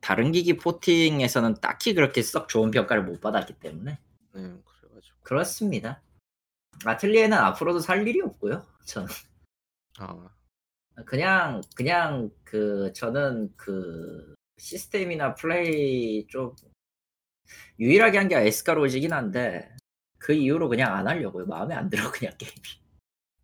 [0.00, 3.98] 다른 기기 포팅에서는 딱히 그렇게 썩 좋은 평가를 못 받았기 때문에
[4.32, 6.00] 네 그래가지고 그렇습니다.
[6.86, 8.64] 아틀리에는 앞으로도 살 일이 없고요.
[8.86, 9.08] 저는
[9.98, 10.30] 아
[11.04, 16.54] 그냥 그냥 그 저는 그 시스템이나 플레이 좀
[17.78, 19.74] 유일하게 한 게 에스카로지긴 한데
[20.18, 21.44] 그 이후로 그냥 안 하려고요.
[21.46, 22.87] 마음에 안 들어 그냥 게임이.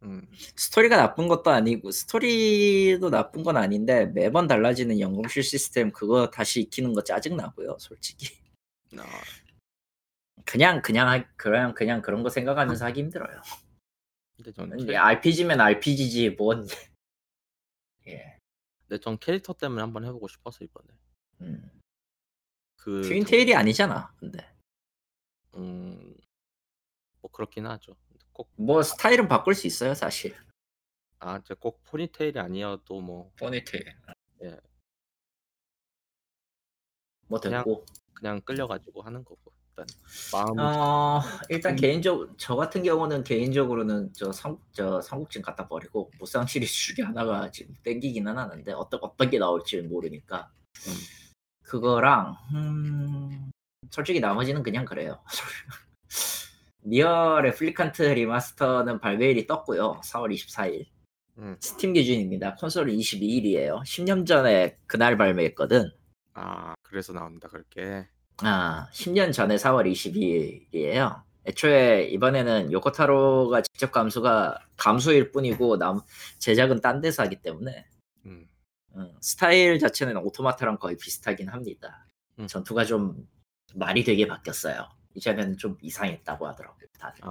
[0.05, 0.27] 음,
[0.57, 6.93] 스토리가 나쁜 것도 아니고 스토리도 나쁜 건 아닌데 매번 달라지는 연금술 시스템 그거 다시 익히는
[6.93, 7.77] 거 짜증 나고요.
[7.79, 8.29] 솔직히
[8.99, 9.05] 아,
[10.45, 13.41] 그냥 그냥 하- 그냥 그냥 그런 거 생각하면서 하기 힘들어요.
[14.37, 16.67] 근데 전 근데 캐- RPG면 RPG지 뭔
[18.07, 18.37] 예.
[18.87, 20.87] 근데 전 캐릭터 때문에 한번 해보고 싶어서 이번에
[21.41, 21.71] 음.
[22.77, 24.13] 그 트윈 테일이 아니잖아.
[24.19, 24.47] 근데
[25.55, 26.15] 음,
[27.23, 27.97] 뭐 그렇긴 하죠
[28.35, 30.35] 꼭 뭐 스타일은 바꿀 수 있어요, 사실.
[31.21, 33.85] 아, 이제 꼭 포니테일이 아니어도 뭐 포니테일.
[34.43, 34.59] 예.
[37.29, 37.87] 뭐 그냥 됐고.
[38.13, 39.87] 그냥 끌려가지고 하는 거고 일단
[40.33, 41.77] 마음은 어, 일단 음.
[41.77, 47.51] 개인적 저 같은 경우는 개인적으로는 저 삼국 저 삼국진 갖다 버리고 무쌍 시리즈 중에 하나가
[47.51, 50.51] 지금 땡기기는 하는데 어떤 어떤 게 나올지는 모르니까
[50.87, 50.93] 음.
[51.63, 53.51] 그거랑 음,
[53.91, 55.23] 솔직히 나머지는 그냥 그래요.
[56.87, 60.01] 니어 레플리칸트 리마스터는 발매일이 떴고요.
[60.05, 60.87] 4월 24일.
[61.39, 61.57] 음.
[61.61, 62.55] 스팀 기준입니다.
[62.57, 63.83] 콘솔은 22일이에요.
[63.83, 65.91] 10년 전에 그날 발매했거든.
[66.35, 68.07] 아 그래서 나온다 그렇게
[68.39, 71.23] 아, 10년 전에 4월 22일이에요.
[71.47, 76.01] 애초에 이번에는 요코타로가 직접 감수가 감수일 뿐이고 남
[76.39, 77.87] 제작은 딴 데서 하기 때문에
[78.27, 78.49] 음.
[78.97, 82.07] 음, 스타일 자체는 오토마타랑 거의 비슷하긴 합니다.
[82.39, 82.47] 음.
[82.47, 83.27] 전투가 좀
[83.75, 84.89] 말이 되게 바뀌었어요.
[85.15, 86.89] 이제는 좀 이상했다고 하더라고요.
[86.99, 87.25] 다들.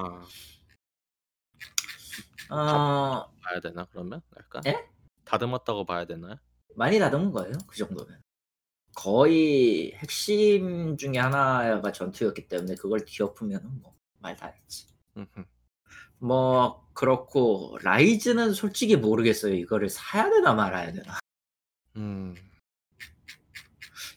[2.49, 4.89] 아 어, 봐야 되나 그러면 약간 예?
[5.26, 6.35] 다듬었다고 봐야 되나요?
[6.76, 7.53] 많이 다듬은 거예요.
[7.68, 8.22] 그 정도면.
[8.95, 14.88] 거의 핵심 중에 하나가 전투였기 때문에 그걸 뒤엎으면 뭐말 다 했지.
[16.19, 19.55] 뭐 그렇고 라이즈는 솔직히 모르겠어요.
[19.55, 21.19] 이거를 사야 되나 말아야 되나.
[21.95, 22.35] 음.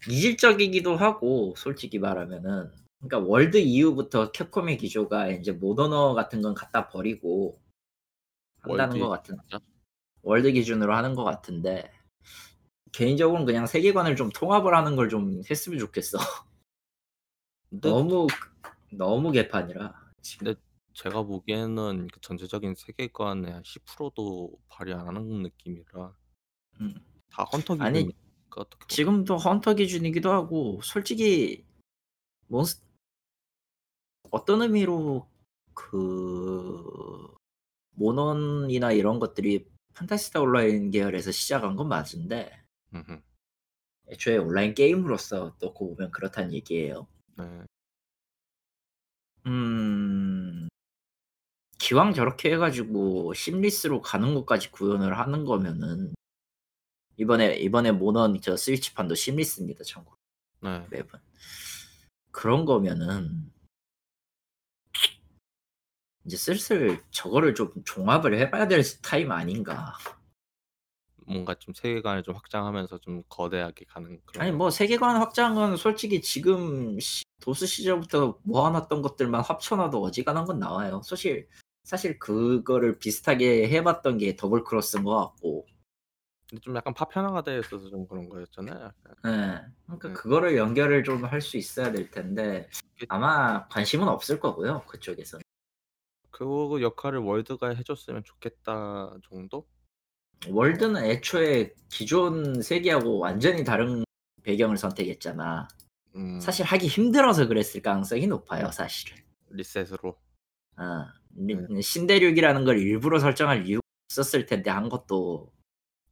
[0.09, 7.61] 이질적이기도 하고 솔직히 말하면은 그러니까 월드 이후부터 캡콤의 기조가 이제 모더너 같은 건 갖다 버리고
[8.61, 9.61] 한다는 월드 것 같은 진짜?
[10.23, 11.91] 월드 기준으로 하는 것 같은데
[12.93, 16.19] 개인적으로는 그냥 세계관을 좀 통합을 하는 걸 좀 했으면 좋겠어.
[17.71, 18.27] 너무
[18.93, 20.47] 너무 개판이라 지금.
[20.47, 20.61] 근데
[20.95, 26.17] 제가 보기에는 그 전체적인 세계관의 한 10%도 발휘 안 하는 느낌이라
[26.81, 26.95] 음.
[27.31, 28.67] 다 헌터 아니 기준이니까 보면.
[28.89, 31.65] 지금도 헌터 기준이기도 하고 솔직히
[32.49, 32.81] 몬스
[34.31, 35.29] 어떤 의미로
[35.75, 37.35] 그
[37.93, 42.63] 모넌이나 이런 것들이 판타스타 온라인 계열에서 시작한 건 맞은데
[42.95, 43.21] 음흠.
[44.09, 47.07] 애초에 온라인 게임으로서 놓고 보면 그렇다는 얘기예요.
[47.37, 47.65] 네.
[49.47, 50.69] 음
[51.79, 56.15] 기왕 저렇게 해가지고 심리스로 가는 것까지 구현을 하는 거면은
[57.17, 60.15] 이번에 이번에 모넌 저 스위치판도 심리스입니다 참고
[60.63, 60.87] 네.
[60.91, 61.09] 맵은
[62.33, 63.51] 그런 거면은
[66.27, 69.95] 이제 슬슬 저거를 좀 종합을 해봐야 될 타임 아닌가
[71.27, 76.99] 뭔가 좀 세계관을 좀 확장하면서 좀 거대하게 가는 그런 아니 뭐 세계관 확장은 솔직히 지금
[77.01, 81.49] 시- 도스 시절부터 모아놨던 것들만 합쳐놔도 어지간한 건 나와요 사실
[81.85, 85.67] 사실 그거를 비슷하게 해봤던 게 더블 크로스인 것 같고
[86.49, 88.93] 근데 좀 약간 파편화가 되어 있어서 좀 그런 거였잖아요.
[89.27, 89.65] 예.
[89.89, 90.15] 그러니까 네.
[90.15, 95.43] 그거를 연결을 좀 할 수 있어야 될 텐데 이게- 아마 관심은 없을 거고요 그쪽에서는
[96.37, 99.67] 그 역할을 월드가 해줬으면 좋겠다 정도?
[100.47, 104.05] 월드는 애초에 기존 세계하고 완전히 다른
[104.43, 105.67] 배경을 선택했잖아
[106.15, 109.17] 음, 사실 하기 힘들어서 그랬을 가능성이 높아요 사실은
[109.49, 110.11] 리셋으로.
[110.77, 110.83] 어,
[111.37, 111.81] 리- 네.
[111.81, 113.81] 신대륙이라는 걸 일부러 설정할 이유가
[114.11, 115.51] 없었을 텐데 한 것도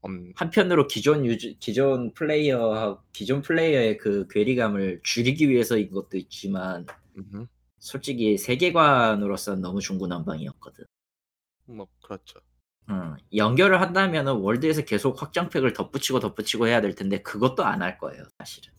[0.06, 6.86] 음, 한편으로 기존 유저, 기존 플레이어 기존 플레이어의 그 괴리감을 줄이기 위해서인 것도 있지만.
[7.84, 10.84] 솔직히 세계관으로서는 너무 중구난방이었거든.
[11.66, 12.40] 뭐 그렇죠.
[12.88, 18.24] 어, 연결을 한다면은 월드에서 계속 확장팩을 덧붙이고 덧붙이고 해야 될 텐데 그것도 안 할 거예요,
[18.38, 18.72] 사실은.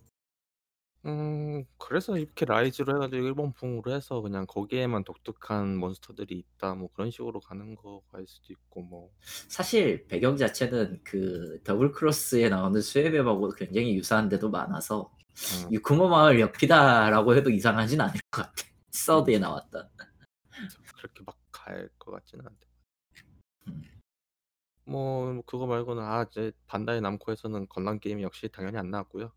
[1.06, 7.40] 음, 그래서 이렇게 라이즈로 해가지고 일본풍으로 해서 그냥 거기에만 독특한 몬스터들이 있다 뭐 그런 식으로
[7.41, 9.11] 가는 거일 수도 있고 뭐.
[9.48, 15.11] 사실 배경 자체는 그 더블 크로스에 나오는 수에베하고 굉장히 유사한 데도 많아서
[15.68, 18.74] 음, 유쿠모 마을 옆이다라고 해도 이상하진 않을 것 같아.
[18.95, 19.89] 서드에 나왔던.
[20.97, 22.67] 그렇게 막 갈 것 같지는 않대.
[23.67, 23.84] 음.
[24.85, 29.31] 뭐 그거 말고는 아 이제 반다이 남코에서는 건담 게임이 역시 당연히 안 나왔고요.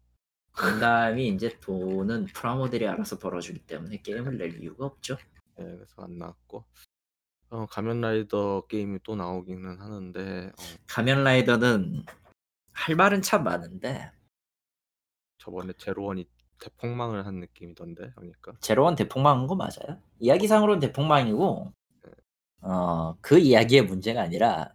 [0.53, 5.17] 건담이 이제 돈은 프라모델이 알아서 벌어주기 때문에 게임을 낼 이유가 없죠.
[5.61, 6.65] 예, 그래서 안 나왔고.
[7.51, 12.05] 어, 가면라이더 게임이 또 나오기는 하는데 어, 가면라이더는
[12.73, 14.13] 할 말은 참 많은데
[15.39, 16.29] 저번에 제로원이
[16.61, 20.01] 대폭망을 한 느낌이던데 그러니까 제로원 대폭망한 거 맞아요?
[20.21, 21.73] 이야기상으로는 대폭망이고
[22.63, 24.75] 어, 그 이야기의 문제가 아니라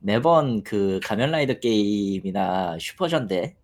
[0.00, 3.56] 매번 그 가면라이더 게임이나 슈퍼전대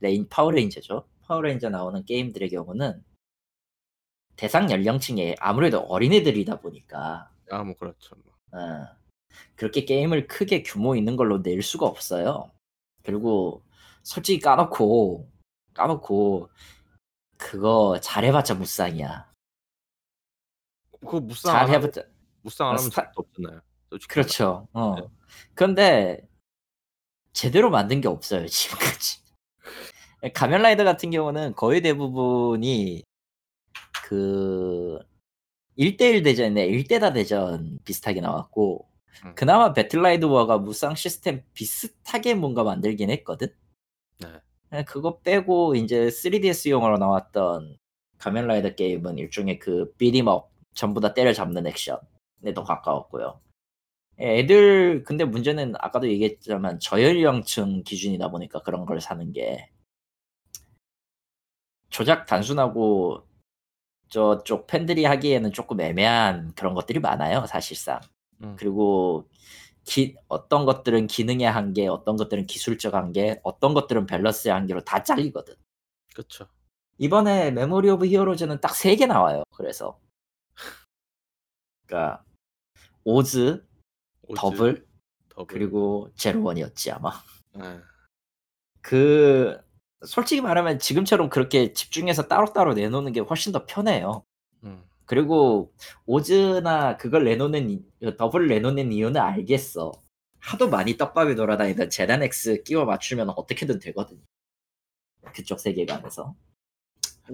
[0.00, 1.06] 레인 파워레인저죠.
[1.22, 3.02] 파워레인저 나오는 게임들의 경우는
[4.36, 8.16] 대상 연령층이 아무래도 어린애들이다 보니까 아 뭐 그렇죠.
[8.24, 8.60] 뭐.
[8.60, 8.86] 어,
[9.56, 12.50] 그렇게 게임을 크게 규모 있는 걸로 낼 수가 없어요.
[13.02, 13.62] 그리고
[14.02, 15.28] 솔직히 까놓고
[15.74, 16.48] 까놓고
[17.38, 19.30] 그거 잘해봤자 무쌍이야.
[21.00, 22.02] 그거 무쌍 잘해봤자
[22.42, 23.60] 무쌍 안 아, 하면 스타- 없잖아요.
[24.08, 24.68] 그렇죠.
[24.72, 24.94] 어.
[24.96, 25.02] 네.
[25.54, 26.28] 그런데
[27.32, 28.46] 제대로 만든 게 없어요
[28.98, 29.20] 지금까지.
[30.34, 33.04] 가면라이더 같은 경우는 거의 대부분이
[34.04, 34.98] 그
[35.78, 38.88] 1대1 대전에 1대다 대전 비슷하게 나왔고
[39.24, 39.34] 음.
[39.34, 43.54] 그나마 배틀라이드 워가 무쌍 시스템 비슷하게 뭔가 만들긴 했거든.
[44.18, 44.40] 네.
[44.72, 47.76] 예, 그거 빼고 이제 3DS용으로 나왔던
[48.18, 53.40] 가면라이더 게임은 일종의 그 비디업 전부 다 때려잡는 액션에 더 가까웠고요.
[54.20, 59.70] 예, 애들 근데 문제는 아까도 얘기했지만 저연령층 기준이다 보니까 그런 걸 사는 게
[61.90, 63.26] 조작 단순하고
[64.08, 68.00] 저쪽 팬들이 하기에는 조금 애매한 그런 것들이 많아요 사실상.
[68.42, 68.56] 음.
[68.58, 69.28] 그리고
[69.86, 75.54] 기- 어떤 것들은 기능의 한계, 어떤 것들은 기술적 한계, 어떤 것들은 밸런스의 한계로 다 잘리거든.
[76.12, 76.48] 그렇죠.
[76.98, 79.42] 이번에 메모리 오브 히어로즈는 딱 세 개 나와요.
[79.54, 79.98] 그래서
[81.86, 82.24] 그러니까
[83.04, 83.64] 오즈,
[84.22, 84.86] 오즈, 더블
[85.28, 85.46] 더블.
[85.46, 87.12] 그리고 제로원이었지 아마.
[87.54, 87.82] 아,
[88.82, 89.60] 그
[90.04, 94.24] 솔직히 말하면 지금처럼 그렇게 집중해서 따로따로 내놓는 게 훨씬 더 편해요.
[94.64, 94.82] 음.
[95.06, 95.72] 그리고
[96.04, 97.84] 오즈나 그걸 내놓는 이-
[98.18, 99.92] 더블을 내놓는 이유는 알겠어.
[100.40, 104.20] 하도 많이 떡밥이 돌아다니던 재단 X 끼워 맞추면 어떻게든 되거든요.
[105.34, 106.34] 그쪽 세계관에서.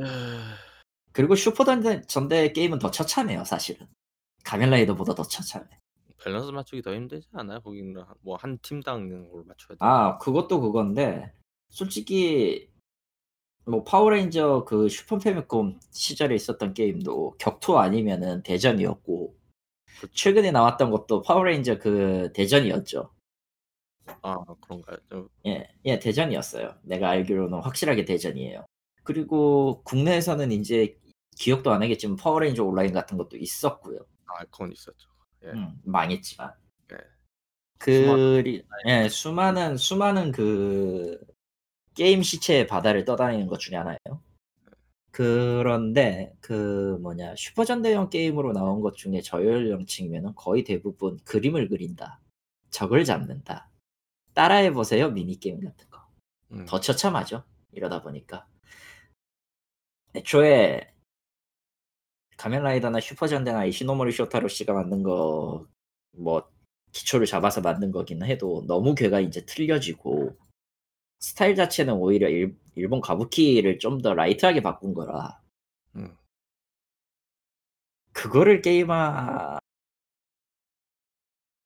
[0.00, 0.54] 아,
[1.12, 3.86] 그리고 슈퍼전대 전대 게임은 더 처참해요, 사실은.
[4.44, 5.66] 가면라이더보다 더 처참해.
[6.24, 7.60] 밸런스 맞추기 더 힘들지 않아요?
[7.60, 9.76] 거기는 뭐한 팀당 있는 걸 맞춰야 돼.
[9.80, 11.32] 아, 그것도 그건데
[11.70, 12.71] 솔직히
[13.64, 19.36] 뭐 파워레인저 그 슈퍼 패미콤 시절에 있었던 게임도 격투 아니면은 대전이었고.
[20.14, 23.12] 최근에 나왔던 것도 파워레인저 그 대전이었죠.
[24.22, 24.96] 아 그런가요?
[25.08, 25.68] 좀 예.
[25.84, 26.74] 예 대전이었어요.
[26.82, 28.66] 내가 알기로는 확실하게 대전이에요.
[29.04, 30.98] 그리고 국내에서는 인제
[31.36, 34.00] 기억도 안 나겠지만 파워레인저 온라인 같은 것도 있었고요.
[34.26, 35.08] 아 그건 있었죠.
[35.44, 35.50] 예.
[35.50, 36.52] 음 망했지만.
[36.92, 36.96] 예.
[37.78, 41.20] 그리 수많은 예 수많은 수많은 그
[41.94, 44.22] 게임 시체의 바다를 떠다니는 것 중에 하나예요.
[45.10, 52.20] 그런데 그 뭐냐 슈퍼 전대형 게임으로 나온 것 중에 저연령층이면은 거의 대부분 그림을 그린다.
[52.70, 53.70] 적을 잡는다.
[54.34, 56.00] 따라해 보세요 미니 게임 같은 거.
[56.52, 56.64] 음.
[56.66, 57.44] 더 처참하죠.
[57.72, 58.46] 이러다 보니까.
[60.14, 60.92] 애초에
[62.36, 65.66] 가면라이더나 슈퍼 전대나 이시노모리 쇼타로 씨가 만든 거
[66.16, 66.48] 뭐
[66.92, 70.36] 기초를 잡아서 만든 거긴 해도 너무 걔가 인제 틀려지고
[71.22, 75.40] 스타일 자체는 오히려 일 일본 가부키를 좀 더 라이트하게 바꾼 거라
[75.96, 76.16] 음.
[78.12, 79.58] 그거를 게임화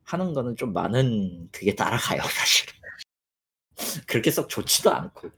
[0.04, 2.72] 하는 거는 좀 많은 그게 따라가요 사실은.
[4.06, 5.30] 그렇게 썩 좋지도 않고.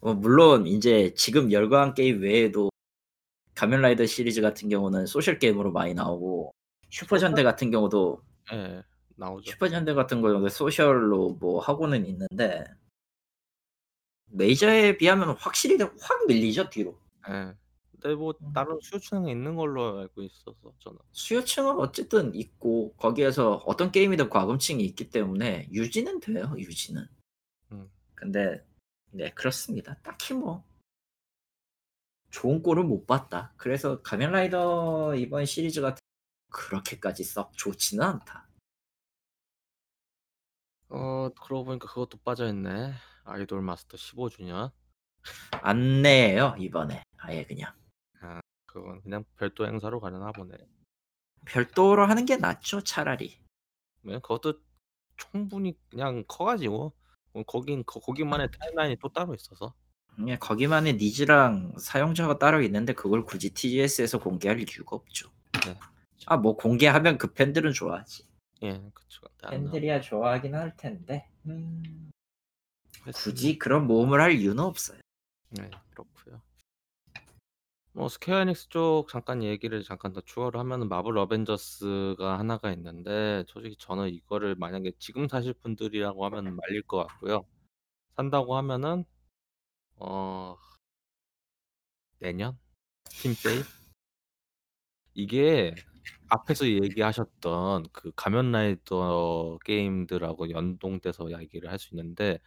[0.00, 2.70] 어 물론 인제 지금 열광 게임 외에도
[3.54, 6.52] 가면라이더 시리즈 같은 경우는 소셜 게임으로 많이 나오고
[6.90, 8.22] 슈퍼 전대 같은 경우도
[8.52, 8.82] 예.
[9.16, 9.50] 나오죠.
[9.52, 12.64] 슈퍼 전대 같은 경우도 소셜로 뭐 하고는 있는데
[14.26, 16.98] 메이저에 비하면 확실히 확 밀리죠 뒤로.
[17.28, 17.54] 예.
[17.92, 18.52] 근데 뭐 음.
[18.52, 20.98] 다른 수요층에 있는 걸로 알고 있어서 저는.
[21.12, 27.06] 수요층은 어쨌든 있고 거기에서 어떤 게임이든 과금층이 있기 때문에 유지는 돼요 유지는.
[27.72, 27.90] 음.
[28.14, 28.64] 근데
[29.10, 29.96] 네 그렇습니다.
[30.02, 30.64] 딱히 뭐
[32.30, 33.54] 좋은 꼴을 못 봤다.
[33.56, 35.98] 그래서 가면라이더 이번 시리즈 같은
[36.50, 38.46] 그렇게까지 썩 좋지는 않다.
[40.88, 42.92] 어 그러고 보니까 그것도 빠져있네.
[43.26, 44.70] 아이돌 마스터 15 주년.
[45.62, 47.74] 안 내요 이번에 아예 그냥.
[48.20, 50.56] 아 그건 그냥 별도 행사로 가려나 보네.
[51.44, 53.38] 별도로 하는 게 낫죠 차라리.
[54.02, 54.60] 네 그것도
[55.16, 56.92] 충분히 그냥 커 가지고
[57.32, 59.74] 어 거긴 거 거기만의 타임라인이 또 따로 있어서.
[60.28, 65.30] 예 거기만의 니즈랑 사용자가 따로 있는데 그걸 굳이 TGS에서 공개할 이유가 없죠.
[65.66, 65.76] 네.
[66.26, 68.24] 아뭐 공개하면 그 팬들은 좋아하지.
[68.62, 69.26] 예 그쵸.
[69.42, 72.10] 안 팬들이야 좋아하긴 할 텐데 음
[73.14, 74.98] 굳이 그런 모험을 할 이유는 없어요.
[75.50, 76.42] 네 그렇고요.
[77.92, 83.76] 뭐 스퀘어 에닉스 쪽 잠깐 얘기를 잠깐 더 추가로 하면은 마블 어벤져스가 하나가 있는데 솔직히
[83.78, 87.46] 저는 이거를 만약에 지금 사실 분들이라고 하면은 말릴 것 같고요.
[88.16, 89.04] 산다고 하면은
[89.96, 90.56] 어
[92.18, 92.58] 내년
[93.10, 93.64] 세일?
[95.14, 95.74] 이게
[96.28, 102.38] 앞에서 얘기하셨던 그 가면라이더 게임들하고 연동돼서 이야기를 할 수 있는데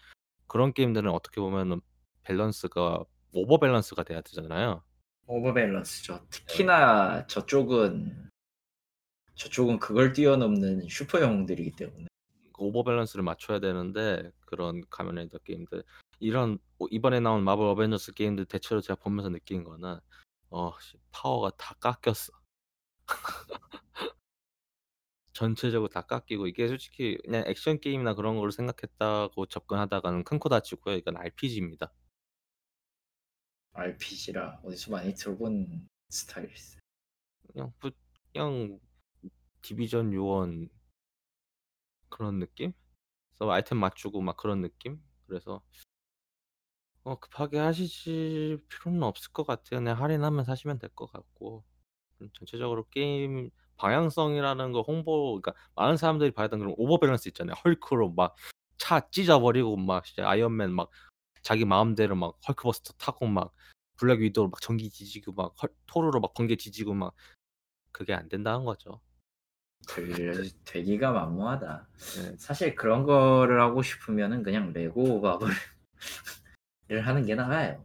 [0.50, 1.80] 그런 게임들은 어떻게 보면은
[2.24, 4.84] 밸런스가 오버 밸런스가 돼야 되잖아요.
[5.28, 6.16] 오버 밸런스죠.
[6.16, 6.28] 네.
[6.30, 8.30] 특히나 저쪽은
[9.36, 12.08] 저쪽은 그걸 뛰어넘는 슈퍼 영웅들이기 때문에.
[12.52, 15.84] 그 오버 밸런스를 맞춰야 되는데 그런 가면라이더 게임들
[16.20, 20.00] 이런 뭐 이번에 나온 마블 어벤져스 게임들 대체로 제가 보면서 느낀 거는
[20.50, 22.34] 어씨 파워가 다 깎였어.
[25.40, 30.96] 전체적으로 다 깎이고 이게 솔직히 그냥 액션 게임이나 그런 걸로 생각했다고 접근하다가는 큰 코 다치고요.
[30.98, 31.94] 이건 RPG입니다.
[33.74, 36.80] RPG라 어디서 많이 들어본 스타일일세.
[37.48, 37.92] 그냥 그
[38.34, 38.80] 그냥
[39.62, 40.70] 디비전 요원
[42.10, 42.74] 그런 느낌?
[43.38, 45.02] 그래서 아이템 맞추고 막 그런 느낌?
[45.28, 45.62] 그래서
[47.04, 49.80] 어 급하게 하실 필요는 없을 것 같아요.
[49.80, 51.64] 그냥 할인하면 사시면 될 것 같고
[52.22, 57.56] 음 전체적으로 게임 방향성이라는 거 홍보 그러니까 많은 사람들이 바랬던 그런 오버 밸런스 있잖아요.
[57.66, 58.36] 헐크로 막
[58.78, 60.90] 차 찢어 버리고 막 진짜 아이언맨 막
[61.44, 63.54] 자기 마음대로 막 헐크버스터 타고 막
[63.98, 67.14] 블랙 위도우 막 전기 지지고 막 헐 토르로 막 번개 지지고 막
[67.92, 69.02] 그게 안 된다는 거죠.
[69.88, 70.06] 될
[70.66, 71.88] 되기가 만무하다.
[72.16, 72.38] 네.
[72.38, 75.54] 사실 그런 거를 하고 싶으면은 그냥 레고 마블을
[77.04, 77.84] 하는 게 나아요.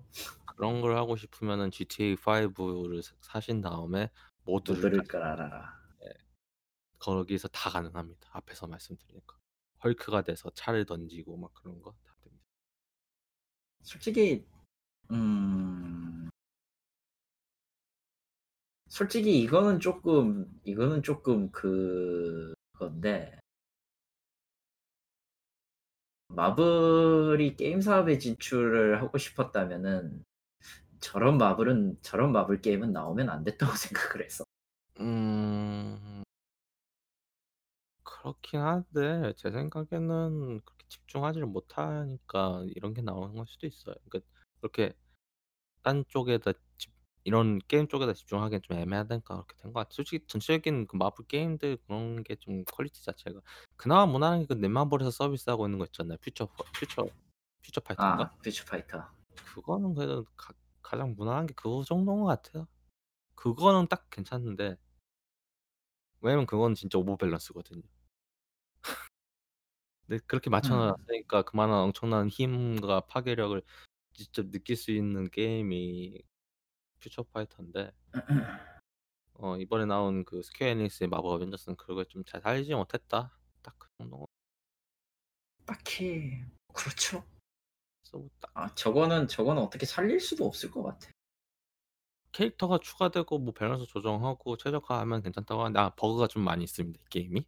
[0.56, 4.10] 그런 걸 하고 싶으면은 GTA 5를 사 사신 다음에
[4.44, 5.83] 모드를 깔아라.
[7.08, 7.12] 예.
[7.12, 8.28] 거기서 다 가능합니다.
[8.32, 9.36] 앞에서 말씀드린 거.
[9.84, 12.44] 헐크가 돼서 차를 던지고 막 그런 거 다 됩니다.
[13.82, 14.44] 솔직히
[15.12, 16.30] 음
[18.88, 23.38] 솔직히 이거는 쪼끔 이거는 쪼끔 그건데
[26.28, 30.22] 마블이 게임 사업에 진출을 하고 싶었다면은
[31.00, 34.44] 저런 마블은 저런 마블 게임은 나오면 안 됐다고 생각을 했어.
[35.00, 36.13] 음.
[38.24, 43.94] 그렇긴 한데 제 생각에는 그렇게 집중하지를 못하니까 이런 게 나오는 걸 수도 있어요.
[44.08, 44.20] 그러니까
[44.60, 44.94] 그렇게
[45.82, 46.92] 딴 쪽에다 집
[47.24, 49.90] 이런 게임 쪽에다 집중하기엔 좀 애매하다니까 그렇게 된 것 같아.
[49.92, 53.40] 솔직히 전체적인 그 마블 게임들 그런 게 좀 퀄리티 자체가
[53.76, 56.18] 그나마 무난한 게 그 넷마블에서 서비스하고 있는 거 있잖아요.
[56.22, 57.06] 퓨처 파 퓨처
[57.62, 58.24] 퓨처 파이터인가?
[58.24, 59.04] 아 퓨처 파이터.
[59.54, 60.52] 그거는 그래도 가
[60.82, 62.66] 가장 무난한 게 그거 정도인 것 같아요.
[63.36, 64.76] 그거는 딱 괜찮은데
[66.20, 67.82] 왜냐면 그건 진짜 오버 밸런스거든요.
[70.06, 70.78] 네 그렇게 맞춰 음.
[71.08, 73.60] 놨으니까 그만한 엄청난 힘과 파괴력을
[74.12, 76.22] 직접 느낄 수 있는 게임이
[77.00, 77.92] 퓨처 파이터인데
[79.34, 83.32] 어 이번에 나온 그 스퀘어 에닉스의 마블 어벤져스는 그걸 좀 잘 살리지 못했다.
[83.62, 84.26] 딱 그 정도.
[85.66, 86.42] 딱히
[86.74, 87.24] 그렇죠.
[88.02, 91.10] 그래서 뭐 딱 아 저거는 저거는 어떻게 살릴 수도 없을 것 같아.
[92.32, 97.46] 캐릭터가 추가되고 뭐 밸런스 조정하고 최적화하면 괜찮다고 하는데 아 버그가 좀 많이 있습니다, 이 게임이.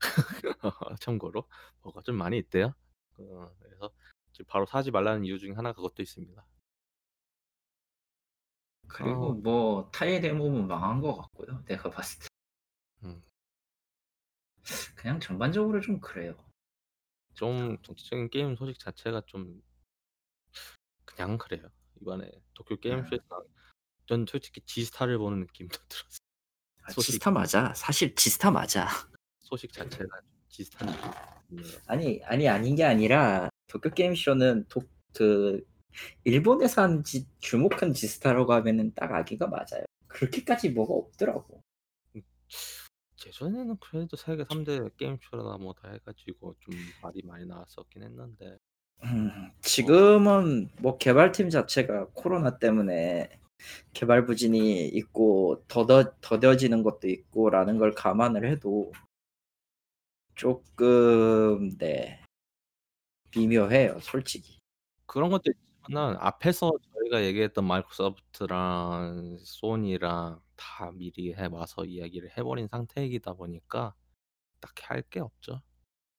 [1.00, 1.48] 참고로
[1.82, 2.74] 버그가 좀 많이 있대요.
[3.18, 3.92] 어 그래서
[4.46, 6.46] 바로 사지 말라는 이유 중에 하나가 그것도 있습니다.
[8.88, 9.32] 그리고 어.
[9.34, 11.62] 뭐 타의 데모는 망한 것 같고요.
[11.64, 12.26] 내가 봤을 때.
[13.04, 13.22] 음.
[14.96, 16.36] 그냥 전반적으로 좀 그래요.
[17.34, 19.62] 좀 전체적인 게임 소식 자체가 좀
[21.04, 21.70] 그냥 그래요.
[22.00, 23.44] 이번에 도쿄 게임쇼에서 나온
[24.06, 26.18] 전 솔직히 지스타를 보는 느낌도 들었어요.
[26.82, 27.72] 아 지스타 맞아.
[27.74, 28.88] 사실 지스타 맞아.
[29.50, 30.08] 소식 자체가
[30.48, 31.78] 지스타 느낌이에요.
[31.86, 35.64] 아니 아니 아닌 게 아니라 도쿄 게임쇼는 독 그
[36.24, 39.84] 일본에서 한 지 주목한 지스타라고 하면은 딱 아기가 맞아요.
[40.08, 41.60] 그렇게까지 뭐가 없더라고.
[42.16, 42.22] 음.
[43.26, 48.56] 예전에는 그래도 세계 3대 게임쇼나 뭐다 해 가지고 좀 말이 많이 나왔었긴 했는데
[49.04, 53.30] 음 지금은 뭐 개발팀 자체가 코로나 때문에
[53.92, 58.92] 개발 부진이 있고 더더 더뎌지는 것도 있고라는 걸 감안을 해도
[60.40, 62.18] 쪼끔 네.
[63.36, 64.58] 미묘해요, 솔직히.
[65.04, 65.42] 그런 것도
[65.84, 73.94] 있지만은 앞에서 저희가 얘기했던 마이크로소프트랑 소니랑 다 미리 해 와서 이야기를 해 버린 상태이다 보니까
[74.60, 75.60] 딱히 할 게 없죠.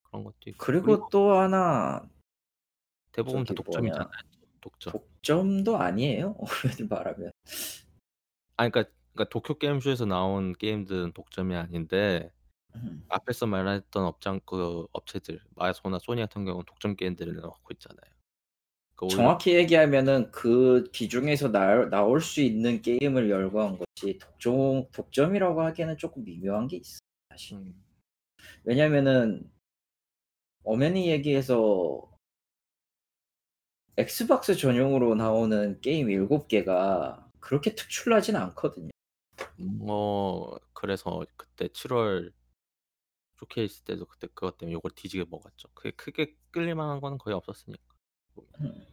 [0.03, 2.07] 그런 것도 있고 그리고 그리고 또 하나
[3.11, 4.07] 대부분 다 독점이잖아요.
[4.61, 4.93] 독점.
[4.93, 7.31] 독점도 아니에요, 엄연히 말하면.
[8.57, 12.31] 아니 그러니까 그러니까 도쿄 게임쇼에서 나온 게임들은 독점이 아닌데
[12.75, 13.03] 음.
[13.09, 18.11] 앞에서 말했던 업장 그 업체들 마이소나 소니 같은 경우는 독점 게임들을 내놓고 있잖아요.
[18.95, 25.97] 그 정확히 얘기하면은 그 기중에서 나 나올 수 있는 게임을 열거한 거지 독점 독점이라고 하기에는
[25.97, 26.99] 쪼끔 미묘한 게 있어,
[27.29, 27.57] 사실.
[27.57, 27.83] 음.
[28.63, 29.51] 왜냐면은
[30.63, 32.07] 엄연히 얘기해서
[33.97, 38.89] 엑스박스 전용으로 나오는 게임 7개가 그렇게 특출나진 않거든요.
[39.57, 42.31] 뭐 그래서 그때 7월
[43.41, 45.69] 쇼케이스 때도 그때 그것 때문에 욕을 뒤지게 먹었죠.
[45.73, 47.83] 그게 크게 끌릴 만한 거는 거의 없었으니까.
[48.61, 48.85] 음.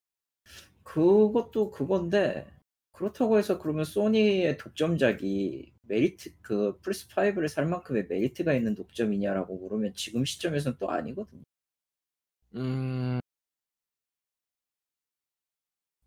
[0.83, 2.51] 그것도 그건데
[2.93, 9.95] 그렇다고 해서 그러면 소니의 독점작이 메리트 그 플스 5를 살 만큼의 메리트가 있는 독점이냐라고 물으면
[9.95, 11.43] 지금 시점에서는 또 아니거든요.
[12.55, 13.21] 음.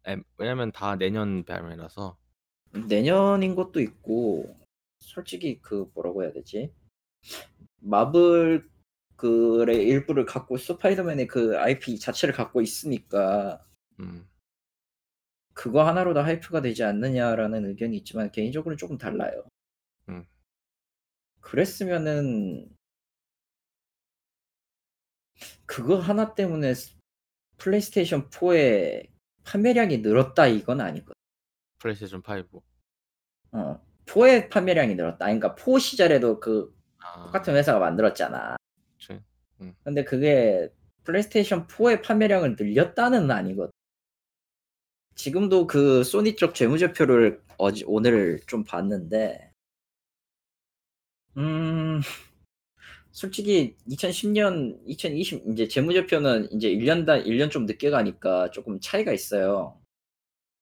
[0.07, 2.17] 에 왜냐면 다 내년 발매라서.
[2.87, 4.55] 내년인 것도 있고
[4.97, 6.73] 솔직히 그 뭐라고 해야 되지?
[7.81, 8.69] 마블
[9.15, 13.63] 그의 일부를 갖고 스파이더맨의 그 IP 자체를 갖고 있으니까
[13.99, 14.27] 음.
[15.53, 19.43] 그거 하나로 다 하이프가 되지 않느냐라는 의견이 있지만 개인적으로는 쪼금 달라요.
[20.09, 20.25] 음.
[21.41, 22.69] 그랬으면은
[25.65, 26.95] 그거 하나 때문에 스
[27.57, 29.09] 플레이스테이션 4의
[29.43, 31.13] 판매량이 늘었다 이건 아니거든.
[31.79, 32.63] 플레이스테이션 5.
[33.51, 33.85] 어.
[34.05, 35.25] 4의 판매량이 늘었다.
[35.25, 36.75] 그러니까 4 시절에도 그
[37.23, 37.57] 똑같은 아.
[37.57, 38.57] 회사가 만들었잖아.
[38.99, 39.19] 그치.
[39.61, 39.75] 음.
[39.83, 40.69] 근데 그게
[41.05, 43.71] 플레이스테이션 4의 판매량을 늘렸다는 아니거든.
[45.15, 49.51] 지금도 그 소니 쪽 재무제표를 어제 오늘 좀 봤는데
[51.37, 52.01] 음
[53.13, 59.79] 솔직히 2010년 2020 인제 재무제표는 인제 1 년당 1년 좀 늦게 가니까 쪼끔 차이가 있어요.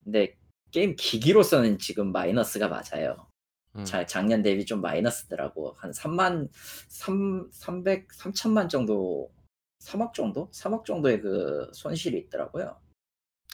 [0.05, 0.37] 근데
[0.71, 3.28] 게임 기기로서는 지금 마이너스가 맞아요.
[3.75, 3.85] 음.
[3.85, 5.73] 자 작년 대비 좀 마이너스더라고.
[5.77, 6.49] 한 3만
[6.89, 9.31] 삼 삼백 3,000,000 정도
[9.79, 10.49] 3억 정도?
[10.51, 12.79] 3억 정도의 그 손실이 있더라고요.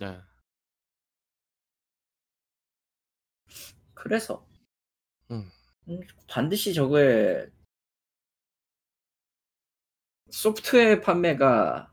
[0.01, 0.19] 네.
[3.93, 4.45] 그래서
[5.31, 5.49] 음.
[5.89, 7.47] 음 반드시 저거에
[10.31, 11.91] 소프트웨어 판매가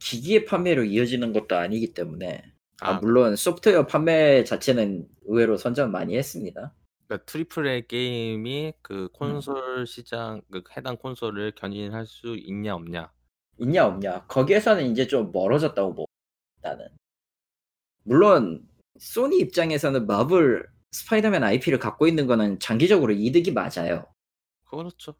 [0.00, 2.98] 기기의 판매로 이어지는 것도 아니기 때문에 아 아.
[3.00, 6.74] 물론 소프트웨어 판매 자체는 의외로 선전 많이 했습니다.
[7.06, 9.08] 그러니까 triple A 게임이 그 음.
[9.12, 13.10] 콘솔 시장 그 해당 콘솔을 견인할 수 있냐 없냐.
[13.58, 14.26] 있냐 없냐.
[14.26, 16.06] 거기에서는 인제 좀 멀어졌다고 보
[16.60, 16.88] 나는.
[18.04, 18.66] 물론
[18.98, 24.06] 소니 입장에서는 마블 스파이더맨 IP를 갖고 있는 거는 장기적으로 이득이 맞아요.
[24.64, 25.14] 그렇죠.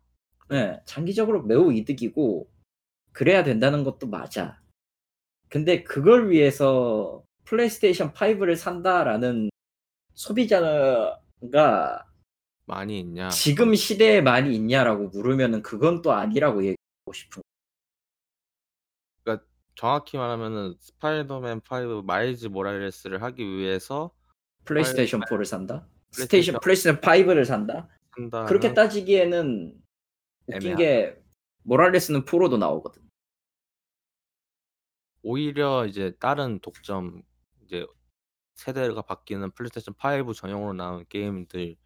[0.48, 2.50] 네, 장기적으로 매우 이득이고
[3.12, 4.60] 그래야 된다는 것도 맞아.
[5.48, 9.48] 근데 그걸 위해서 플레이스테이션 5를 산다라는
[10.12, 11.18] 소비자가
[12.66, 13.30] 많이 있냐?
[13.30, 17.42] 지금 시대에 많이 있냐라고 물으면은 그건 또 아니라고 얘기하고 싶은.
[19.74, 24.10] 정확히 말하면은 스파이더맨 5 마일즈 모랄레스를 하기 위해서
[24.64, 25.86] 플레이스테이션 4를 산다?
[26.10, 27.88] 스테이션 플레이스테이션 5를 산다?
[28.10, 29.80] 한다는 그렇게 따지기에는
[30.48, 30.76] 웃긴 애매하다.
[30.76, 31.22] 게
[31.62, 33.08] 모랄레스는 프로도 나오거든.
[35.22, 37.22] 오히려 이제 다른 독점
[37.68, 37.86] 이제
[38.54, 39.94] 세대가 바뀌는 플레이스테이션
[40.26, 41.76] 5 전용으로 나온 게임들이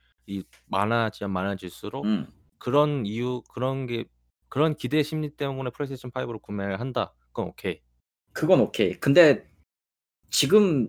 [0.67, 2.27] 많아지면 많아질수록 음.
[2.59, 4.05] 그런 이유 그런 게
[4.49, 7.13] 그런 기대 심리 때문에 플레이스테이션 5로 구매를 한다.
[7.27, 7.81] 그건 오케이.
[8.33, 8.99] 그건 오케이.
[8.99, 9.51] 근데
[10.31, 10.89] 지금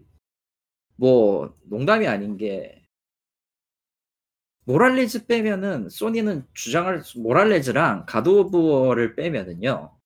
[0.96, 2.86] 뭐 농담이 아닌 게
[4.66, 9.98] 모랄레즈 빼면은 소니는 주장할 수- 모랄레즈랑 갓 오브 워를 빼면은요.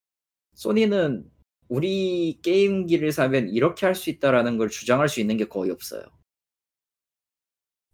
[0.56, 1.30] 소니는
[1.70, 6.04] 우리 게임기를 사면 이렇게 할 수 있다라는 걸 주장할 수 있는 게 거의 없어요.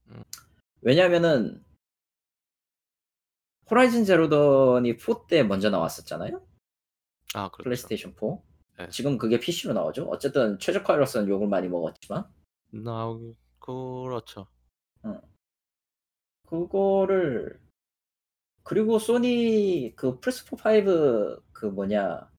[0.09, 0.23] 음.
[0.81, 1.63] 왜냐면은
[3.69, 6.45] 호라이즌 제로던이 4 때 먼저 나왔었잖아요.
[7.33, 7.63] 아, 그렇죠.
[7.63, 8.37] 플레이스테이션 4.
[8.77, 8.89] 네.
[8.89, 10.05] 지금 그게 PC로 나오죠.
[10.09, 12.25] 어쨌든 최적화로서는 욕을 많이 먹었지만
[12.71, 14.47] 나오기 그렇죠.
[16.47, 17.59] 그거를
[18.63, 20.83] 그리고 소니 그 플스4
[21.53, 22.32] 5그 뭐냐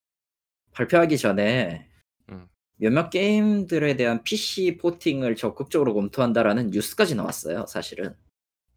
[0.74, 1.88] 발표하기 전에
[2.28, 2.46] 음.
[2.76, 7.66] 몇몇 게임들에 대한 PC 포팅을 적극적으로 검토한다라는 뉴스까지 나왔어요.
[7.66, 8.14] 사실은.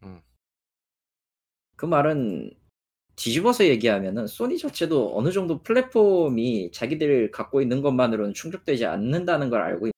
[0.04, 0.20] 음.
[1.76, 2.52] 그 말은
[3.16, 9.88] 뒤집어서 얘기하면은 소니 자체도 어느 정도 플랫폼이 자기들 갖고 있는 것만으로는 충족되지 않는다는 걸 알고
[9.88, 9.92] 있...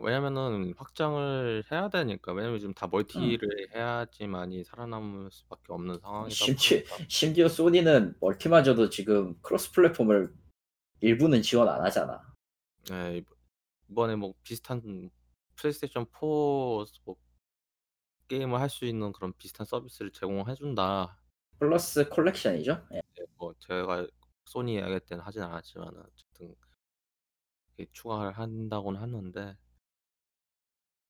[0.00, 2.32] 왜냐면은 확장을 해야 되니까.
[2.32, 2.90] 왜냐면 지금 다 음.
[2.92, 7.04] 멀티를 해야지만이 살아남을 수밖에 없는 상황이다 심지어, 보니까.
[7.08, 10.32] 심지어 소니는 멀티마저도 지금 cross platform을
[11.00, 12.22] 일부는 지원 안 하잖아.
[12.88, 13.36] 네, 이번-
[13.88, 15.10] 이번에 뭐 비슷한
[15.56, 17.16] 플레이스테이션 4뭐
[18.28, 21.18] 게임을 할 수 있는 그런 비슷한 서비스를 제공해 준다.
[21.58, 22.86] 플러스 콜렉션이죠.
[22.92, 22.94] 예.
[22.96, 24.06] 네, 뭐 제가
[24.46, 26.54] 소니 이야기 때는 하진 않았지만 어쨌든
[27.76, 29.56] 이렇게 추가를 한다고는 하는데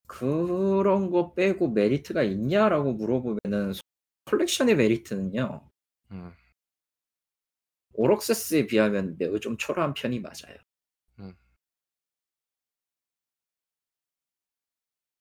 [0.07, 3.73] 그런 거 빼고 메리트가 있냐라고 물어보면은
[4.27, 5.71] 컬렉션의 메리트는요.
[6.13, 6.33] 음,
[7.95, 10.57] 오럭세스에 비하면 매우 좀 초라한 편이 맞아요.
[11.19, 11.35] 음.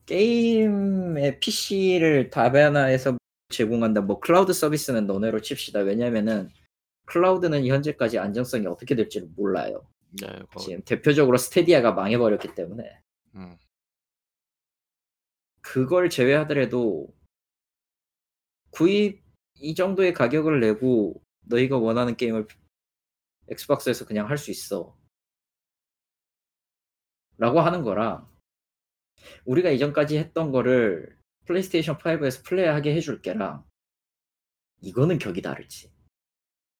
[0.05, 3.17] 게임의 PC를 다변화해서
[3.49, 4.01] 제공한다.
[4.01, 5.79] 뭐 클라우드 서비스는 너네로 칩시다.
[5.79, 6.49] 왜냐면은
[7.05, 9.85] 클라우드는 현재까지 안정성이 어떻게 될지를 몰라요.
[10.21, 12.83] 네, 거, 지금 대표적으로 스테디아가 망해버렸기 때문에
[13.35, 13.57] 음,
[15.72, 17.15] 그걸 제외하더라도
[18.72, 19.23] 구입
[19.56, 22.45] 이 정도의 가격을 내고 너희가 원하는 게임을
[23.48, 24.98] 엑스박스에서 그냥 할 수 있어.
[27.38, 28.30] 라고 하는 거랑
[29.45, 33.65] 우리가 이전까지 했던 거를 플레이스테이션 5에서 플레이하게 해줄게랑
[34.81, 35.89] 이거는 격이 다르지.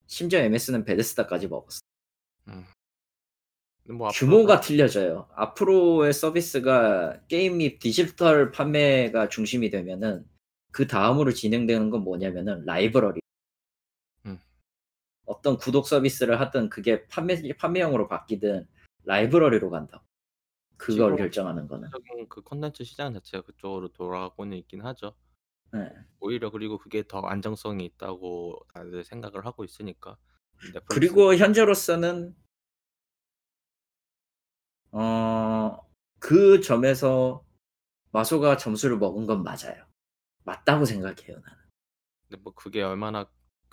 [0.08, 1.80] 심지어 MS는 베데스다까지 먹었어.
[2.50, 2.66] 음.
[3.92, 5.28] 뭐 앞으로 규모가 틀려져요.
[5.36, 10.26] 앞으로의 서비스가 게임 및 디지털 판매가 중심이 되면은
[10.72, 13.22] 그 다음으로 진행되는 건 뭐냐면은 라이브러리.
[14.26, 14.40] 음.
[15.26, 18.68] 어떤 구독 서비스를 하든 그게 판매 판매형으로 바뀌든
[19.04, 20.04] 라이브러리로 간다.
[20.78, 21.90] 그걸 결정하는 거는.
[22.28, 25.14] 그 콘텐츠 시장 자체가 그쪽으로 돌아가고는 있긴 하죠.
[25.74, 25.90] 네.
[26.20, 30.18] 오히려 그리고 그게 더 안정성이 있다고 다들 생각을 하고 있으니까.
[30.86, 32.36] 그리고 현재로서는
[34.92, 35.78] 어,
[36.20, 37.46] 그 점에서
[38.12, 39.86] 마소가 점수를 먹은 건 맞아요.
[40.44, 41.58] 맞다고 생각해요, 나는.
[42.28, 43.30] 근데 뭐 그게 얼마나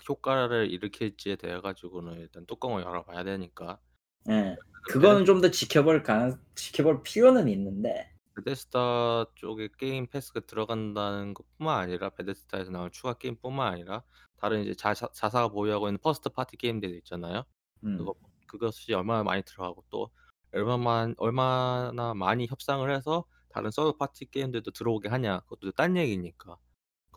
[0.08, 3.80] 효과를 일으킬지에 대해 가지고는 일단 뚜껑을 열어봐야 되니까.
[4.28, 4.56] 예.
[4.88, 12.10] 그거는 좀 더 지켜볼 가능, 지켜볼 필요는 있는데, 베데스다 쪽에 게임 패스가 들어간다는 것뿐만 아니라
[12.10, 14.04] 베데스다에서 나온 추가 게임뿐만 아니라
[14.36, 17.44] 다른 이제 자사, 자사가 보유하고 있는 first party 게임들 있잖아요.
[17.84, 18.14] 음, 그거
[18.46, 20.10] 그것이 얼마나 많이 들어가고 또
[20.52, 26.58] 얼마만 얼마나 많이 협상을 해서 다른 third party 게임들도 들어오게 하냐 그것도 딴 얘기니까.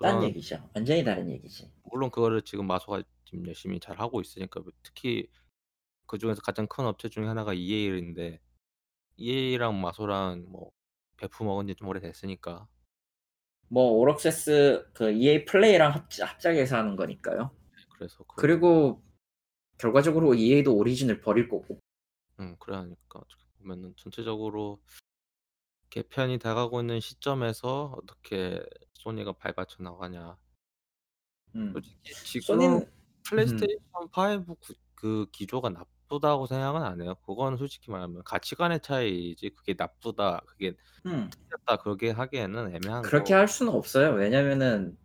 [0.01, 0.69] 딴 그런 얘기죠.
[0.75, 1.71] 완전히 다른 얘기지.
[1.83, 5.27] 물론 그거를 지금 마소가 지금 열심히 잘 하고 있으니까 특히
[6.07, 8.41] 그 중에서 가장 큰 업체 중에 하나가 EA인데
[9.17, 10.71] EA랑 마소랑 뭐
[11.17, 12.67] 배프 먹은 지 좀 오래됐으니까
[13.69, 17.51] 뭐 Origin Access 그 EA 플레이랑 합, 합작해서 하는 거니까요.
[17.97, 19.01] 그래서 그, 그리고
[19.77, 21.79] 결과적으로 EA도 오리진을 버릴 거고.
[22.41, 24.81] 음 그러니까 어떻게 보면은 전체적으로
[25.89, 28.63] 개편이 돼가고 있는 시점에서 어떻게
[28.93, 30.37] 소니가 발받쳐 나가냐.
[31.55, 31.73] 음.
[31.73, 32.91] 솔직히 지금 소니는 음.
[33.25, 37.15] 플레이스테이션 5구그 기조가 나쁘다고 생각은 안 해요.
[37.25, 40.73] 그거는 솔직히 말하면 가치관의 차이이지 그게 나쁘다 그게
[41.05, 41.29] 음.
[41.49, 44.13] 틀렸다 그렇게 하기에는 애매한 그렇게 거 할 수는 없어요.
[44.13, 44.97] 왜냐면은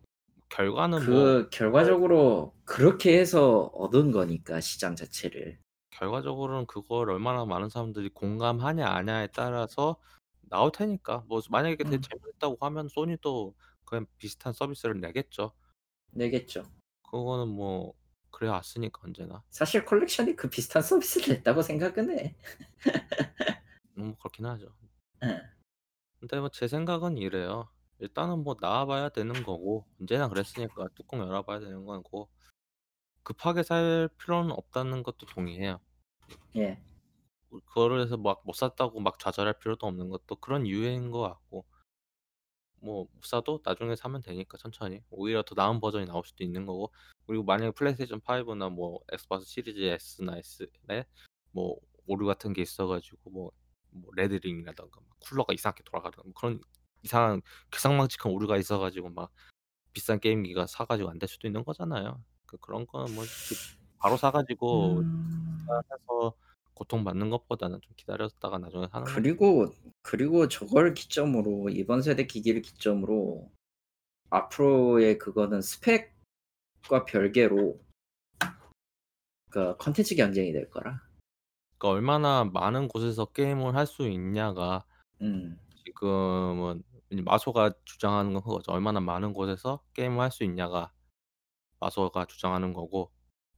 [0.48, 5.58] 결과는 뭐그 결과적으로 그렇게 해서 얻은 거니까 시장 자체를.
[5.98, 9.96] 결과적으로는 그걸 얼마나 많은 사람들이 공감하냐 아냐에 따라서
[10.42, 11.24] 나올 테니까.
[11.28, 12.00] 뭐 만약에 되게 음.
[12.02, 13.54] 재밌다고 하면 소니도
[13.84, 15.52] 그냥 비슷한 서비스를 내겠죠.
[16.12, 16.64] 내겠죠.
[17.10, 17.94] 그거는 뭐
[18.30, 19.42] 그래 왔으니까 언제나.
[19.50, 22.36] 사실 컬렉션이 그 비슷한 서비스를 냈다고 생각은 해.
[23.98, 24.68] 음 그렇긴 하죠.
[25.24, 25.40] 예.
[26.20, 27.68] 근데 뭐 제 생각은 이래요.
[27.98, 32.28] 일단은 뭐 나와 봐야 되는 거고 언제나 그랬으니까 뚜껑 열어 봐야 되는 거고
[33.26, 35.80] 급하게 살 필요는 없다는 것도 동의해요.
[36.56, 36.80] 예.
[37.50, 41.66] 뭐 그거를 해서 막 못 샀다고 막 좌절할 필요도 없는 것도 그런 이유인 것 같고.
[42.80, 45.02] 뭐 못 사도 나중에 사면 되니까 천천히.
[45.10, 46.92] 오히려 더 나은 버전이 나올 수도 있는 거고.
[47.26, 51.04] 그리고 만약에 플레이스테이션 5나 뭐 엑스박스 시리즈 S나 S에
[51.52, 51.76] 뭐
[52.06, 53.50] 오류 같은 게 있어 가지고 뭐
[53.98, 56.60] 뭐 레드링이라든가 막 쿨러가 이상하게 돌아가든가 뭐 그런
[57.02, 57.40] 이상한
[57.70, 59.32] 괴상망측한 오류가 있어 가지고 막
[59.94, 62.22] 비싼 게임기가 사 가지고 안 될 수도 있는 거잖아요.
[62.46, 63.24] 그 그런 거는 뭐
[63.98, 65.58] 바로 사 가지고 음.
[65.92, 66.34] 해서
[66.74, 73.50] 고통받는 것보다는 좀 기다렸다가 나중에 사는 거 그리고 그리고 저걸 기점으로 이번 세대 기기를 기점으로
[74.30, 77.80] 앞으로의 그거는 스펙과 별개로
[79.50, 81.00] 그 컨텐츠 경쟁이 될 거라.
[81.78, 84.84] 그러니까 얼마나 많은 곳에서 게임을 할 수 있냐가
[85.22, 85.58] 음.
[85.84, 88.72] 지금은 이 마소가 주장하는 건 그거죠.
[88.72, 90.92] 얼마나 많은 곳에서 게임을 할 수 있냐가
[91.80, 93.12] 마소가 주장하는 거고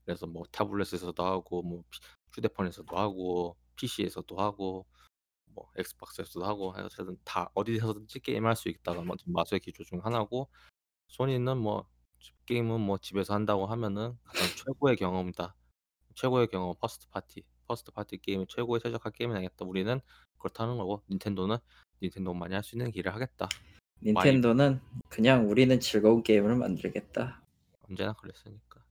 [0.05, 1.99] 그래서 뭐 타블렛에서도 하고 뭐피
[2.33, 4.85] 휴대폰에서도 하고 PC에서도 하고
[5.53, 10.49] 뭐 엑스박스에서도 하고 어쨌든 다 어디서든지 게임할 수 있다가 뭐 마소의 기조 중 하나고
[11.07, 15.55] 소니는 뭐집 게임은 뭐 집에서 한다고 하면은 가장 최고의 경험이다.
[16.15, 17.43] 최고의 경험 first party.
[17.67, 19.65] First party 게임을 최고에 최적화 게임을 하겠다.
[19.65, 19.99] 우리는
[20.39, 21.57] 그렇다는 거고 닌텐도는
[22.01, 23.47] 닌텐도만이 할 수 있는 길을 하겠다.
[24.01, 27.41] 닌텐도는 그냥 우리는 즐거운 게임을 만들겠다.
[27.89, 28.83] 언제나 그랬으니까.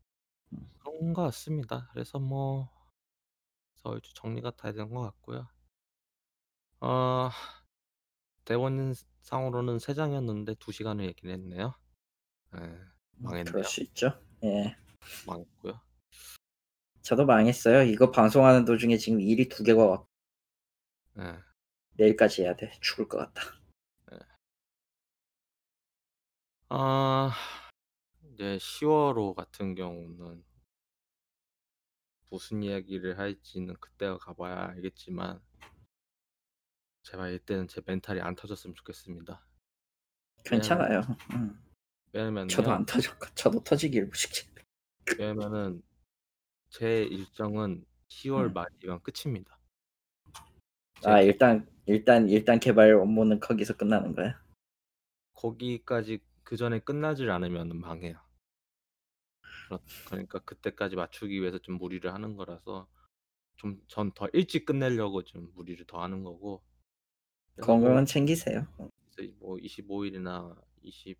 [0.52, 0.70] 음.
[0.80, 1.88] 그런 것 같습니다.
[1.92, 2.70] 그래서 뭐
[3.76, 5.48] 서울주 정리가 다 된 것 같고요.
[6.80, 7.30] 어
[8.44, 11.74] 대본 상으로는 3 장이었는데 2 시간을 얘기를 했네요.
[12.56, 12.60] 예.
[12.60, 13.44] 음 망했네요.
[13.52, 14.12] 그럴 수 있죠.
[14.44, 14.76] 예.
[15.26, 15.80] 망했고요.
[17.02, 17.82] 저도 망했어요.
[17.82, 20.06] 이거 방송하는 도중에 지금 일이 2 개가 왔
[21.18, 21.38] 예.
[21.94, 22.70] 내일까지 해야 돼.
[22.80, 23.42] 죽을 것 같다.
[24.12, 24.18] 예.
[26.70, 27.32] 아
[28.38, 30.44] 이제 10월호 같은 경우는
[32.30, 35.42] 무슨 이야기를 할지는 그때가 가 봐야 알겠지만
[37.02, 39.44] 제발 이때는 제 멘탈이 안 터졌으면 좋겠습니다.
[40.44, 41.00] 왜냐면 괜찮아요.
[41.34, 41.60] 음.
[42.12, 42.46] 왜냐면요.
[42.46, 44.46] 저도 안 터져 저도 일부 직전.
[45.18, 45.82] 왜냐면은
[46.68, 48.52] 제 일정은 10월 음.
[48.52, 49.58] 말이면 끝입니다.
[51.04, 54.40] 아 일단 일단 일단 개발 업무는 거기서 끝나는 거야?
[55.32, 58.27] 거기까지 그 전에 끝나질 않으면은 망해요.
[59.68, 62.88] 그렇 그러니까 그때까지 맞추기 위해서 좀 무리를 하는 거라서
[63.56, 66.64] 좀 전 더 일찍 끝내려고 좀 무리를 더 하는 거고
[67.54, 68.66] 그래서 뭐 건강은 챙기세요.
[69.14, 71.18] 그래서 뭐 25 일이나 23일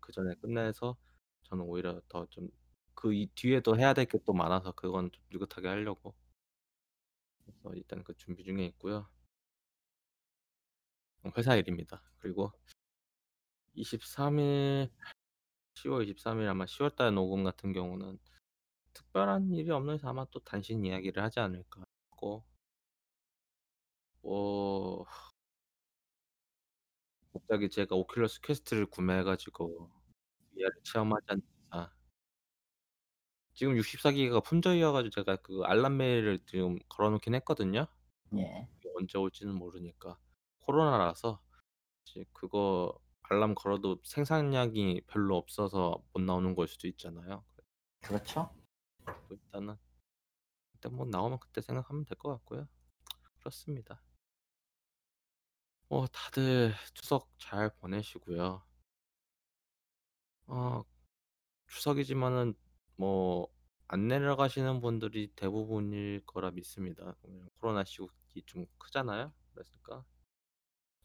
[0.00, 0.96] 그 전에 끝내서
[1.44, 6.14] 저는 오히려 더 좀그이 뒤에도 해야 될 게 또 많아서 그건 좀 느긋하게 하려고
[7.44, 9.08] 그래서 일단 그 준비 중에 있고요.
[11.24, 12.02] 어 회사 일입니다.
[12.18, 12.52] 그리고
[13.76, 14.90] 23일
[15.74, 18.18] 10월 23일 아마 10월 달 녹음 같은 경우는
[18.94, 22.44] 특별한 일이 없는 이상 아마 또 단신 이야기를 하지 않을까 싶고
[24.22, 25.04] 뭐
[27.32, 29.90] 갑자기 제가 오큘러스 퀘스트를 구매해 가지고
[30.54, 31.90] VR을 체험하지 않는 이상
[33.54, 37.86] 지금 64 기가가 품절이어 가지고 제가 그 알람 메일을 지금 걸어 놓긴 했거든요.
[38.36, 38.68] 예.
[38.96, 40.18] 언제 올지는 모르니까.
[40.60, 41.40] 코로나라서
[42.04, 47.44] 이제 그거 알람 걸어도 생산량이 별로 없어서 못 나오는 걸 수도 있잖아요.
[48.02, 48.50] 그렇죠.
[49.28, 49.76] 뭐 일단은
[50.74, 52.68] 일단 뭐 나오면 그때 생각하면 될 것 같고요.
[53.40, 54.02] 그렇습니다.
[55.88, 58.62] 뭐 다들 추석 잘 보내시고요.
[60.46, 60.82] 어
[61.68, 62.54] 추석이지만은
[62.96, 63.48] 뭐
[63.88, 67.16] 안 내려가시는 분들이 대부분일 거라 믿습니다.
[67.60, 69.32] 코로나 시국이 좀 크잖아요.
[69.52, 70.04] 그러니까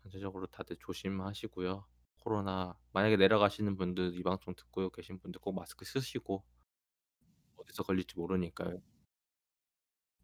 [0.04, 1.86] 전체적으로 다들 조심하시고요.
[2.20, 6.44] 코로나 만약에 내려가시는 분들 이 방송 듣고 계신 분들 꼭 마스크 쓰시고
[7.58, 8.82] 어디서 걸릴지 모르니까요.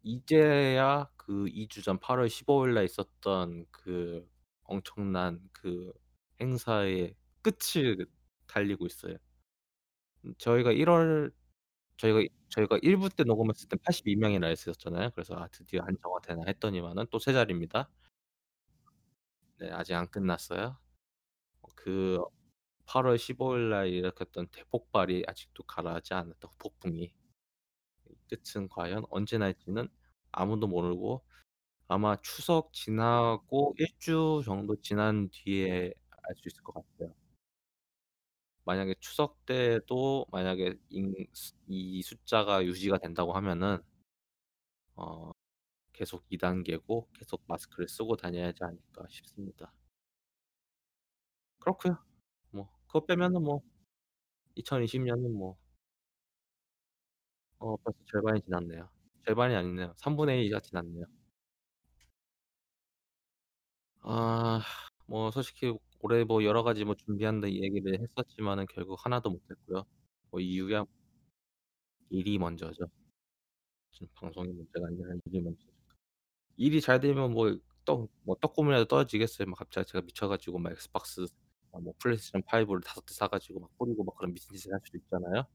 [0.02, 4.28] 이제야 그 2주 전 8월 15일 날 있었던 그
[4.64, 5.92] 엄청난 그
[6.40, 8.06] 행사의 끝을
[8.46, 9.16] 달리고 있어요.
[10.24, 11.32] 음 저희가 1월
[11.98, 12.20] 저희가
[12.50, 15.10] 저희가 1부 때 녹음했을 때 82 명이나 했었잖아요.
[15.12, 17.90] 그래서 '아 드디어 안정화되나.' 했더니만은 또 세 자리입니다.
[19.58, 20.78] 네 아직 안 끝났어요.
[21.86, 22.24] 어그
[22.86, 27.12] 8월 15일 날 일으켰던 대폭발이 아직도 가라앉지 않았던 폭풍이
[28.10, 29.88] 이 끝은 과연 언제 날지는
[30.32, 31.24] 아무도 모르고
[31.88, 35.94] 아마 추석 지나고 1주 정도 지난 뒤에
[36.24, 37.14] 알 수 있을 것 같아요.
[38.64, 43.78] 만약에 추석 때도 만약에 인수이 숫자가 유지가 된다고 하면은
[44.96, 45.30] 어
[45.92, 49.72] 계속 2 단계고 계속 마스크를 쓰고 다녀야 하지 않을까 싶습니다.
[51.66, 51.98] 그렇고요.
[52.52, 53.60] 뭐 그거 빼면은 뭐
[54.56, 55.58] 2020 년은 뭐
[57.58, 58.88] 어 벌써 절반이 지났네요.
[59.26, 59.92] 절반이 아니네요.
[59.98, 61.04] 3분의 1 이가 지났네요.
[64.02, 64.60] 아
[65.08, 69.84] 뭐 솔직히 올해 뭐 여러 가지 뭐 준비한다 이 얘기를 했었지만은 결국 하나도 못 했고요.
[70.30, 70.84] 뭐 이유야
[72.10, 72.88] 일이 먼저죠.
[73.92, 75.70] 지금 방송이 문제가 아니라 일이 먼저죠.
[76.56, 79.48] 일이 잘 되면 뭐 떡 뭐 떡고물이라도 떨어지겠어요.
[79.48, 81.45] 막 갑자기 제가 미쳐 가지고 막 엑스박스 아
[81.80, 85.46] 뭐 플레이스테이션 5를 5대 사 가지고 막 뿌리고 막 그런 미친 짓을 할 수도 있잖아요.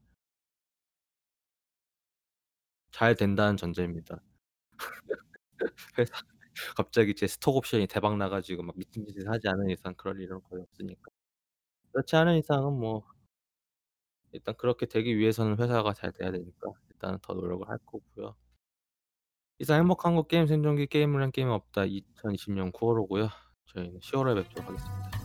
[2.90, 4.20] 잘 된다는 전제입니다.
[5.98, 6.14] 회사
[6.76, 10.40] 갑자기 제 스톡 옵션이 대박 나 가지고 막 미친 짓을 하지 않은 이상 그럴 일은
[10.42, 11.10] 거의 없으니까.
[11.92, 13.04] 그렇지 않은 이상은 뭐
[14.32, 18.34] 일단 그렇게 되기 위해서는 회사가 잘 돼야 되니까 일단은 더 노력을 할 거고요.
[19.58, 21.82] 이상 행복한 거 게임 생존기 게임을 한 게임은 없다.
[21.82, 23.28] 2020년 9월 호고요.
[23.66, 25.21] 저희는 10 월에 뵙도록 하겠습니다.